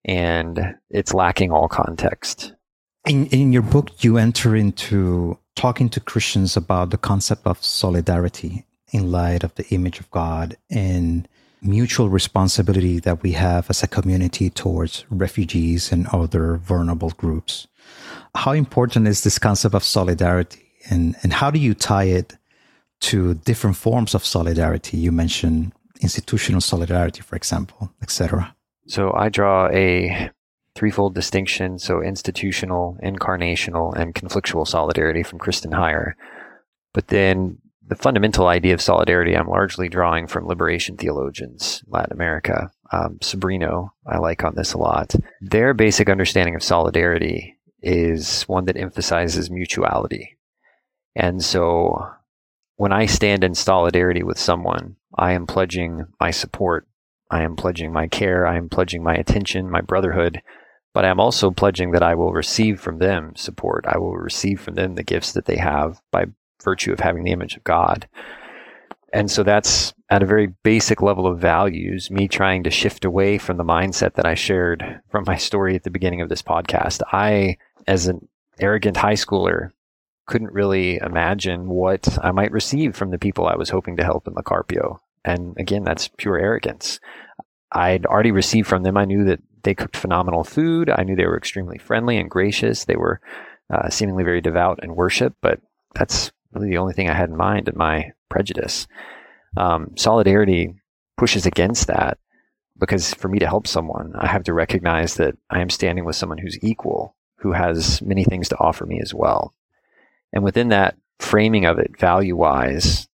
And 0.05 0.75
it's 0.89 1.13
lacking 1.13 1.51
all 1.51 1.69
context. 1.69 2.53
In, 3.07 3.27
in 3.27 3.53
your 3.53 3.61
book, 3.61 4.03
you 4.03 4.17
enter 4.17 4.55
into 4.55 5.37
talking 5.55 5.89
to 5.89 5.99
Christians 5.99 6.57
about 6.57 6.89
the 6.89 6.97
concept 6.97 7.47
of 7.47 7.63
solidarity 7.63 8.65
in 8.91 9.11
light 9.11 9.43
of 9.43 9.55
the 9.55 9.67
image 9.69 9.99
of 9.99 10.11
God 10.11 10.57
and 10.69 11.27
mutual 11.63 12.09
responsibility 12.09 12.99
that 12.99 13.23
we 13.23 13.31
have 13.31 13.69
as 13.69 13.83
a 13.83 13.87
community 13.87 14.49
towards 14.49 15.05
refugees 15.09 15.91
and 15.91 16.07
other 16.07 16.57
vulnerable 16.57 17.11
groups. 17.11 17.67
How 18.35 18.51
important 18.51 19.07
is 19.07 19.23
this 19.23 19.39
concept 19.39 19.75
of 19.75 19.83
solidarity 19.83 20.63
and, 20.89 21.15
and 21.23 21.33
how 21.33 21.49
do 21.51 21.59
you 21.59 21.73
tie 21.73 22.05
it 22.05 22.37
to 23.01 23.35
different 23.35 23.77
forms 23.77 24.13
of 24.13 24.25
solidarity? 24.25 24.97
You 24.97 25.11
mentioned 25.11 25.73
institutional 26.01 26.61
solidarity, 26.61 27.21
for 27.21 27.35
example, 27.35 27.91
etc. 28.01 28.55
So 28.87 29.13
I 29.13 29.29
draw 29.29 29.69
a 29.69 30.29
threefold 30.75 31.15
distinction 31.15 31.79
so 31.79 32.01
institutional, 32.01 32.97
incarnational, 33.03 33.95
and 33.95 34.13
conflictual 34.13 34.67
solidarity 34.67 35.23
from 35.23 35.39
Kristin 35.39 35.71
Heyer. 35.71 36.13
But 36.93 37.07
then 37.07 37.59
the 37.87 37.95
fundamental 37.95 38.47
idea 38.47 38.73
of 38.73 38.81
solidarity 38.81 39.35
I'm 39.35 39.47
largely 39.47 39.89
drawing 39.89 40.27
from 40.27 40.47
liberation 40.47 40.97
theologians 40.97 41.83
in 41.85 41.91
Latin 41.91 42.13
America. 42.13 42.71
Um, 42.91 43.17
Sobrino, 43.21 43.89
I 44.05 44.17
like 44.19 44.43
on 44.43 44.55
this 44.55 44.73
a 44.73 44.77
lot. 44.77 45.13
Their 45.41 45.73
basic 45.73 46.09
understanding 46.09 46.55
of 46.55 46.63
solidarity 46.63 47.57
is 47.81 48.43
one 48.43 48.65
that 48.65 48.77
emphasizes 48.77 49.49
mutuality. 49.49 50.37
And 51.15 51.43
so 51.43 52.07
when 52.77 52.93
I 52.93 53.05
stand 53.05 53.43
in 53.43 53.55
solidarity 53.55 54.23
with 54.23 54.39
someone, 54.39 54.95
I 55.17 55.33
am 55.33 55.47
pledging 55.47 56.05
my 56.19 56.31
support. 56.31 56.87
I 57.29 57.43
am 57.43 57.55
pledging 57.55 57.91
my 57.91 58.07
care. 58.07 58.47
I 58.47 58.57
am 58.57 58.69
pledging 58.69 59.03
my 59.03 59.15
attention, 59.15 59.69
my 59.69 59.81
brotherhood 59.81 60.41
but 60.93 61.05
I'm 61.05 61.19
also 61.19 61.49
pledging 61.49 61.91
that 61.91 62.03
I 62.03 62.15
will 62.15 62.31
receive 62.31 62.79
from 62.79 62.99
them 62.99 63.35
support. 63.35 63.85
I 63.87 63.97
will 63.97 64.15
receive 64.15 64.61
from 64.61 64.75
them 64.75 64.95
the 64.95 65.03
gifts 65.03 65.33
that 65.33 65.45
they 65.45 65.57
have 65.57 65.99
by 66.11 66.25
virtue 66.63 66.91
of 66.93 66.99
having 66.99 67.23
the 67.23 67.31
image 67.31 67.55
of 67.55 67.63
God. 67.63 68.07
And 69.11 69.29
so 69.29 69.43
that's 69.43 69.93
at 70.09 70.23
a 70.23 70.27
very 70.27 70.47
basic 70.63 71.01
level 71.01 71.27
of 71.27 71.39
values, 71.39 72.09
me 72.09 72.27
trying 72.27 72.63
to 72.63 72.71
shift 72.71 73.05
away 73.05 73.37
from 73.37 73.57
the 73.57 73.63
mindset 73.63 74.15
that 74.15 74.25
I 74.25 74.33
shared 74.33 75.01
from 75.11 75.23
my 75.27 75.37
story 75.37 75.75
at 75.75 75.83
the 75.83 75.91
beginning 75.91 76.21
of 76.21 76.29
this 76.29 76.41
podcast. 76.41 77.01
I, 77.11 77.57
as 77.87 78.07
an 78.07 78.27
arrogant 78.59 78.97
high 78.97 79.13
schooler, 79.13 79.69
couldn't 80.25 80.51
really 80.53 80.97
imagine 80.97 81.67
what 81.67 82.17
I 82.23 82.31
might 82.31 82.51
receive 82.51 82.95
from 82.95 83.11
the 83.11 83.19
people 83.19 83.45
I 83.45 83.55
was 83.55 83.69
hoping 83.69 83.97
to 83.97 84.03
help 84.03 84.27
in 84.27 84.33
the 84.33 84.41
Carpio. 84.41 84.99
And 85.25 85.55
again, 85.57 85.83
that's 85.83 86.09
pure 86.17 86.39
arrogance. 86.39 86.99
I'd 87.71 88.05
already 88.05 88.31
received 88.31 88.67
from 88.67 88.83
them. 88.83 88.97
I 88.97 89.05
knew 89.05 89.25
that 89.25 89.41
they 89.63 89.73
cooked 89.73 89.97
phenomenal 89.97 90.43
food. 90.43 90.89
I 90.89 91.03
knew 91.03 91.15
they 91.15 91.25
were 91.25 91.37
extremely 91.37 91.77
friendly 91.77 92.17
and 92.17 92.29
gracious. 92.29 92.85
They 92.85 92.95
were 92.95 93.19
uh, 93.71 93.89
seemingly 93.89 94.23
very 94.23 94.41
devout 94.41 94.83
in 94.83 94.95
worship, 94.95 95.35
but 95.41 95.59
that's 95.95 96.31
really 96.53 96.69
the 96.69 96.77
only 96.77 96.93
thing 96.93 97.09
I 97.09 97.13
had 97.13 97.29
in 97.29 97.37
mind 97.37 97.67
in 97.67 97.77
my 97.77 98.11
prejudice. 98.29 98.87
Um, 99.57 99.91
solidarity 99.95 100.75
pushes 101.17 101.45
against 101.45 101.87
that 101.87 102.17
because 102.79 103.13
for 103.13 103.27
me 103.27 103.39
to 103.39 103.47
help 103.47 103.67
someone, 103.67 104.13
I 104.17 104.27
have 104.27 104.43
to 104.45 104.53
recognize 104.53 105.15
that 105.15 105.35
I 105.49 105.61
am 105.61 105.69
standing 105.69 106.05
with 106.05 106.15
someone 106.15 106.39
who's 106.39 106.57
equal, 106.63 107.15
who 107.37 107.51
has 107.51 108.01
many 108.01 108.23
things 108.23 108.49
to 108.49 108.59
offer 108.59 108.85
me 108.85 108.99
as 109.01 109.13
well. 109.13 109.53
And 110.31 110.43
within 110.43 110.69
that 110.69 110.95
framing 111.19 111.65
of 111.65 111.77
it, 111.77 111.99
value 111.99 112.35
wise, 112.35 113.07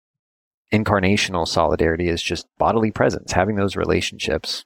incarnational 0.72 1.48
solidarity 1.48 2.08
is 2.10 2.22
just 2.22 2.48
bodily 2.58 2.92
presence, 2.92 3.32
having 3.32 3.56
those 3.56 3.76
relationships 3.76 4.66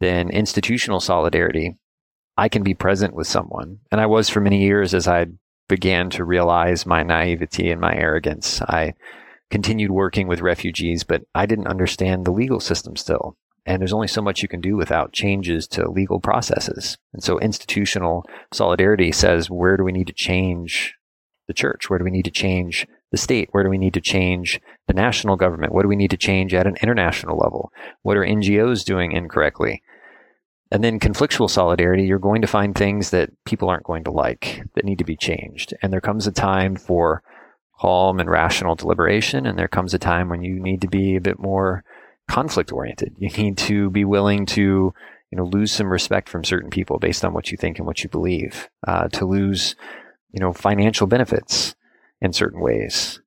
then 0.00 0.30
institutional 0.30 1.00
solidarity, 1.00 1.76
I 2.36 2.48
can 2.48 2.62
be 2.62 2.74
present 2.74 3.14
with 3.14 3.26
someone. 3.26 3.80
And 3.90 4.00
I 4.00 4.06
was 4.06 4.28
for 4.28 4.40
many 4.40 4.62
years 4.62 4.94
as 4.94 5.08
I 5.08 5.26
began 5.68 6.10
to 6.10 6.24
realize 6.24 6.86
my 6.86 7.02
naivety 7.02 7.70
and 7.70 7.80
my 7.80 7.94
arrogance. 7.94 8.60
I 8.62 8.94
continued 9.50 9.90
working 9.90 10.28
with 10.28 10.40
refugees, 10.40 11.04
but 11.04 11.22
I 11.34 11.46
didn't 11.46 11.68
understand 11.68 12.24
the 12.24 12.32
legal 12.32 12.60
system 12.60 12.96
still. 12.96 13.36
And 13.64 13.80
there's 13.80 13.92
only 13.92 14.08
so 14.08 14.22
much 14.22 14.42
you 14.42 14.48
can 14.48 14.60
do 14.60 14.76
without 14.76 15.12
changes 15.12 15.66
to 15.68 15.90
legal 15.90 16.20
processes. 16.20 16.96
And 17.12 17.22
so 17.22 17.38
institutional 17.40 18.24
solidarity 18.52 19.10
says, 19.10 19.50
where 19.50 19.76
do 19.76 19.82
we 19.82 19.92
need 19.92 20.06
to 20.06 20.12
change 20.12 20.94
the 21.48 21.54
church? 21.54 21.90
Where 21.90 21.98
do 21.98 22.04
we 22.04 22.12
need 22.12 22.24
to 22.26 22.30
change 22.30 22.86
the 23.10 23.18
state? 23.18 23.48
Where 23.50 23.64
do 23.64 23.70
we 23.70 23.78
need 23.78 23.94
to 23.94 24.00
change 24.00 24.60
the 24.86 24.94
national 24.94 25.36
government? 25.36 25.72
What 25.72 25.82
do 25.82 25.88
we 25.88 25.96
need 25.96 26.10
to 26.10 26.16
change 26.16 26.54
at 26.54 26.66
an 26.66 26.76
international 26.80 27.38
level? 27.38 27.72
What 28.02 28.16
are 28.16 28.24
NGOs 28.24 28.84
doing 28.84 29.10
incorrectly? 29.12 29.82
And 30.72 30.82
then 30.82 30.98
conflictual 30.98 31.48
solidarity, 31.48 32.04
you're 32.04 32.18
going 32.18 32.42
to 32.42 32.48
find 32.48 32.74
things 32.74 33.10
that 33.10 33.30
people 33.44 33.68
aren't 33.68 33.84
going 33.84 34.04
to 34.04 34.10
like 34.10 34.64
that 34.74 34.84
need 34.84 34.98
to 34.98 35.04
be 35.04 35.16
changed. 35.16 35.74
And 35.80 35.92
there 35.92 36.00
comes 36.00 36.26
a 36.26 36.32
time 36.32 36.74
for 36.74 37.22
calm 37.78 38.18
and 38.18 38.28
rational 38.28 38.74
deliberation. 38.74 39.46
And 39.46 39.58
there 39.58 39.68
comes 39.68 39.94
a 39.94 39.98
time 39.98 40.28
when 40.28 40.42
you 40.42 40.58
need 40.58 40.80
to 40.80 40.88
be 40.88 41.14
a 41.14 41.20
bit 41.20 41.38
more 41.38 41.84
conflict 42.28 42.72
oriented. 42.72 43.14
You 43.18 43.28
need 43.30 43.58
to 43.58 43.90
be 43.90 44.04
willing 44.04 44.44
to, 44.46 44.92
you 45.30 45.38
know, 45.38 45.44
lose 45.44 45.70
some 45.70 45.92
respect 45.92 46.28
from 46.28 46.42
certain 46.42 46.70
people 46.70 46.98
based 46.98 47.24
on 47.24 47.32
what 47.32 47.52
you 47.52 47.56
think 47.56 47.78
and 47.78 47.86
what 47.86 48.02
you 48.02 48.10
believe, 48.10 48.68
uh, 48.88 49.08
to 49.08 49.24
lose, 49.24 49.76
you 50.32 50.40
know, 50.40 50.52
financial 50.52 51.06
benefits 51.06 51.76
in 52.20 52.32
certain 52.32 52.60
ways. 52.60 53.20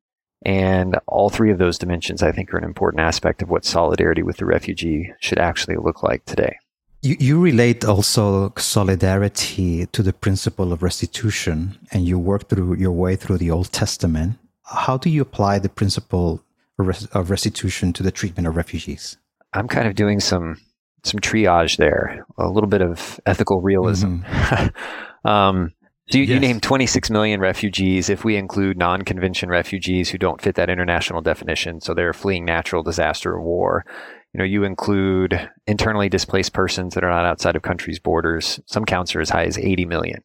And 0.46 0.98
all 1.06 1.30
three 1.30 1.52
of 1.52 1.58
those 1.58 1.78
dimensions, 1.78 2.24
I 2.24 2.32
think, 2.32 2.54
are 2.54 2.58
an 2.58 2.64
important 2.64 3.02
aspect 3.02 3.42
of 3.42 3.50
what 3.50 3.66
solidarity 3.66 4.24
with 4.24 4.38
the 4.38 4.46
refugee 4.46 5.14
should 5.20 5.40
actually 5.40 5.76
look 5.78 6.04
like 6.04 6.26
today. 6.26 6.58
You, 7.02 7.16
you 7.20 7.40
relate 7.40 7.86
also 7.86 8.52
solidarity 8.58 9.86
to 9.86 10.04
the 10.04 10.12
principle 10.12 10.74
of 10.74 10.84
restitution, 10.84 11.78
and 11.92 12.06
you 12.06 12.20
work 12.20 12.50
through 12.50 12.76
your 12.76 12.92
way 12.92 13.16
through 13.16 13.38
the 13.38 13.52
Old 13.52 13.72
Testament. 13.72 14.38
How 14.64 14.98
do 14.98 15.10
you 15.10 15.22
apply 15.22 15.60
the 15.60 15.70
principle 15.70 16.44
of 16.78 17.30
restitution 17.30 17.94
to 17.94 18.04
the 18.04 18.12
treatment 18.12 18.48
of 18.48 18.56
refugees? 18.56 19.18
I'm 19.54 19.68
kind 19.68 19.88
of 19.88 19.96
doing 19.96 20.20
some 20.20 20.58
some 21.04 21.22
triage 21.22 21.78
there, 21.78 22.26
a 22.38 22.50
little 22.50 22.68
bit 22.68 22.82
of 22.82 23.20
ethical 23.26 23.62
realism. 23.62 24.18
Mm-hmm. 24.18 25.28
um, 25.28 25.74
so 26.10 26.18
you, 26.18 26.26
yes. 26.26 26.34
you 26.34 26.40
named 26.40 26.64
26 26.64 27.10
million 27.10 27.40
refugees. 27.40 28.10
If 28.10 28.26
we 28.26 28.36
include 28.36 28.78
non-convention 28.78 29.48
refugees 29.48 30.10
who 30.10 30.18
don't 30.18 30.42
fit 30.42 30.56
that 30.56 30.70
international 30.70 31.22
definition, 31.22 31.80
so 31.80 31.94
they're 31.94 32.14
fleeing 32.14 32.46
natural 32.46 32.84
disaster 32.84 33.32
or 33.32 33.42
war, 33.42 33.86
you 34.34 34.38
know, 34.38 34.44
you 34.44 34.64
include 34.64 35.50
internally 35.66 36.10
displaced 36.10 36.54
persons 36.54 36.94
that 36.94 37.04
are 37.04 37.10
not 37.10 37.26
outside 37.26 37.56
of 37.56 37.64
countries' 37.64 38.00
borders. 38.00 38.60
Some 38.68 38.86
counts 38.86 39.16
are 39.16 39.22
as 39.22 39.30
high 39.30 39.46
as 39.46 39.58
80 39.58 39.86
million. 39.86 40.24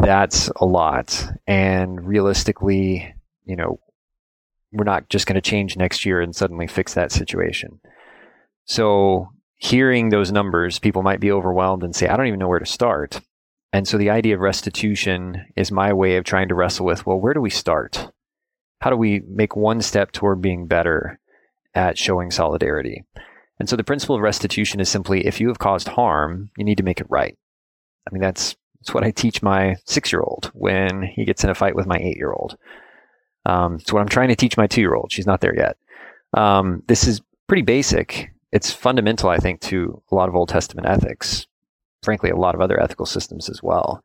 That's 0.00 0.48
a 0.56 0.64
lot, 0.64 1.26
and 1.46 2.06
realistically, 2.06 3.14
you 3.44 3.56
know, 3.56 3.80
we're 4.72 4.84
not 4.84 5.10
just 5.10 5.26
going 5.26 5.34
to 5.34 5.42
change 5.42 5.76
next 5.76 6.06
year 6.06 6.20
and 6.20 6.34
suddenly 6.34 6.66
fix 6.66 6.94
that 6.94 7.12
situation. 7.12 7.80
So, 8.64 9.28
hearing 9.56 10.08
those 10.08 10.32
numbers, 10.32 10.78
people 10.78 11.02
might 11.02 11.20
be 11.20 11.30
overwhelmed 11.30 11.82
and 11.82 11.94
say, 11.94 12.08
I 12.08 12.16
don't 12.16 12.26
even 12.26 12.38
know 12.38 12.48
where 12.48 12.58
to 12.58 12.66
start. 12.66 13.20
And 13.74 13.86
so, 13.86 13.98
the 13.98 14.08
idea 14.08 14.34
of 14.34 14.40
restitution 14.40 15.44
is 15.54 15.70
my 15.70 15.92
way 15.92 16.16
of 16.16 16.24
trying 16.24 16.48
to 16.48 16.54
wrestle 16.54 16.86
with 16.86 17.04
well, 17.04 17.20
where 17.20 17.34
do 17.34 17.42
we 17.42 17.50
start? 17.50 18.10
How 18.80 18.88
do 18.88 18.96
we 18.96 19.22
make 19.28 19.54
one 19.54 19.82
step 19.82 20.12
toward 20.12 20.40
being 20.40 20.66
better 20.66 21.20
at 21.74 21.98
showing 21.98 22.30
solidarity? 22.30 23.04
And 23.58 23.68
so, 23.68 23.76
the 23.76 23.84
principle 23.84 24.16
of 24.16 24.22
restitution 24.22 24.80
is 24.80 24.88
simply 24.88 25.26
if 25.26 25.40
you 25.40 25.48
have 25.48 25.58
caused 25.58 25.88
harm, 25.88 26.50
you 26.56 26.64
need 26.64 26.78
to 26.78 26.84
make 26.84 27.00
it 27.00 27.06
right. 27.08 27.36
I 28.06 28.12
mean, 28.12 28.20
that's, 28.20 28.56
that's 28.80 28.92
what 28.92 29.04
I 29.04 29.10
teach 29.10 29.42
my 29.42 29.76
six 29.84 30.12
year 30.12 30.20
old 30.20 30.50
when 30.54 31.02
he 31.02 31.24
gets 31.24 31.44
in 31.44 31.50
a 31.50 31.54
fight 31.54 31.74
with 31.74 31.86
my 31.86 31.96
eight 31.96 32.16
year 32.16 32.32
old. 32.32 32.56
Um, 33.46 33.76
it's 33.76 33.92
what 33.92 34.00
I'm 34.00 34.08
trying 34.08 34.28
to 34.28 34.36
teach 34.36 34.56
my 34.56 34.66
two 34.66 34.80
year 34.80 34.94
old. 34.94 35.12
She's 35.12 35.26
not 35.26 35.40
there 35.40 35.56
yet. 35.56 35.76
Um, 36.34 36.82
this 36.86 37.06
is 37.06 37.20
pretty 37.46 37.62
basic. 37.62 38.30
It's 38.52 38.72
fundamental, 38.72 39.30
I 39.30 39.38
think, 39.38 39.60
to 39.62 40.02
a 40.10 40.14
lot 40.14 40.28
of 40.28 40.34
Old 40.34 40.48
Testament 40.48 40.88
ethics, 40.88 41.46
frankly, 42.02 42.30
a 42.30 42.36
lot 42.36 42.54
of 42.54 42.60
other 42.60 42.80
ethical 42.80 43.06
systems 43.06 43.48
as 43.48 43.62
well. 43.62 44.02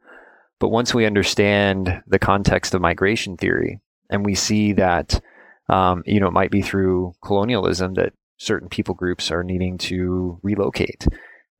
But 0.60 0.70
once 0.70 0.94
we 0.94 1.06
understand 1.06 2.04
the 2.08 2.20
context 2.20 2.74
of 2.74 2.82
migration 2.82 3.38
theory 3.38 3.80
and 4.10 4.26
we 4.26 4.36
see 4.36 4.74
that, 4.74 5.22
um, 5.70 6.04
you 6.06 6.20
know, 6.20 6.28
it 6.28 6.34
might 6.34 6.52
be 6.52 6.62
through 6.62 7.14
colonialism 7.24 7.94
that 7.96 8.14
certain 8.38 8.70
people 8.70 8.96
groups 8.96 9.32
are 9.32 9.44
needing 9.44 9.78
to 9.78 10.40
relocate, 10.42 11.06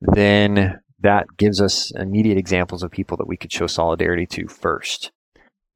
then 0.00 0.80
that 1.00 1.26
gives 1.36 1.60
us 1.60 1.92
immediate 1.96 2.38
examples 2.38 2.82
of 2.82 2.90
people 2.90 3.16
that 3.16 3.28
we 3.28 3.36
could 3.36 3.52
show 3.52 3.66
solidarity 3.66 4.26
to 4.26 4.48
first. 4.48 5.12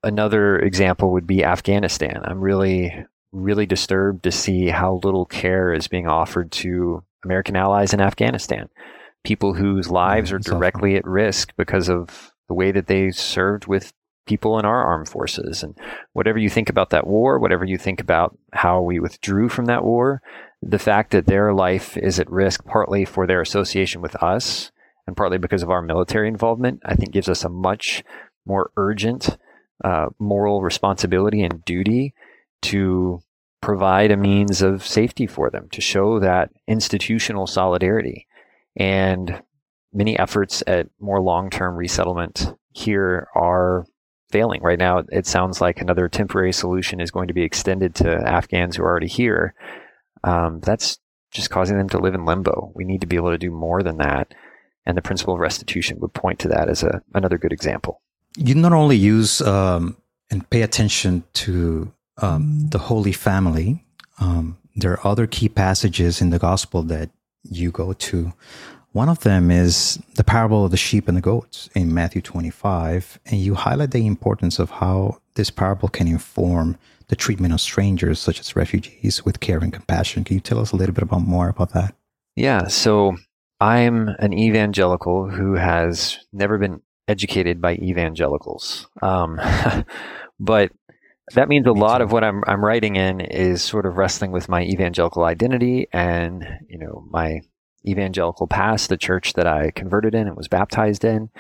Another 0.03 0.59
example 0.59 1.12
would 1.12 1.26
be 1.26 1.45
Afghanistan. 1.45 2.20
I'm 2.24 2.41
really, 2.41 3.07
really 3.32 3.66
disturbed 3.66 4.24
to 4.24 4.32
see 4.32 4.68
how 4.68 5.01
little 5.03 5.24
care 5.24 5.72
is 5.72 5.89
being 5.89 6.07
offered 6.07 6.53
to 6.53 7.03
American 7.24 7.57
allies 7.57 7.95
in 7.95 8.01
Afghanistan, 8.01 8.68
people 9.24 9.55
whose 9.55 9.91
lives 9.91 10.30
are 10.30 10.39
directly 10.39 10.97
at 10.97 11.07
risk 11.07 11.53
because 11.57 11.89
of 11.89 12.32
the 12.49 12.55
way 12.55 12.70
that 12.70 12.87
they 12.87 13.11
served 13.11 13.66
with 13.66 13.93
people 14.27 14.59
in 14.59 14.64
our 14.64 14.85
armed 14.85 15.09
forces. 15.09 15.62
And 15.62 15.77
whatever 16.12 16.39
you 16.39 16.49
think 16.49 16.68
about 16.68 16.91
that 16.91 17.07
war, 17.07 17.39
whatever 17.39 17.64
you 17.64 17.79
think 17.79 18.01
about 18.01 18.37
how 18.53 18.81
we 18.81 18.99
withdrew 18.99 19.49
from 19.49 19.66
that 19.66 19.85
war, 19.85 20.22
the 20.62 20.79
fact 20.79 21.11
that 21.11 21.27
their 21.27 21.53
life 21.53 21.97
is 21.97 22.18
at 22.18 22.31
risk 22.31 22.64
partly 22.64 23.05
for 23.05 23.27
their 23.27 23.41
association 23.41 24.01
with 24.01 24.14
us 24.22 24.72
and 25.07 25.16
partly 25.16 25.39
because 25.39 25.62
of 25.62 25.70
our 25.70 25.83
military 25.83 26.29
involvement, 26.29 26.81
I 26.85 26.95
think 26.95 27.12
gives 27.12 27.29
us 27.29 27.45
a 27.45 27.51
much 27.51 28.03
more 28.47 28.70
urgent 28.77 29.37
uh, 29.83 30.07
moral 30.18 30.62
responsibility 30.62 31.43
and 31.43 31.64
duty 31.64 32.14
to 32.62 33.20
provide 33.61 34.11
a 34.11 34.16
means 34.16 34.62
of 34.62 34.87
safety 34.87 35.27
for 35.27 35.51
them, 35.51 35.68
to 35.70 35.81
show 35.81 36.20
that 36.20 36.51
institutional 36.66 37.47
solidarity. 37.47 38.27
And 38.77 39.43
many 39.93 40.18
efforts 40.18 40.62
at 40.66 40.89
more 41.01 41.20
long 41.20 41.51
term 41.51 41.77
resettlement 41.77 42.55
here 42.72 43.29
are 43.35 43.87
failing. 44.35 44.62
Right 44.62 44.78
now, 44.78 45.05
it 45.11 45.26
sounds 45.26 45.61
like 45.61 45.80
another 45.80 46.09
temporary 46.09 46.53
solution 46.53 47.01
is 47.01 47.11
going 47.11 47.28
to 47.28 47.35
be 47.35 47.45
extended 47.45 47.95
to 47.97 48.09
Afghans 48.11 48.76
who 48.76 48.82
are 48.82 48.91
already 48.91 49.07
here. 49.07 49.55
Um, 50.24 50.61
that's 50.61 50.99
just 51.30 51.51
causing 51.51 51.78
them 51.78 51.89
to 51.91 51.99
live 51.99 52.14
in 52.14 52.24
limbo. 52.24 52.72
We 52.74 52.85
need 52.85 53.01
to 53.03 53.07
be 53.07 53.16
able 53.16 53.30
to 53.30 53.39
do 53.39 53.51
more 53.51 53.82
than 53.82 53.99
that. 53.99 54.35
And 54.87 54.97
the 54.97 55.03
principle 55.03 55.35
of 55.35 55.41
restitution 55.41 55.99
would 56.01 56.14
point 56.14 56.39
to 56.41 56.49
that 56.49 56.68
as 56.68 56.82
a, 56.82 57.03
another 57.14 57.39
good 57.39 57.53
example 57.53 58.01
you 58.37 58.55
not 58.55 58.72
only 58.72 58.97
use 58.97 59.41
um, 59.43 59.97
and 60.30 60.49
pay 60.51 60.62
attention 60.62 61.24
to 61.35 61.93
um, 62.18 62.68
the 62.70 62.78
Holy 62.78 63.12
Family, 63.12 63.85
um, 64.20 64.59
there 64.76 64.93
are 64.93 65.07
other 65.07 65.26
key 65.26 65.49
passages 65.49 66.20
in 66.20 66.30
the 66.30 66.39
gospel 66.39 66.82
that 66.85 67.11
you 67.43 67.70
go 67.70 67.93
to. 67.93 68.32
One 68.95 69.09
of 69.09 69.25
them 69.25 69.51
is 69.51 69.99
the 70.15 70.23
parable 70.23 70.65
of 70.65 70.71
the 70.71 70.77
sheep 70.77 71.09
and 71.09 71.17
the 71.17 71.21
goats 71.21 71.69
in 71.75 71.93
Matthew 71.93 72.23
25. 72.23 73.19
And 73.27 73.41
you 73.41 73.57
highlight 73.57 73.91
the 73.91 74.07
importance 74.07 74.61
of 74.61 74.71
how 74.71 75.19
this 75.35 75.51
parable 75.51 75.89
can 75.89 76.07
inform 76.07 76.79
the 77.09 77.17
treatment 77.17 77.53
of 77.53 77.61
strangers, 77.61 78.21
such 78.21 78.39
as 78.39 78.55
refugees, 78.55 79.25
with 79.25 79.41
care 79.41 79.59
and 79.59 79.73
compassion. 79.73 80.23
Can 80.23 80.35
you 80.35 80.41
tell 80.41 80.61
us 80.61 80.71
a 80.71 80.77
little 80.77 80.95
bit 80.95 81.03
about 81.03 81.23
more 81.23 81.49
about 81.49 81.73
that? 81.73 81.97
Yeah. 82.37 82.69
So 82.69 83.17
I'm 83.59 84.11
an 84.21 84.33
evangelical 84.33 85.29
who 85.29 85.55
has 85.55 86.21
never 86.33 86.57
been 86.57 86.81
educated 87.09 87.61
by 87.61 87.75
evangelicals. 87.75 88.87
Um, 89.03 89.41
but 90.39 90.71
that 91.35 91.49
means 91.49 91.67
a 91.67 91.73
lot 91.73 92.01
of 92.01 92.13
what 92.13 92.23
I'm 92.23 92.45
I'm 92.47 92.65
writing 92.65 92.95
in 92.95 93.21
is 93.21 93.61
sort 93.61 93.87
of 93.87 93.97
wrestling 93.97 94.31
with 94.31 94.49
my 94.49 94.63
evangelical 94.63 95.25
identity 95.25 95.89
and 95.93 96.47
you 96.69 96.79
know 96.79 97.05
my 97.11 97.41
evangelical 97.87 98.47
past, 98.47 98.89
the 98.89 98.97
church 98.97 99.35
that 99.35 99.47
I 99.47 99.70
converted 99.70 100.14
in 100.14 100.26
and 100.26 100.37
was 100.37 100.49
baptized 100.49 101.05
in. 101.05 101.30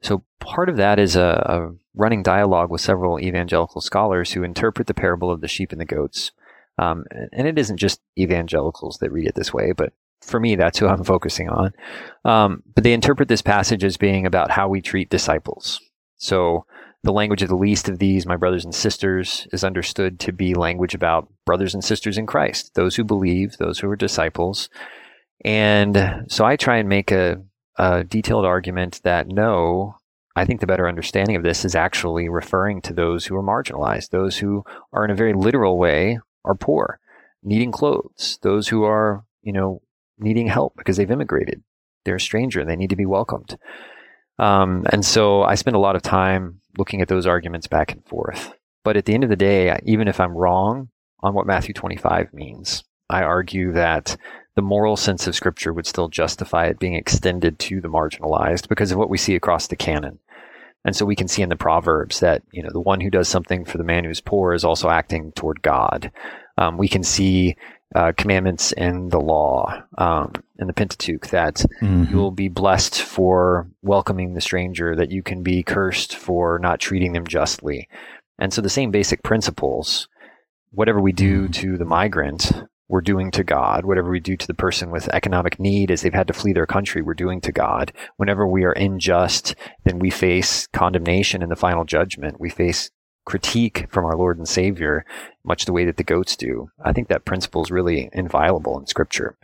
So 0.00 0.24
part 0.40 0.68
of 0.68 0.76
that 0.76 0.98
is 0.98 1.14
a, 1.16 1.42
a 1.46 1.74
running 1.94 2.22
dialogue 2.22 2.70
with 2.70 2.80
several 2.80 3.20
evangelical 3.20 3.80
scholars 3.80 4.32
who 4.32 4.42
interpret 4.42 4.86
the 4.88 4.94
parable 4.94 5.30
of 5.30 5.40
the 5.40 5.48
sheep 5.48 5.72
and 5.72 5.80
the 5.80 5.84
goats. 5.84 6.32
Um, 6.78 7.04
and 7.32 7.46
it 7.46 7.58
isn't 7.58 7.76
just 7.76 8.00
evangelicals 8.18 8.98
that 8.98 9.12
read 9.12 9.28
it 9.28 9.34
this 9.34 9.52
way, 9.52 9.72
but 9.72 9.92
for 10.20 10.40
me, 10.40 10.56
that's 10.56 10.78
who 10.78 10.86
I'm 10.86 11.04
focusing 11.04 11.48
on. 11.48 11.72
Um, 12.24 12.62
but 12.74 12.84
they 12.84 12.92
interpret 12.92 13.28
this 13.28 13.42
passage 13.42 13.84
as 13.84 13.96
being 13.96 14.26
about 14.26 14.50
how 14.50 14.68
we 14.68 14.80
treat 14.80 15.10
disciples. 15.10 15.80
So 16.16 16.64
the 17.02 17.12
language 17.12 17.42
of 17.42 17.48
the 17.48 17.56
least 17.56 17.88
of 17.88 17.98
these, 17.98 18.26
my 18.26 18.36
brothers 18.36 18.64
and 18.64 18.74
sisters, 18.74 19.48
is 19.52 19.64
understood 19.64 20.20
to 20.20 20.32
be 20.32 20.54
language 20.54 20.94
about 20.94 21.28
brothers 21.44 21.74
and 21.74 21.84
sisters 21.84 22.16
in 22.16 22.26
Christ, 22.26 22.74
those 22.74 22.94
who 22.94 23.04
believe, 23.04 23.56
those 23.58 23.80
who 23.80 23.90
are 23.90 23.96
disciples. 23.96 24.68
And 25.44 26.24
so 26.28 26.44
I 26.44 26.56
try 26.56 26.78
and 26.78 26.88
make 26.88 27.10
a, 27.10 27.42
a 27.76 28.04
detailed 28.04 28.44
argument 28.44 29.00
that 29.04 29.28
no, 29.28 29.96
I 30.34 30.44
think 30.44 30.60
the 30.60 30.66
better 30.66 30.88
understanding 30.88 31.36
of 31.36 31.42
this 31.42 31.64
is 31.64 31.74
actually 31.74 32.28
referring 32.28 32.80
to 32.82 32.94
those 32.94 33.26
who 33.26 33.36
are 33.36 33.42
marginalized, 33.42 34.10
those 34.10 34.38
who 34.38 34.64
are 34.92 35.04
in 35.04 35.10
a 35.10 35.16
very 35.16 35.34
literal 35.34 35.78
way 35.78 36.18
are 36.44 36.54
poor, 36.54 37.00
needing 37.42 37.72
clothes, 37.72 38.38
those 38.42 38.68
who 38.68 38.84
are, 38.84 39.24
you 39.42 39.52
know, 39.52 39.82
needing 40.18 40.46
help 40.46 40.74
because 40.76 40.96
they've 40.96 41.10
immigrated. 41.10 41.62
They're 42.04 42.16
a 42.16 42.20
stranger 42.20 42.60
and 42.60 42.70
they 42.70 42.76
need 42.76 42.90
to 42.90 42.96
be 42.96 43.06
welcomed. 43.06 43.58
Um, 44.38 44.84
and 44.90 45.04
so 45.04 45.42
I 45.42 45.54
spend 45.54 45.76
a 45.76 45.80
lot 45.80 45.96
of 45.96 46.02
time 46.02 46.60
looking 46.78 47.00
at 47.00 47.08
those 47.08 47.26
arguments 47.26 47.66
back 47.66 47.92
and 47.92 48.04
forth. 48.06 48.54
But 48.84 48.96
at 48.96 49.04
the 49.04 49.14
end 49.14 49.24
of 49.24 49.30
the 49.30 49.36
day, 49.36 49.78
even 49.84 50.08
if 50.08 50.18
I'm 50.18 50.36
wrong 50.36 50.88
on 51.20 51.34
what 51.34 51.46
Matthew 51.46 51.74
25 51.74 52.32
means, 52.32 52.82
I 53.08 53.22
argue 53.22 53.72
that 53.72 54.16
the 54.54 54.62
moral 54.62 54.96
sense 54.96 55.26
of 55.26 55.34
Scripture 55.34 55.72
would 55.72 55.86
still 55.86 56.08
justify 56.08 56.66
it 56.66 56.78
being 56.78 56.94
extended 56.94 57.58
to 57.60 57.80
the 57.80 57.88
marginalized 57.88 58.68
because 58.68 58.92
of 58.92 58.98
what 58.98 59.10
we 59.10 59.18
see 59.18 59.34
across 59.34 59.66
the 59.66 59.76
canon. 59.76 60.18
And 60.84 60.96
so 60.96 61.06
we 61.06 61.16
can 61.16 61.28
see 61.28 61.42
in 61.42 61.48
the 61.48 61.56
Proverbs 61.56 62.20
that, 62.20 62.42
you 62.52 62.62
know, 62.62 62.70
the 62.72 62.80
one 62.80 63.00
who 63.00 63.10
does 63.10 63.28
something 63.28 63.64
for 63.64 63.78
the 63.78 63.84
man 63.84 64.04
who's 64.04 64.20
poor 64.20 64.52
is 64.52 64.64
also 64.64 64.90
acting 64.90 65.32
toward 65.32 65.62
God. 65.62 66.10
Um, 66.58 66.76
we 66.76 66.88
can 66.88 67.04
see 67.04 67.56
uh, 67.94 68.12
commandments 68.16 68.72
in 68.72 69.08
the 69.10 69.20
law, 69.20 69.82
um, 69.98 70.32
in 70.58 70.66
the 70.66 70.72
Pentateuch, 70.72 71.28
that 71.28 71.64
mm-hmm. 71.80 72.10
you 72.10 72.16
will 72.16 72.30
be 72.30 72.48
blessed 72.48 73.00
for 73.00 73.68
welcoming 73.82 74.34
the 74.34 74.40
stranger, 74.40 74.96
that 74.96 75.10
you 75.10 75.22
can 75.22 75.42
be 75.42 75.62
cursed 75.62 76.16
for 76.16 76.58
not 76.58 76.80
treating 76.80 77.12
them 77.12 77.26
justly. 77.26 77.88
And 78.38 78.52
so 78.52 78.60
the 78.60 78.68
same 78.68 78.90
basic 78.90 79.22
principles, 79.22 80.08
whatever 80.70 81.00
we 81.00 81.12
do 81.12 81.42
mm-hmm. 81.42 81.52
to 81.52 81.78
the 81.78 81.84
migrant, 81.84 82.50
we're 82.92 83.00
doing 83.00 83.30
to 83.30 83.42
God. 83.42 83.86
Whatever 83.86 84.10
we 84.10 84.20
do 84.20 84.36
to 84.36 84.46
the 84.46 84.52
person 84.52 84.90
with 84.90 85.08
economic 85.14 85.58
need 85.58 85.90
as 85.90 86.02
they've 86.02 86.12
had 86.12 86.28
to 86.28 86.34
flee 86.34 86.52
their 86.52 86.66
country, 86.66 87.00
we're 87.00 87.14
doing 87.14 87.40
to 87.40 87.50
God. 87.50 87.90
Whenever 88.18 88.46
we 88.46 88.64
are 88.64 88.72
unjust, 88.72 89.54
then 89.84 89.98
we 89.98 90.10
face 90.10 90.66
condemnation 90.74 91.42
in 91.42 91.48
the 91.48 91.56
final 91.56 91.84
judgment. 91.84 92.38
We 92.38 92.50
face 92.50 92.90
critique 93.24 93.86
from 93.88 94.04
our 94.04 94.14
Lord 94.14 94.36
and 94.36 94.46
Savior, 94.46 95.06
much 95.42 95.64
the 95.64 95.72
way 95.72 95.86
that 95.86 95.96
the 95.96 96.04
goats 96.04 96.36
do. 96.36 96.68
I 96.84 96.92
think 96.92 97.08
that 97.08 97.24
principle 97.24 97.62
is 97.62 97.70
really 97.70 98.10
inviolable 98.12 98.78
in 98.78 98.86
Scripture. 98.86 99.38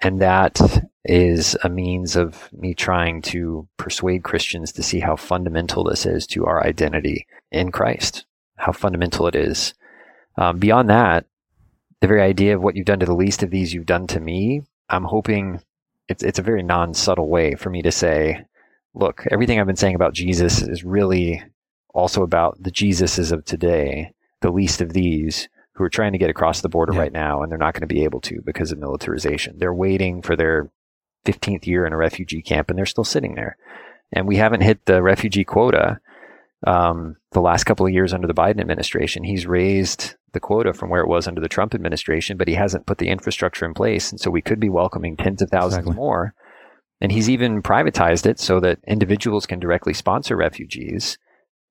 And 0.00 0.20
that 0.20 0.60
is 1.04 1.56
a 1.64 1.68
means 1.68 2.14
of 2.14 2.48
me 2.52 2.72
trying 2.72 3.20
to 3.22 3.66
persuade 3.78 4.22
Christians 4.22 4.70
to 4.72 4.84
see 4.84 5.00
how 5.00 5.16
fundamental 5.16 5.82
this 5.82 6.06
is 6.06 6.24
to 6.28 6.46
our 6.46 6.64
identity 6.64 7.26
in 7.50 7.72
Christ, 7.72 8.26
how 8.58 8.70
fundamental 8.70 9.26
it 9.26 9.34
is. 9.34 9.74
Um, 10.38 10.60
beyond 10.60 10.88
that, 10.90 11.26
the 12.00 12.06
very 12.06 12.22
idea 12.22 12.54
of 12.54 12.62
what 12.62 12.76
you've 12.76 12.86
done 12.86 13.00
to 13.00 13.06
the 13.06 13.14
least 13.14 13.42
of 13.42 13.50
these, 13.50 13.72
you've 13.72 13.86
done 13.86 14.06
to 14.08 14.20
me. 14.20 14.62
I'm 14.88 15.04
hoping 15.04 15.60
it's 16.08 16.22
it's 16.22 16.38
a 16.38 16.42
very 16.42 16.62
non 16.62 16.94
subtle 16.94 17.28
way 17.28 17.54
for 17.54 17.70
me 17.70 17.82
to 17.82 17.92
say, 17.92 18.44
look, 18.94 19.24
everything 19.30 19.58
I've 19.58 19.66
been 19.66 19.76
saying 19.76 19.94
about 19.94 20.14
Jesus 20.14 20.62
is 20.62 20.84
really 20.84 21.42
also 21.94 22.22
about 22.22 22.62
the 22.62 22.70
Jesuses 22.70 23.32
of 23.32 23.44
today, 23.44 24.12
the 24.40 24.50
least 24.50 24.80
of 24.80 24.92
these 24.92 25.48
who 25.72 25.84
are 25.84 25.90
trying 25.90 26.12
to 26.12 26.18
get 26.18 26.30
across 26.30 26.60
the 26.60 26.68
border 26.68 26.92
yeah. 26.94 27.00
right 27.00 27.12
now, 27.12 27.42
and 27.42 27.50
they're 27.50 27.58
not 27.58 27.74
going 27.74 27.86
to 27.86 27.94
be 27.94 28.04
able 28.04 28.20
to 28.22 28.40
because 28.42 28.72
of 28.72 28.78
militarization. 28.78 29.56
They're 29.58 29.74
waiting 29.74 30.22
for 30.22 30.36
their 30.36 30.70
15th 31.26 31.66
year 31.66 31.86
in 31.86 31.92
a 31.92 31.96
refugee 31.96 32.42
camp, 32.42 32.70
and 32.70 32.78
they're 32.78 32.86
still 32.86 33.04
sitting 33.04 33.34
there. 33.34 33.56
And 34.12 34.26
we 34.26 34.36
haven't 34.36 34.62
hit 34.62 34.86
the 34.86 35.02
refugee 35.02 35.44
quota 35.44 36.00
um, 36.66 37.16
the 37.30 37.40
last 37.40 37.64
couple 37.64 37.86
of 37.86 37.92
years 37.92 38.12
under 38.12 38.26
the 38.26 38.34
Biden 38.34 38.60
administration. 38.60 39.24
He's 39.24 39.46
raised 39.46 40.16
the 40.32 40.40
quota 40.40 40.74
from 40.74 40.90
where 40.90 41.00
it 41.00 41.08
was 41.08 41.26
under 41.26 41.40
the 41.40 41.48
Trump 41.48 41.74
administration, 41.74 42.36
but 42.36 42.48
he 42.48 42.54
hasn't 42.54 42.86
put 42.86 42.98
the 42.98 43.08
infrastructure 43.08 43.64
in 43.64 43.72
place. 43.72 44.10
And 44.10 44.20
so 44.20 44.30
we 44.30 44.42
could 44.42 44.60
be 44.60 44.68
welcoming 44.68 45.16
tens 45.16 45.40
of 45.40 45.48
thousands 45.48 45.86
exactly. 45.86 45.96
more. 45.96 46.34
And 47.00 47.12
he's 47.12 47.30
even 47.30 47.62
privatized 47.62 48.26
it 48.26 48.40
so 48.40 48.58
that 48.60 48.80
individuals 48.86 49.46
can 49.46 49.60
directly 49.60 49.94
sponsor 49.94 50.36
refugees. 50.36 51.18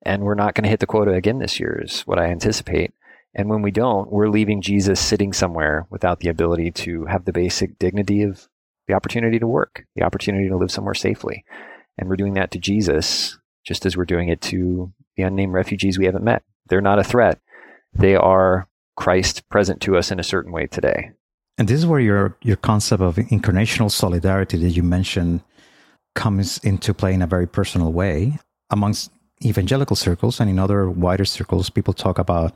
And 0.02 0.22
we're 0.22 0.34
not 0.34 0.54
going 0.54 0.64
to 0.64 0.70
hit 0.70 0.80
the 0.80 0.86
quota 0.86 1.12
again 1.12 1.38
this 1.38 1.60
year, 1.60 1.80
is 1.84 2.02
what 2.02 2.18
I 2.18 2.26
anticipate. 2.26 2.92
And 3.34 3.50
when 3.50 3.60
we 3.60 3.70
don't, 3.70 4.10
we're 4.10 4.30
leaving 4.30 4.62
Jesus 4.62 4.98
sitting 4.98 5.32
somewhere 5.32 5.86
without 5.90 6.20
the 6.20 6.30
ability 6.30 6.70
to 6.72 7.04
have 7.04 7.26
the 7.26 7.32
basic 7.32 7.78
dignity 7.78 8.22
of 8.22 8.48
the 8.88 8.94
opportunity 8.94 9.38
to 9.38 9.46
work, 9.46 9.84
the 9.94 10.04
opportunity 10.04 10.48
to 10.48 10.56
live 10.56 10.70
somewhere 10.70 10.94
safely. 10.94 11.44
And 11.98 12.08
we're 12.08 12.16
doing 12.16 12.34
that 12.34 12.50
to 12.52 12.58
Jesus 12.58 13.36
just 13.66 13.84
as 13.84 13.96
we're 13.96 14.04
doing 14.04 14.28
it 14.28 14.40
to 14.40 14.92
the 15.16 15.24
unnamed 15.24 15.52
refugees 15.52 15.98
we 15.98 16.06
haven't 16.06 16.24
met. 16.24 16.42
They're 16.68 16.80
not 16.80 16.98
a 16.98 17.04
threat. 17.04 17.40
They 17.92 18.14
are 18.14 18.68
Christ 18.96 19.48
present 19.48 19.80
to 19.82 19.96
us 19.96 20.10
in 20.10 20.20
a 20.20 20.24
certain 20.24 20.52
way 20.52 20.66
today. 20.66 21.10
And 21.58 21.68
this 21.68 21.78
is 21.78 21.86
where 21.86 22.00
your 22.00 22.36
your 22.42 22.56
concept 22.56 23.02
of 23.02 23.16
incarnational 23.16 23.90
solidarity 23.90 24.58
that 24.58 24.70
you 24.70 24.82
mentioned 24.82 25.42
comes 26.14 26.58
into 26.58 26.94
play 26.94 27.14
in 27.14 27.22
a 27.22 27.26
very 27.26 27.46
personal 27.46 27.92
way 27.92 28.38
amongst 28.70 29.10
evangelical 29.44 29.96
circles 29.96 30.40
and 30.40 30.50
in 30.50 30.58
other 30.58 30.90
wider 30.90 31.24
circles. 31.24 31.70
People 31.70 31.94
talk 31.94 32.18
about 32.18 32.54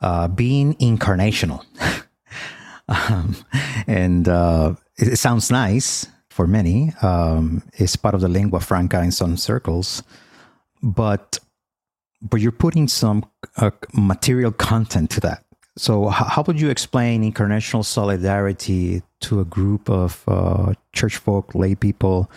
uh, 0.00 0.28
being 0.28 0.74
incarnational, 0.74 1.64
um, 2.88 3.36
and 3.86 4.28
uh, 4.28 4.74
it, 4.96 5.08
it, 5.08 5.16
sounds 5.16 5.50
nice 5.50 6.06
for 6.30 6.46
many. 6.46 6.92
Um, 7.02 7.64
it's 7.74 7.96
part 7.96 8.14
of 8.14 8.20
the 8.20 8.28
lingua 8.28 8.60
franca 8.60 9.02
in 9.02 9.10
some 9.10 9.36
circles, 9.36 10.04
but 10.82 11.38
but 12.20 12.40
you're 12.40 12.52
putting 12.52 12.88
some 12.88 13.24
uh, 13.56 13.70
material 13.92 14.50
content 14.50 15.10
to 15.10 15.20
that. 15.20 15.44
So, 15.76 16.08
how 16.08 16.42
would 16.46 16.60
you 16.60 16.70
explain 16.70 17.22
incarnational 17.22 17.84
solidarity 17.84 19.02
to 19.20 19.40
a 19.40 19.44
group 19.44 19.88
of 19.88 20.24
uh, 20.26 20.74
church 20.92 21.16
folk, 21.16 21.54
lay 21.54 21.76
people 21.76 22.28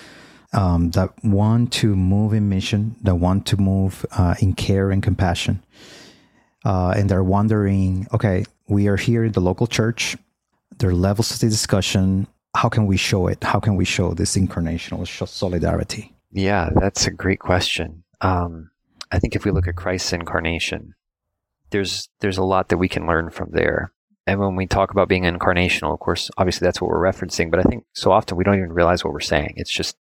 um, 0.54 0.92
that 0.92 1.12
want 1.24 1.74
to 1.74 1.96
move 1.96 2.34
in 2.34 2.50
mission, 2.50 2.96
that 3.02 3.16
want 3.16 3.48
to 3.48 3.58
move 3.58 4.06
uh, 4.12 4.36
in 4.40 4.54
care 4.54 4.92
and 4.92 5.02
compassion? 5.02 5.64
Uh, 6.64 6.94
and 6.96 7.10
they're 7.10 7.24
wondering, 7.24 8.08
okay, 8.14 8.46
we 8.68 8.88
are 8.88 8.98
here 8.98 9.24
in 9.24 9.32
the 9.32 9.42
local 9.42 9.66
church. 9.66 10.16
There 10.78 10.92
are 10.92 10.94
levels 10.94 11.32
of 11.32 11.40
the 11.40 11.50
discussion. 11.50 12.28
How 12.56 12.70
can 12.70 12.86
we 12.86 12.98
show 12.98 13.26
it? 13.26 13.44
How 13.44 13.60
can 13.60 13.76
we 13.76 13.86
show 13.86 14.14
this 14.14 14.36
incarnational 14.38 15.08
solidarity? 15.28 16.14
Yeah, 16.32 16.70
that's 16.76 17.08
a 17.08 17.12
great 17.12 17.40
question. 17.40 18.04
Um, 18.22 18.72
I 19.12 19.20
think 19.20 19.36
if 19.36 19.46
we 19.46 19.52
look 19.52 19.68
at 19.68 19.76
Christ's 19.76 20.14
incarnation, 20.14 20.94
there's 21.72 22.10
there's 22.20 22.38
a 22.38 22.44
lot 22.44 22.70
that 22.70 22.78
we 22.78 22.88
can 22.88 23.08
learn 23.08 23.30
from 23.30 23.50
there. 23.52 23.92
And 24.28 24.40
when 24.40 24.56
we 24.56 24.68
talk 24.68 24.92
about 24.92 25.10
being 25.10 25.24
incarnational, 25.24 25.94
of 25.94 26.00
course, 26.00 26.30
obviously 26.38 26.66
that's 26.66 26.80
what 26.80 26.90
we're 26.90 27.02
referencing. 27.02 27.50
But 27.50 27.60
I 27.60 27.64
think 27.64 27.86
so 27.94 28.12
often 28.12 28.38
we 28.38 28.44
don't 28.44 28.58
even 28.58 28.72
realize 28.72 29.04
what 29.04 29.14
we're 29.14 29.20
saying. 29.20 29.54
It's 29.58 29.72
just 29.72 29.98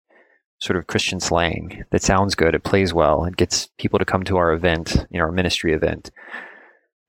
sort 0.59 0.77
of 0.77 0.87
Christian 0.87 1.21
slang 1.21 1.85
that 1.91 2.03
sounds 2.03 2.35
good. 2.35 2.55
It 2.55 2.65
plays 2.65 2.93
well. 2.93 3.25
It 3.25 3.37
gets 3.37 3.69
people 3.79 3.99
to 3.99 4.05
come 4.05 4.25
to 4.25 4.37
our 4.37 4.53
event, 4.53 5.07
you 5.11 5.19
know, 5.19 5.25
our 5.25 5.33
ministry 5.33 5.73
event. 5.73 6.11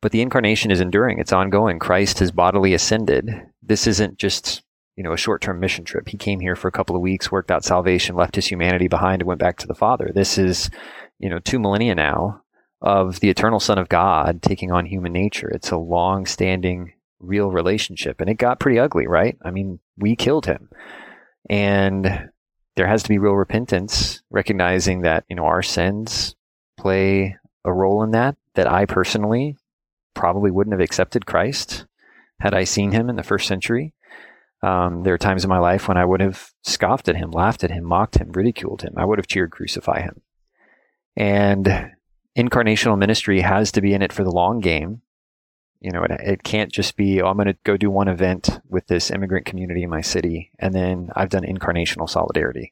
But 0.01 0.13
the 0.13 0.21
incarnation 0.21 0.71
is 0.71 0.79
enduring. 0.79 1.19
It's 1.19 1.33
ongoing. 1.33 1.77
Christ 1.77 2.19
has 2.19 2.31
bodily 2.31 2.73
ascended. 2.73 3.29
This 3.61 3.85
isn't 3.85 4.17
just 4.17 4.63
you 4.95 5.03
know 5.03 5.13
a 5.13 5.17
short-term 5.17 5.59
mission 5.59 5.85
trip. 5.85 6.09
He 6.09 6.17
came 6.17 6.39
here 6.39 6.55
for 6.55 6.67
a 6.67 6.71
couple 6.71 6.95
of 6.95 7.01
weeks, 7.01 7.31
worked 7.31 7.51
out 7.51 7.63
salvation, 7.63 8.15
left 8.15 8.35
his 8.35 8.47
humanity 8.47 8.87
behind, 8.87 9.21
and 9.21 9.27
went 9.27 9.39
back 9.39 9.57
to 9.57 9.67
the 9.67 9.75
Father. 9.75 10.11
This 10.13 10.37
is 10.37 10.69
you 11.21 11.29
know 11.29 11.39
two 11.39 11.59
millennia 11.59 11.95
now 11.95 12.41
of 12.81 13.19
the 13.19 13.29
eternal 13.29 13.59
Son 13.59 13.77
of 13.77 13.89
God 13.89 14.41
taking 14.41 14.71
on 14.71 14.85
human 14.87 15.13
nature. 15.13 15.47
It's 15.49 15.69
a 15.69 15.77
long-standing, 15.77 16.93
real 17.19 17.51
relationship, 17.51 18.19
and 18.19 18.29
it 18.29 18.35
got 18.35 18.59
pretty 18.59 18.79
ugly, 18.79 19.05
right? 19.05 19.37
I 19.43 19.51
mean, 19.51 19.79
we 19.97 20.15
killed 20.15 20.47
him, 20.47 20.69
and 21.49 22.29
there 22.75 22.87
has 22.87 23.03
to 23.03 23.09
be 23.09 23.19
real 23.19 23.35
repentance, 23.35 24.21
recognizing 24.31 25.01
that 25.01 25.25
you 25.29 25.35
know 25.35 25.45
our 25.45 25.61
sins 25.61 26.35
play 26.77 27.37
a 27.63 27.71
role 27.71 28.03
in 28.03 28.11
that. 28.11 28.35
That 28.55 28.69
I 28.69 28.85
personally 28.85 29.57
probably 30.13 30.51
wouldn't 30.51 30.73
have 30.73 30.81
accepted 30.81 31.25
Christ 31.25 31.85
had 32.39 32.53
I 32.53 32.63
seen 32.63 32.91
him 32.91 33.09
in 33.09 33.15
the 33.15 33.23
first 33.23 33.47
century. 33.47 33.93
Um, 34.63 35.03
there 35.03 35.13
are 35.13 35.19
times 35.19 35.43
in 35.43 35.49
my 35.49 35.59
life 35.59 35.87
when 35.87 35.97
I 35.97 36.05
would 36.05 36.21
have 36.21 36.51
scoffed 36.63 37.07
at 37.07 37.15
him, 37.15 37.31
laughed 37.31 37.63
at 37.63 37.71
him, 37.71 37.83
mocked 37.83 38.17
him, 38.17 38.31
ridiculed 38.31 38.81
him. 38.81 38.93
I 38.97 39.05
would 39.05 39.17
have 39.19 39.27
cheered, 39.27 39.51
crucify 39.51 40.01
him. 40.01 40.21
And 41.15 41.91
incarnational 42.37 42.97
ministry 42.97 43.41
has 43.41 43.71
to 43.73 43.81
be 43.81 43.93
in 43.93 44.01
it 44.01 44.13
for 44.13 44.23
the 44.23 44.31
long 44.31 44.59
game. 44.59 45.01
You 45.79 45.91
know, 45.91 46.03
it, 46.03 46.11
it 46.11 46.43
can't 46.43 46.71
just 46.71 46.95
be, 46.95 47.21
oh, 47.21 47.27
I'm 47.27 47.37
going 47.37 47.47
to 47.47 47.57
go 47.63 47.75
do 47.75 47.89
one 47.89 48.07
event 48.07 48.59
with 48.69 48.87
this 48.87 49.11
immigrant 49.11 49.45
community 49.45 49.83
in 49.83 49.89
my 49.89 50.01
city, 50.01 50.51
and 50.59 50.73
then 50.73 51.09
I've 51.15 51.29
done 51.29 51.43
incarnational 51.43 52.09
solidarity. 52.09 52.71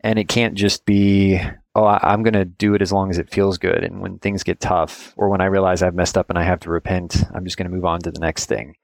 And 0.00 0.18
it 0.18 0.28
can't 0.28 0.54
just 0.54 0.84
be, 0.84 1.40
oh, 1.74 1.84
I, 1.84 2.12
am 2.12 2.22
going 2.22 2.34
to 2.34 2.44
do 2.44 2.74
it 2.74 2.82
as 2.82 2.92
long 2.92 3.10
as 3.10 3.18
it 3.18 3.30
feels 3.30 3.58
good. 3.58 3.82
And 3.82 4.00
when 4.00 4.18
things 4.18 4.42
get 4.44 4.60
tough, 4.60 5.12
or 5.16 5.28
when 5.28 5.40
I 5.40 5.46
realize 5.46 5.82
I've 5.82 5.94
messed 5.94 6.16
up 6.16 6.30
and 6.30 6.38
I 6.38 6.44
have 6.44 6.60
to 6.60 6.70
repent, 6.70 7.24
I'm 7.34 7.44
just 7.44 7.56
going 7.56 7.68
to 7.68 7.74
move 7.74 7.84
on 7.84 8.00
to 8.00 8.12
the 8.12 8.20
next 8.20 8.46
thing 8.46 8.74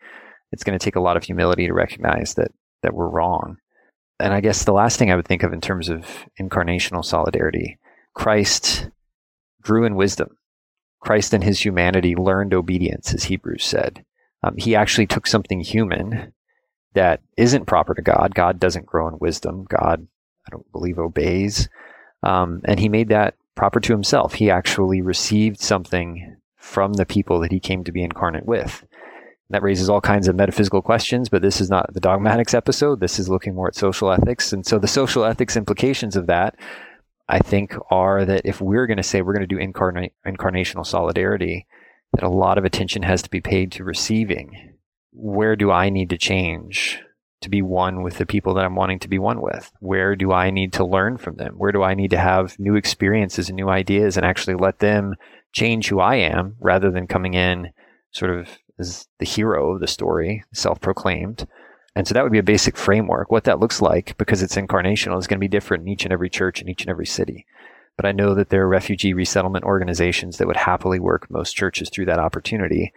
it's 0.54 0.62
going 0.62 0.78
to 0.78 0.82
take 0.82 0.94
a 0.94 1.00
lot 1.00 1.16
of 1.16 1.24
humility 1.24 1.66
to 1.66 1.74
recognize 1.74 2.34
that 2.34 2.52
that 2.82 2.94
we're 2.94 3.08
wrong. 3.08 3.56
And 4.20 4.32
I 4.32 4.40
guess 4.40 4.64
the 4.64 4.72
last 4.72 4.98
thing 4.98 5.10
I 5.10 5.16
would 5.16 5.26
think 5.26 5.42
of 5.42 5.52
in 5.52 5.60
terms 5.60 5.88
of 5.88 6.06
incarnational 6.40 7.04
solidarity, 7.04 7.78
Christ 8.14 8.90
grew 9.60 9.84
in 9.84 9.96
wisdom. 9.96 10.36
Christ 11.00 11.34
in 11.34 11.42
his 11.42 11.60
humanity 11.64 12.16
learned 12.16 12.54
obedience, 12.54 13.12
as 13.12 13.24
Hebrews 13.24 13.64
said. 13.64 14.04
Um, 14.42 14.56
he 14.56 14.74
actually 14.74 15.06
took 15.06 15.26
something 15.26 15.60
human 15.60 16.32
that 16.94 17.20
isn't 17.36 17.66
proper 17.66 17.94
to 17.94 18.02
God. 18.02 18.34
God 18.34 18.58
doesn't 18.58 18.86
grow 18.86 19.08
in 19.08 19.18
wisdom. 19.18 19.66
God, 19.68 20.06
I 20.46 20.50
don't 20.50 20.70
believe, 20.72 20.98
obeys. 20.98 21.68
Um, 22.22 22.62
and 22.64 22.80
he 22.80 22.88
made 22.88 23.08
that 23.08 23.34
proper 23.54 23.80
to 23.80 23.92
himself. 23.92 24.34
He 24.34 24.50
actually 24.50 25.02
received 25.02 25.60
something 25.60 26.36
from 26.56 26.94
the 26.94 27.06
people 27.06 27.40
that 27.40 27.52
he 27.52 27.60
came 27.60 27.84
to 27.84 27.92
be 27.92 28.02
incarnate 28.02 28.46
with. 28.46 28.84
That 29.50 29.62
raises 29.62 29.90
all 29.90 30.00
kinds 30.00 30.26
of 30.26 30.36
metaphysical 30.36 30.80
questions, 30.80 31.28
but 31.28 31.42
this 31.42 31.60
is 31.60 31.68
not 31.68 31.92
the 31.92 32.00
dogmatics 32.00 32.54
episode. 32.54 33.00
This 33.00 33.18
is 33.18 33.28
looking 33.28 33.54
more 33.54 33.68
at 33.68 33.74
social 33.74 34.10
ethics. 34.10 34.52
And 34.52 34.64
so 34.64 34.78
the 34.78 34.88
social 34.88 35.24
ethics 35.24 35.56
implications 35.56 36.16
of 36.16 36.26
that, 36.28 36.56
I 37.28 37.38
think, 37.38 37.74
are 37.90 38.24
that 38.24 38.42
if 38.44 38.60
we're 38.60 38.86
going 38.86 38.98
to 38.98 39.02
say 39.02 39.22
we're 39.22 39.34
going 39.34 39.48
to 39.48 39.54
do 39.54 39.60
incarna- 39.60 40.12
incarnational 40.26 40.86
solidarity, 40.86 41.66
that 42.12 42.22
a 42.22 42.28
lot 42.28 42.58
of 42.58 42.64
attention 42.64 43.02
has 43.02 43.22
to 43.22 43.30
be 43.30 43.40
paid 43.40 43.72
to 43.72 43.84
receiving. 43.84 44.74
Where 45.12 45.56
do 45.56 45.70
I 45.70 45.90
need 45.90 46.10
to 46.10 46.18
change 46.18 47.00
to 47.40 47.48
be 47.48 47.62
one 47.62 48.02
with 48.02 48.18
the 48.18 48.26
people 48.26 48.54
that 48.54 48.64
I'm 48.64 48.76
wanting 48.76 48.98
to 49.00 49.08
be 49.08 49.18
one 49.18 49.40
with? 49.40 49.72
Where 49.80 50.16
do 50.16 50.32
I 50.32 50.50
need 50.50 50.72
to 50.74 50.84
learn 50.84 51.18
from 51.18 51.36
them? 51.36 51.54
Where 51.56 51.72
do 51.72 51.82
I 51.82 51.94
need 51.94 52.10
to 52.10 52.18
have 52.18 52.58
new 52.58 52.76
experiences 52.76 53.48
and 53.48 53.56
new 53.56 53.68
ideas 53.68 54.16
and 54.16 54.26
actually 54.26 54.54
let 54.54 54.78
them 54.78 55.14
change 55.52 55.88
who 55.88 56.00
I 56.00 56.16
am 56.16 56.56
rather 56.60 56.90
than 56.90 57.06
coming 57.06 57.34
in 57.34 57.70
sort 58.10 58.38
of 58.38 58.48
as 58.78 59.06
the 59.18 59.26
hero 59.26 59.72
of 59.72 59.80
the 59.80 59.86
story, 59.86 60.44
self 60.52 60.80
proclaimed. 60.80 61.46
And 61.96 62.06
so 62.06 62.14
that 62.14 62.22
would 62.22 62.32
be 62.32 62.38
a 62.38 62.42
basic 62.42 62.76
framework. 62.76 63.30
What 63.30 63.44
that 63.44 63.60
looks 63.60 63.80
like, 63.80 64.16
because 64.18 64.42
it's 64.42 64.56
incarnational, 64.56 65.18
is 65.18 65.26
going 65.26 65.38
to 65.38 65.44
be 65.44 65.48
different 65.48 65.82
in 65.82 65.88
each 65.88 66.04
and 66.04 66.12
every 66.12 66.28
church 66.28 66.60
in 66.60 66.68
each 66.68 66.82
and 66.82 66.90
every 66.90 67.06
city. 67.06 67.46
But 67.96 68.06
I 68.06 68.12
know 68.12 68.34
that 68.34 68.48
there 68.48 68.62
are 68.62 68.68
refugee 68.68 69.14
resettlement 69.14 69.64
organizations 69.64 70.38
that 70.38 70.48
would 70.48 70.56
happily 70.56 70.98
work 70.98 71.30
most 71.30 71.54
churches 71.54 71.90
through 71.90 72.06
that 72.06 72.18
opportunity. 72.18 72.92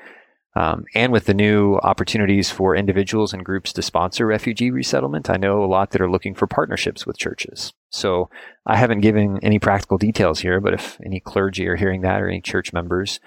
Um, 0.56 0.86
and 0.96 1.14
with 1.14 1.26
the 1.26 1.36
new 1.36 1.76
opportunities 1.84 2.50
for 2.50 2.76
individuals 2.76 3.32
and 3.32 3.46
groups 3.46 3.72
to 3.74 3.84
sponsor 3.84 4.26
refugee 4.26 4.72
resettlement, 4.72 5.30
I 5.30 5.38
know 5.38 5.64
a 5.64 5.68
lot 5.68 5.92
that 5.92 6.02
are 6.02 6.10
looking 6.10 6.34
for 6.34 6.48
partnerships 6.48 7.06
with 7.06 7.20
churches. 7.20 7.74
So 7.92 8.32
I 8.66 8.76
haven't 8.76 9.02
given 9.02 9.40
any 9.44 9.60
practical 9.60 10.00
details 10.00 10.40
here, 10.40 10.60
but 10.60 10.74
if 10.74 11.00
any 11.06 11.20
clergy 11.20 11.68
are 11.68 11.76
hearing 11.76 12.02
that 12.02 12.24
or 12.24 12.28
any 12.28 12.42
church 12.42 12.74
members, 12.74 13.20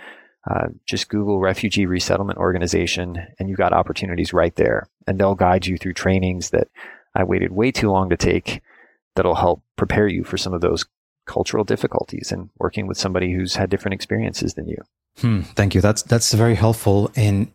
uh, 0.48 0.68
just 0.86 1.08
Google 1.08 1.40
refugee 1.40 1.86
resettlement 1.86 2.38
organization 2.38 3.26
and 3.38 3.48
you've 3.48 3.58
got 3.58 3.72
opportunities 3.72 4.32
right 4.32 4.54
there. 4.54 4.88
And 5.06 5.18
they'll 5.18 5.34
guide 5.34 5.66
you 5.66 5.76
through 5.76 5.94
trainings 5.94 6.50
that 6.50 6.68
I 7.14 7.24
waited 7.24 7.52
way 7.52 7.72
too 7.72 7.90
long 7.90 8.10
to 8.10 8.16
take 8.16 8.60
that'll 9.16 9.34
help 9.34 9.62
prepare 9.76 10.08
you 10.08 10.24
for 10.24 10.38
some 10.38 10.54
of 10.54 10.60
those 10.60 10.86
cultural 11.26 11.64
difficulties 11.64 12.32
and 12.32 12.48
working 12.58 12.86
with 12.86 12.96
somebody 12.96 13.32
who's 13.32 13.56
had 13.56 13.70
different 13.70 13.94
experiences 13.94 14.54
than 14.54 14.68
you. 14.68 14.78
Hmm, 15.18 15.40
thank 15.56 15.74
you. 15.74 15.80
That's 15.80 16.02
that's 16.02 16.32
very 16.32 16.54
helpful. 16.54 17.10
And 17.16 17.52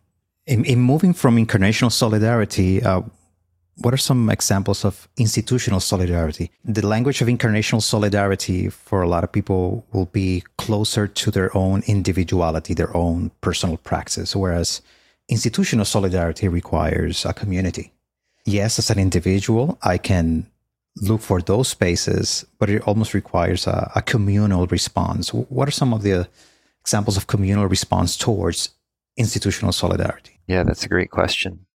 In, 0.48 0.64
in 0.66 0.80
moving 0.80 1.14
from 1.16 1.38
incarnational 1.38 1.92
solidarity, 1.92 2.84
uh, 2.84 3.02
what 3.78 3.94
are 3.94 3.98
some 3.98 4.30
examples 4.30 4.86
of 4.86 5.08
institutional 5.18 5.80
solidarity? 5.80 6.52
The 6.64 6.86
language 6.86 7.22
of 7.22 7.28
incarnational 7.28 7.82
solidarity 7.82 8.70
for 8.70 9.02
a 9.02 9.08
lot 9.08 9.24
of 9.24 9.32
people 9.32 9.86
will 9.92 10.06
be 10.06 10.44
closer 10.58 11.08
to 11.08 11.32
their 11.32 11.56
own 11.56 11.84
individuality, 11.88 12.74
their 12.74 12.96
own 12.96 13.32
personal 13.42 13.78
praxis, 13.78 14.36
whereas 14.36 14.82
institutional 15.28 15.86
solidarity 15.86 16.48
requires 16.48 17.26
a 17.26 17.34
community. 17.34 17.92
Yes, 18.46 18.80
as 18.80 18.90
an 18.90 19.00
individual, 19.00 19.78
I 19.82 19.98
can 19.98 20.48
look 21.02 21.22
for 21.22 21.42
those 21.42 21.68
spaces, 21.68 22.46
but 22.60 22.70
it 22.70 22.82
almost 22.84 23.14
requires 23.14 23.68
a, 23.68 23.92
a 23.96 24.02
communal 24.02 24.68
response. 24.68 25.34
What 25.34 25.68
are 25.68 25.72
some 25.72 25.94
of 25.94 26.04
the 26.04 26.30
examples 26.82 27.18
of 27.18 27.28
communal 27.28 27.68
response 27.68 28.16
towards 28.16 28.70
institutional 29.18 29.74
solidarity? 29.74 30.40
Yeah, 30.48 30.64
that's 30.64 30.86
a 30.86 30.90
great 30.90 31.12
question. 31.12 31.66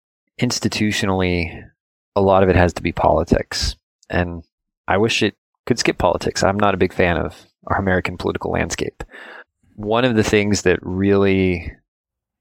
Institutionally, 0.40 1.69
a 2.16 2.20
lot 2.20 2.42
of 2.42 2.48
it 2.48 2.56
has 2.56 2.72
to 2.74 2.82
be 2.82 2.92
politics. 2.92 3.76
And 4.08 4.42
I 4.88 4.96
wish 4.96 5.22
it 5.22 5.36
could 5.66 5.78
skip 5.78 5.98
politics. 5.98 6.42
I'm 6.42 6.58
not 6.58 6.74
a 6.74 6.78
big 6.78 6.92
fan 6.92 7.16
of 7.16 7.46
our 7.66 7.78
American 7.78 8.16
political 8.16 8.50
landscape. 8.50 9.04
One 9.76 10.04
of 10.04 10.16
the 10.16 10.24
things 10.24 10.62
that 10.62 10.78
really 10.82 11.72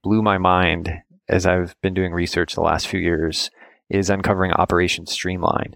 blew 0.02 0.22
my 0.22 0.38
mind 0.38 0.92
as 1.28 1.46
I've 1.46 1.74
been 1.80 1.94
doing 1.94 2.12
research 2.12 2.54
the 2.54 2.60
last 2.60 2.88
few 2.88 3.00
years 3.00 3.50
is 3.88 4.10
uncovering 4.10 4.52
Operation 4.52 5.06
Streamline. 5.06 5.74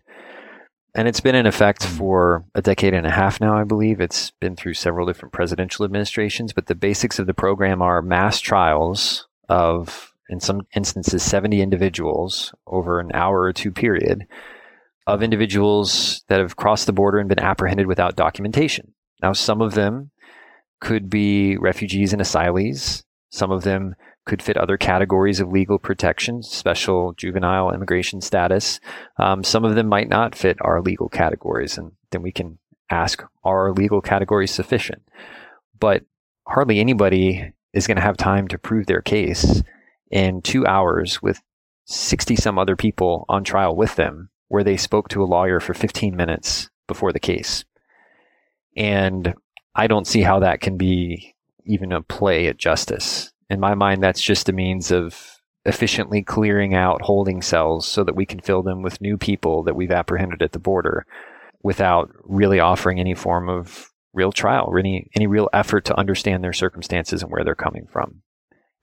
And 0.96 1.08
it's 1.08 1.20
been 1.20 1.34
in 1.34 1.46
effect 1.46 1.84
hmm. 1.84 1.96
for 1.96 2.44
a 2.54 2.62
decade 2.62 2.94
and 2.94 3.06
a 3.06 3.10
half 3.10 3.40
now, 3.40 3.56
I 3.56 3.64
believe. 3.64 4.00
It's 4.00 4.30
been 4.40 4.56
through 4.56 4.74
several 4.74 5.06
different 5.06 5.32
presidential 5.32 5.84
administrations, 5.84 6.52
but 6.52 6.66
the 6.66 6.74
basics 6.74 7.18
of 7.18 7.26
the 7.26 7.34
program 7.34 7.82
are 7.82 8.02
mass 8.02 8.40
trials 8.40 9.26
of 9.48 10.13
in 10.28 10.40
some 10.40 10.62
instances 10.74 11.22
70 11.22 11.60
individuals 11.60 12.54
over 12.66 13.00
an 13.00 13.10
hour 13.14 13.42
or 13.42 13.52
two 13.52 13.70
period 13.70 14.26
of 15.06 15.22
individuals 15.22 16.24
that 16.28 16.40
have 16.40 16.56
crossed 16.56 16.86
the 16.86 16.92
border 16.92 17.18
and 17.18 17.28
been 17.28 17.38
apprehended 17.38 17.86
without 17.86 18.16
documentation. 18.16 18.94
Now, 19.22 19.32
some 19.32 19.60
of 19.60 19.74
them 19.74 20.10
could 20.80 21.10
be 21.10 21.56
refugees 21.56 22.12
and 22.12 22.22
asylees. 22.22 23.04
Some 23.30 23.50
of 23.50 23.64
them 23.64 23.94
could 24.26 24.42
fit 24.42 24.56
other 24.56 24.78
categories 24.78 25.40
of 25.40 25.50
legal 25.50 25.78
protection, 25.78 26.42
special 26.42 27.12
juvenile 27.12 27.70
immigration 27.70 28.20
status. 28.20 28.80
Um, 29.18 29.44
some 29.44 29.64
of 29.64 29.74
them 29.74 29.86
might 29.86 30.08
not 30.08 30.34
fit 30.34 30.56
our 30.62 30.80
legal 30.80 31.10
categories, 31.10 31.76
and 31.76 31.92
then 32.10 32.22
we 32.22 32.32
can 32.32 32.58
ask, 32.90 33.22
are 33.44 33.66
our 33.66 33.72
legal 33.72 34.00
categories 34.00 34.50
sufficient? 34.50 35.02
But 35.78 36.04
hardly 36.46 36.80
anybody 36.80 37.52
is 37.74 37.86
going 37.86 37.96
to 37.96 38.02
have 38.02 38.16
time 38.16 38.48
to 38.48 38.58
prove 38.58 38.86
their 38.86 39.02
case 39.02 39.62
in 40.14 40.40
two 40.40 40.64
hours 40.64 41.20
with 41.20 41.42
60 41.86 42.36
some 42.36 42.58
other 42.58 42.76
people 42.76 43.26
on 43.28 43.44
trial 43.44 43.76
with 43.76 43.96
them, 43.96 44.30
where 44.48 44.64
they 44.64 44.76
spoke 44.76 45.08
to 45.08 45.22
a 45.22 45.26
lawyer 45.26 45.60
for 45.60 45.74
15 45.74 46.16
minutes 46.16 46.70
before 46.86 47.12
the 47.12 47.20
case. 47.20 47.64
And 48.76 49.34
I 49.74 49.88
don't 49.88 50.06
see 50.06 50.22
how 50.22 50.38
that 50.38 50.60
can 50.60 50.78
be 50.78 51.34
even 51.66 51.92
a 51.92 52.00
play 52.00 52.46
at 52.46 52.56
justice. 52.56 53.32
In 53.50 53.58
my 53.58 53.74
mind, 53.74 54.02
that's 54.02 54.22
just 54.22 54.48
a 54.48 54.52
means 54.52 54.92
of 54.92 55.40
efficiently 55.64 56.22
clearing 56.22 56.74
out 56.74 57.02
holding 57.02 57.42
cells 57.42 57.86
so 57.88 58.04
that 58.04 58.16
we 58.16 58.24
can 58.24 58.40
fill 58.40 58.62
them 58.62 58.82
with 58.82 59.00
new 59.00 59.18
people 59.18 59.64
that 59.64 59.74
we've 59.74 59.90
apprehended 59.90 60.42
at 60.42 60.52
the 60.52 60.58
border 60.58 61.06
without 61.62 62.10
really 62.22 62.60
offering 62.60 63.00
any 63.00 63.14
form 63.14 63.48
of 63.48 63.90
real 64.12 64.30
trial, 64.30 64.72
any, 64.78 65.08
any 65.16 65.26
real 65.26 65.48
effort 65.52 65.86
to 65.86 65.98
understand 65.98 66.44
their 66.44 66.52
circumstances 66.52 67.22
and 67.22 67.32
where 67.32 67.42
they're 67.42 67.54
coming 67.56 67.86
from. 67.90 68.22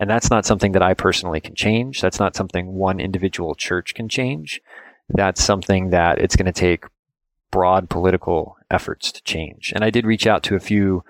And 0.01 0.09
that's 0.09 0.31
not 0.31 0.47
something 0.47 0.71
that 0.71 0.81
I 0.81 0.95
personally 0.95 1.39
can 1.39 1.53
change. 1.53 2.01
That's 2.01 2.19
not 2.19 2.35
something 2.35 2.73
one 2.73 2.99
individual 2.99 3.53
church 3.53 3.93
can 3.93 4.09
change. 4.09 4.59
That's 5.09 5.43
something 5.43 5.91
that 5.91 6.17
it's 6.17 6.35
going 6.35 6.47
to 6.47 6.51
take 6.51 6.85
broad 7.51 7.87
political 7.87 8.57
efforts 8.71 9.11
to 9.11 9.21
change. 9.21 9.71
And 9.75 9.83
I 9.83 9.91
did 9.91 10.07
reach 10.07 10.25
out 10.25 10.41
to 10.43 10.55
a 10.55 10.59
few 10.59 11.03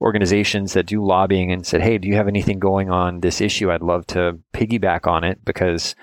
organizations 0.00 0.72
that 0.72 0.86
do 0.86 1.04
lobbying 1.04 1.52
and 1.52 1.66
said, 1.66 1.82
Hey, 1.82 1.98
do 1.98 2.08
you 2.08 2.14
have 2.14 2.26
anything 2.26 2.58
going 2.58 2.88
on 2.88 3.20
this 3.20 3.42
issue? 3.42 3.70
I'd 3.70 3.82
love 3.82 4.06
to 4.08 4.38
piggyback 4.54 5.06
on 5.06 5.24
it 5.24 5.44
because 5.44 5.94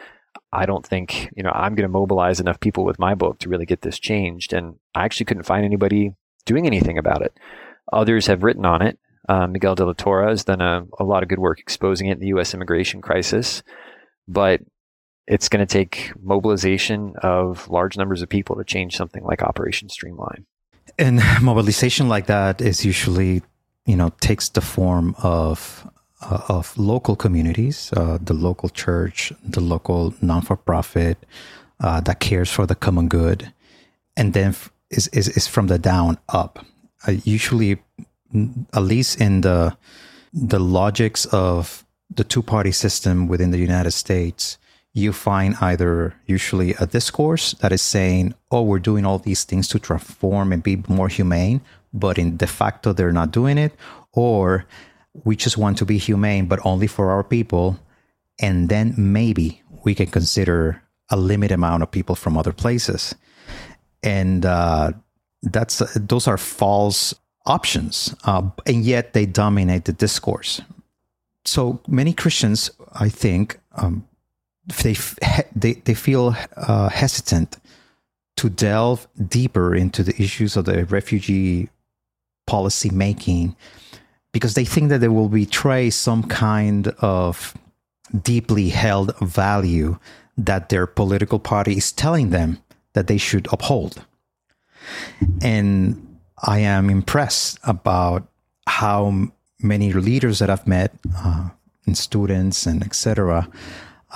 I 0.53 0.67
don't 0.67 0.85
think, 0.85 1.31
you 1.35 1.41
know, 1.41 1.51
I'm 1.51 1.73
going 1.73 1.87
to 1.87 1.91
mobilize 1.91 2.39
enough 2.39 2.59
people 2.59 2.85
with 2.85 2.99
my 2.99 3.15
book 3.15 3.39
to 3.39 3.49
really 3.49 3.65
get 3.65 3.81
this 3.81 3.97
changed. 3.97 4.53
And 4.53 4.75
I 4.93 5.03
actually 5.03 5.25
couldn't 5.25 5.43
find 5.47 5.65
anybody 5.65 6.13
doing 6.45 6.67
anything 6.67 6.99
about 6.99 7.23
it. 7.23 7.35
Others 7.91 8.27
have 8.27 8.43
written 8.43 8.65
on 8.65 8.83
it. 8.83 8.99
Uh, 9.27 9.47
Miguel 9.47 9.75
de 9.75 9.85
la 9.85 9.93
Torre 9.93 10.27
has 10.29 10.43
done 10.43 10.61
a, 10.61 10.85
a 10.99 11.03
lot 11.03 11.23
of 11.23 11.29
good 11.29 11.39
work 11.39 11.59
exposing 11.59 12.07
it 12.07 12.13
in 12.13 12.19
the 12.19 12.27
U.S. 12.27 12.53
immigration 12.53 13.01
crisis, 13.01 13.63
but 14.27 14.61
it's 15.27 15.49
going 15.49 15.65
to 15.65 15.71
take 15.71 16.11
mobilization 16.21 17.13
of 17.23 17.67
large 17.69 17.97
numbers 17.97 18.21
of 18.21 18.29
people 18.29 18.55
to 18.55 18.63
change 18.63 18.95
something 18.95 19.23
like 19.23 19.41
Operation 19.41 19.89
Streamline. 19.89 20.45
And 20.99 21.21
mobilization 21.41 22.07
like 22.07 22.27
that 22.27 22.61
is 22.61 22.85
usually, 22.85 23.41
you 23.85 23.95
know, 23.95 24.11
takes 24.21 24.49
the 24.49 24.61
form 24.61 25.15
of 25.23 25.89
uh, 26.21 26.41
of 26.47 26.77
local 26.77 27.15
communities, 27.15 27.91
uh, 27.97 28.17
the 28.21 28.33
local 28.33 28.69
church, 28.69 29.33
the 29.43 29.59
local 29.59 30.13
non-for-profit 30.21 31.17
uh, 31.81 31.99
that 32.01 32.19
cares 32.19 32.49
for 32.49 32.65
the 32.65 32.75
common 32.75 33.07
good, 33.07 33.51
and 34.15 34.33
then 34.33 34.55
is 34.89 35.07
is, 35.09 35.27
is 35.29 35.47
from 35.47 35.67
the 35.67 35.79
down 35.79 36.17
up. 36.29 36.65
Uh, 37.07 37.13
usually 37.23 37.77
at 38.73 38.83
least 38.83 39.21
in 39.21 39.41
the 39.41 39.77
the 40.33 40.59
logics 40.59 41.25
of 41.25 41.85
the 42.13 42.23
two 42.23 42.43
party 42.43 42.71
system 42.71 43.27
within 43.27 43.51
the 43.51 43.57
United 43.57 43.91
States, 43.91 44.57
you 44.93 45.13
find 45.13 45.55
either 45.61 46.13
usually 46.25 46.73
a 46.73 46.85
discourse 46.85 47.53
that 47.61 47.71
is 47.71 47.81
saying, 47.81 48.33
"Oh, 48.51 48.63
we're 48.63 48.79
doing 48.79 49.05
all 49.05 49.19
these 49.19 49.43
things 49.43 49.67
to 49.69 49.79
transform 49.79 50.51
and 50.51 50.61
be 50.63 50.83
more 50.87 51.07
humane," 51.07 51.61
but 51.93 52.17
in 52.17 52.37
de 52.37 52.47
facto 52.47 52.93
they're 52.93 53.11
not 53.11 53.31
doing 53.31 53.57
it, 53.57 53.73
or 54.13 54.65
we 55.23 55.35
just 55.35 55.57
want 55.57 55.77
to 55.77 55.85
be 55.85 55.97
humane, 55.97 56.45
but 56.47 56.59
only 56.63 56.87
for 56.87 57.11
our 57.11 57.23
people, 57.23 57.79
and 58.39 58.69
then 58.69 58.93
maybe 58.97 59.61
we 59.83 59.95
can 59.95 60.07
consider 60.07 60.81
a 61.09 61.15
limited 61.15 61.53
amount 61.53 61.83
of 61.83 61.91
people 61.91 62.15
from 62.15 62.37
other 62.37 62.53
places, 62.53 63.15
and 64.03 64.45
uh, 64.45 64.91
that's 65.43 65.81
those 65.95 66.27
are 66.27 66.37
false 66.37 67.13
options, 67.45 68.15
uh, 68.25 68.49
and 68.65 68.83
yet 68.83 69.13
they 69.13 69.25
dominate 69.25 69.85
the 69.85 69.93
discourse. 69.93 70.61
So 71.45 71.79
many 71.87 72.13
Christians, 72.13 72.71
I 72.93 73.09
think, 73.09 73.59
um, 73.75 74.07
they, 74.83 74.95
they, 75.55 75.73
they 75.73 75.93
feel 75.93 76.35
uh, 76.57 76.89
hesitant 76.89 77.57
to 78.37 78.49
delve 78.49 79.07
deeper 79.27 79.75
into 79.75 80.03
the 80.03 80.19
issues 80.21 80.57
of 80.57 80.65
the 80.65 80.85
refugee 80.85 81.69
policy 82.47 82.89
making 82.89 83.55
because 84.31 84.55
they 84.55 84.65
think 84.65 84.89
that 84.89 84.99
they 84.99 85.07
will 85.07 85.29
betray 85.29 85.89
some 85.89 86.23
kind 86.23 86.89
of 86.99 87.55
deeply 88.21 88.69
held 88.69 89.17
value 89.19 89.97
that 90.37 90.69
their 90.69 90.85
political 90.85 91.39
party 91.39 91.77
is 91.77 91.91
telling 91.91 92.31
them 92.31 92.57
that 92.93 93.07
they 93.07 93.17
should 93.17 93.47
uphold. 93.53 94.03
And 95.41 96.04
I 96.43 96.59
am 96.59 96.89
impressed 96.89 97.59
about 97.63 98.27
how 98.67 99.29
many 99.59 99.93
leaders 99.93 100.39
that 100.39 100.49
I've 100.49 100.67
met, 100.67 100.93
uh, 101.15 101.49
and 101.85 101.97
students 101.97 102.65
and 102.65 102.83
etc. 102.83 103.47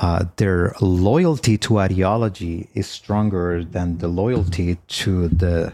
Uh, 0.01 0.25
their 0.37 0.75
loyalty 0.81 1.57
to 1.57 1.79
ideology 1.79 2.69
is 2.73 2.87
stronger 2.87 3.63
than 3.63 3.97
the 3.97 4.07
loyalty 4.07 4.77
to 4.87 5.27
the 5.27 5.73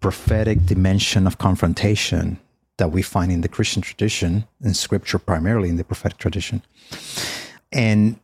prophetic 0.00 0.66
dimension 0.66 1.26
of 1.26 1.38
confrontation 1.38 2.38
that 2.76 2.90
we 2.90 3.02
find 3.02 3.32
in 3.32 3.40
the 3.40 3.48
Christian 3.48 3.80
tradition, 3.80 4.44
in 4.62 4.74
Scripture, 4.74 5.18
primarily 5.18 5.68
in 5.68 5.76
the 5.76 5.84
prophetic 5.84 6.18
tradition, 6.18 6.62
and 7.72 8.18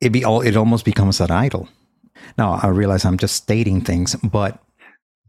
it 0.00 0.10
be 0.10 0.24
all 0.24 0.40
it 0.40 0.56
almost 0.56 0.84
becomes 0.84 1.20
an 1.20 1.30
idol. 1.30 1.68
Now 2.36 2.54
I 2.62 2.68
realize 2.68 3.04
I'm 3.04 3.18
just 3.18 3.34
stating 3.34 3.80
things, 3.82 4.14
but 4.16 4.62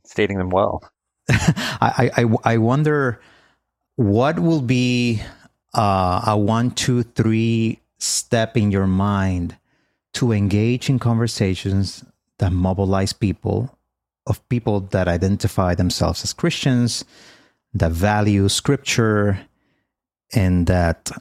stating 0.05 0.37
them 0.37 0.49
well. 0.49 0.83
I, 1.81 2.11
I, 2.17 2.53
I 2.53 2.57
wonder 2.57 3.21
what 3.95 4.39
will 4.39 4.61
be 4.61 5.21
uh, 5.73 6.23
a 6.27 6.37
one, 6.37 6.71
two, 6.71 7.03
three 7.03 7.79
step 7.99 8.57
in 8.57 8.71
your 8.71 8.87
mind 8.87 9.57
to 10.13 10.31
engage 10.31 10.89
in 10.89 10.99
conversations 10.99 12.03
that 12.39 12.51
mobilize 12.51 13.13
people 13.13 13.77
of 14.25 14.47
people 14.49 14.79
that 14.79 15.07
identify 15.07 15.75
themselves 15.75 16.23
as 16.23 16.33
Christians, 16.33 17.03
that 17.73 17.91
value 17.91 18.47
scripture, 18.47 19.41
and 20.33 20.67
that 20.67 21.11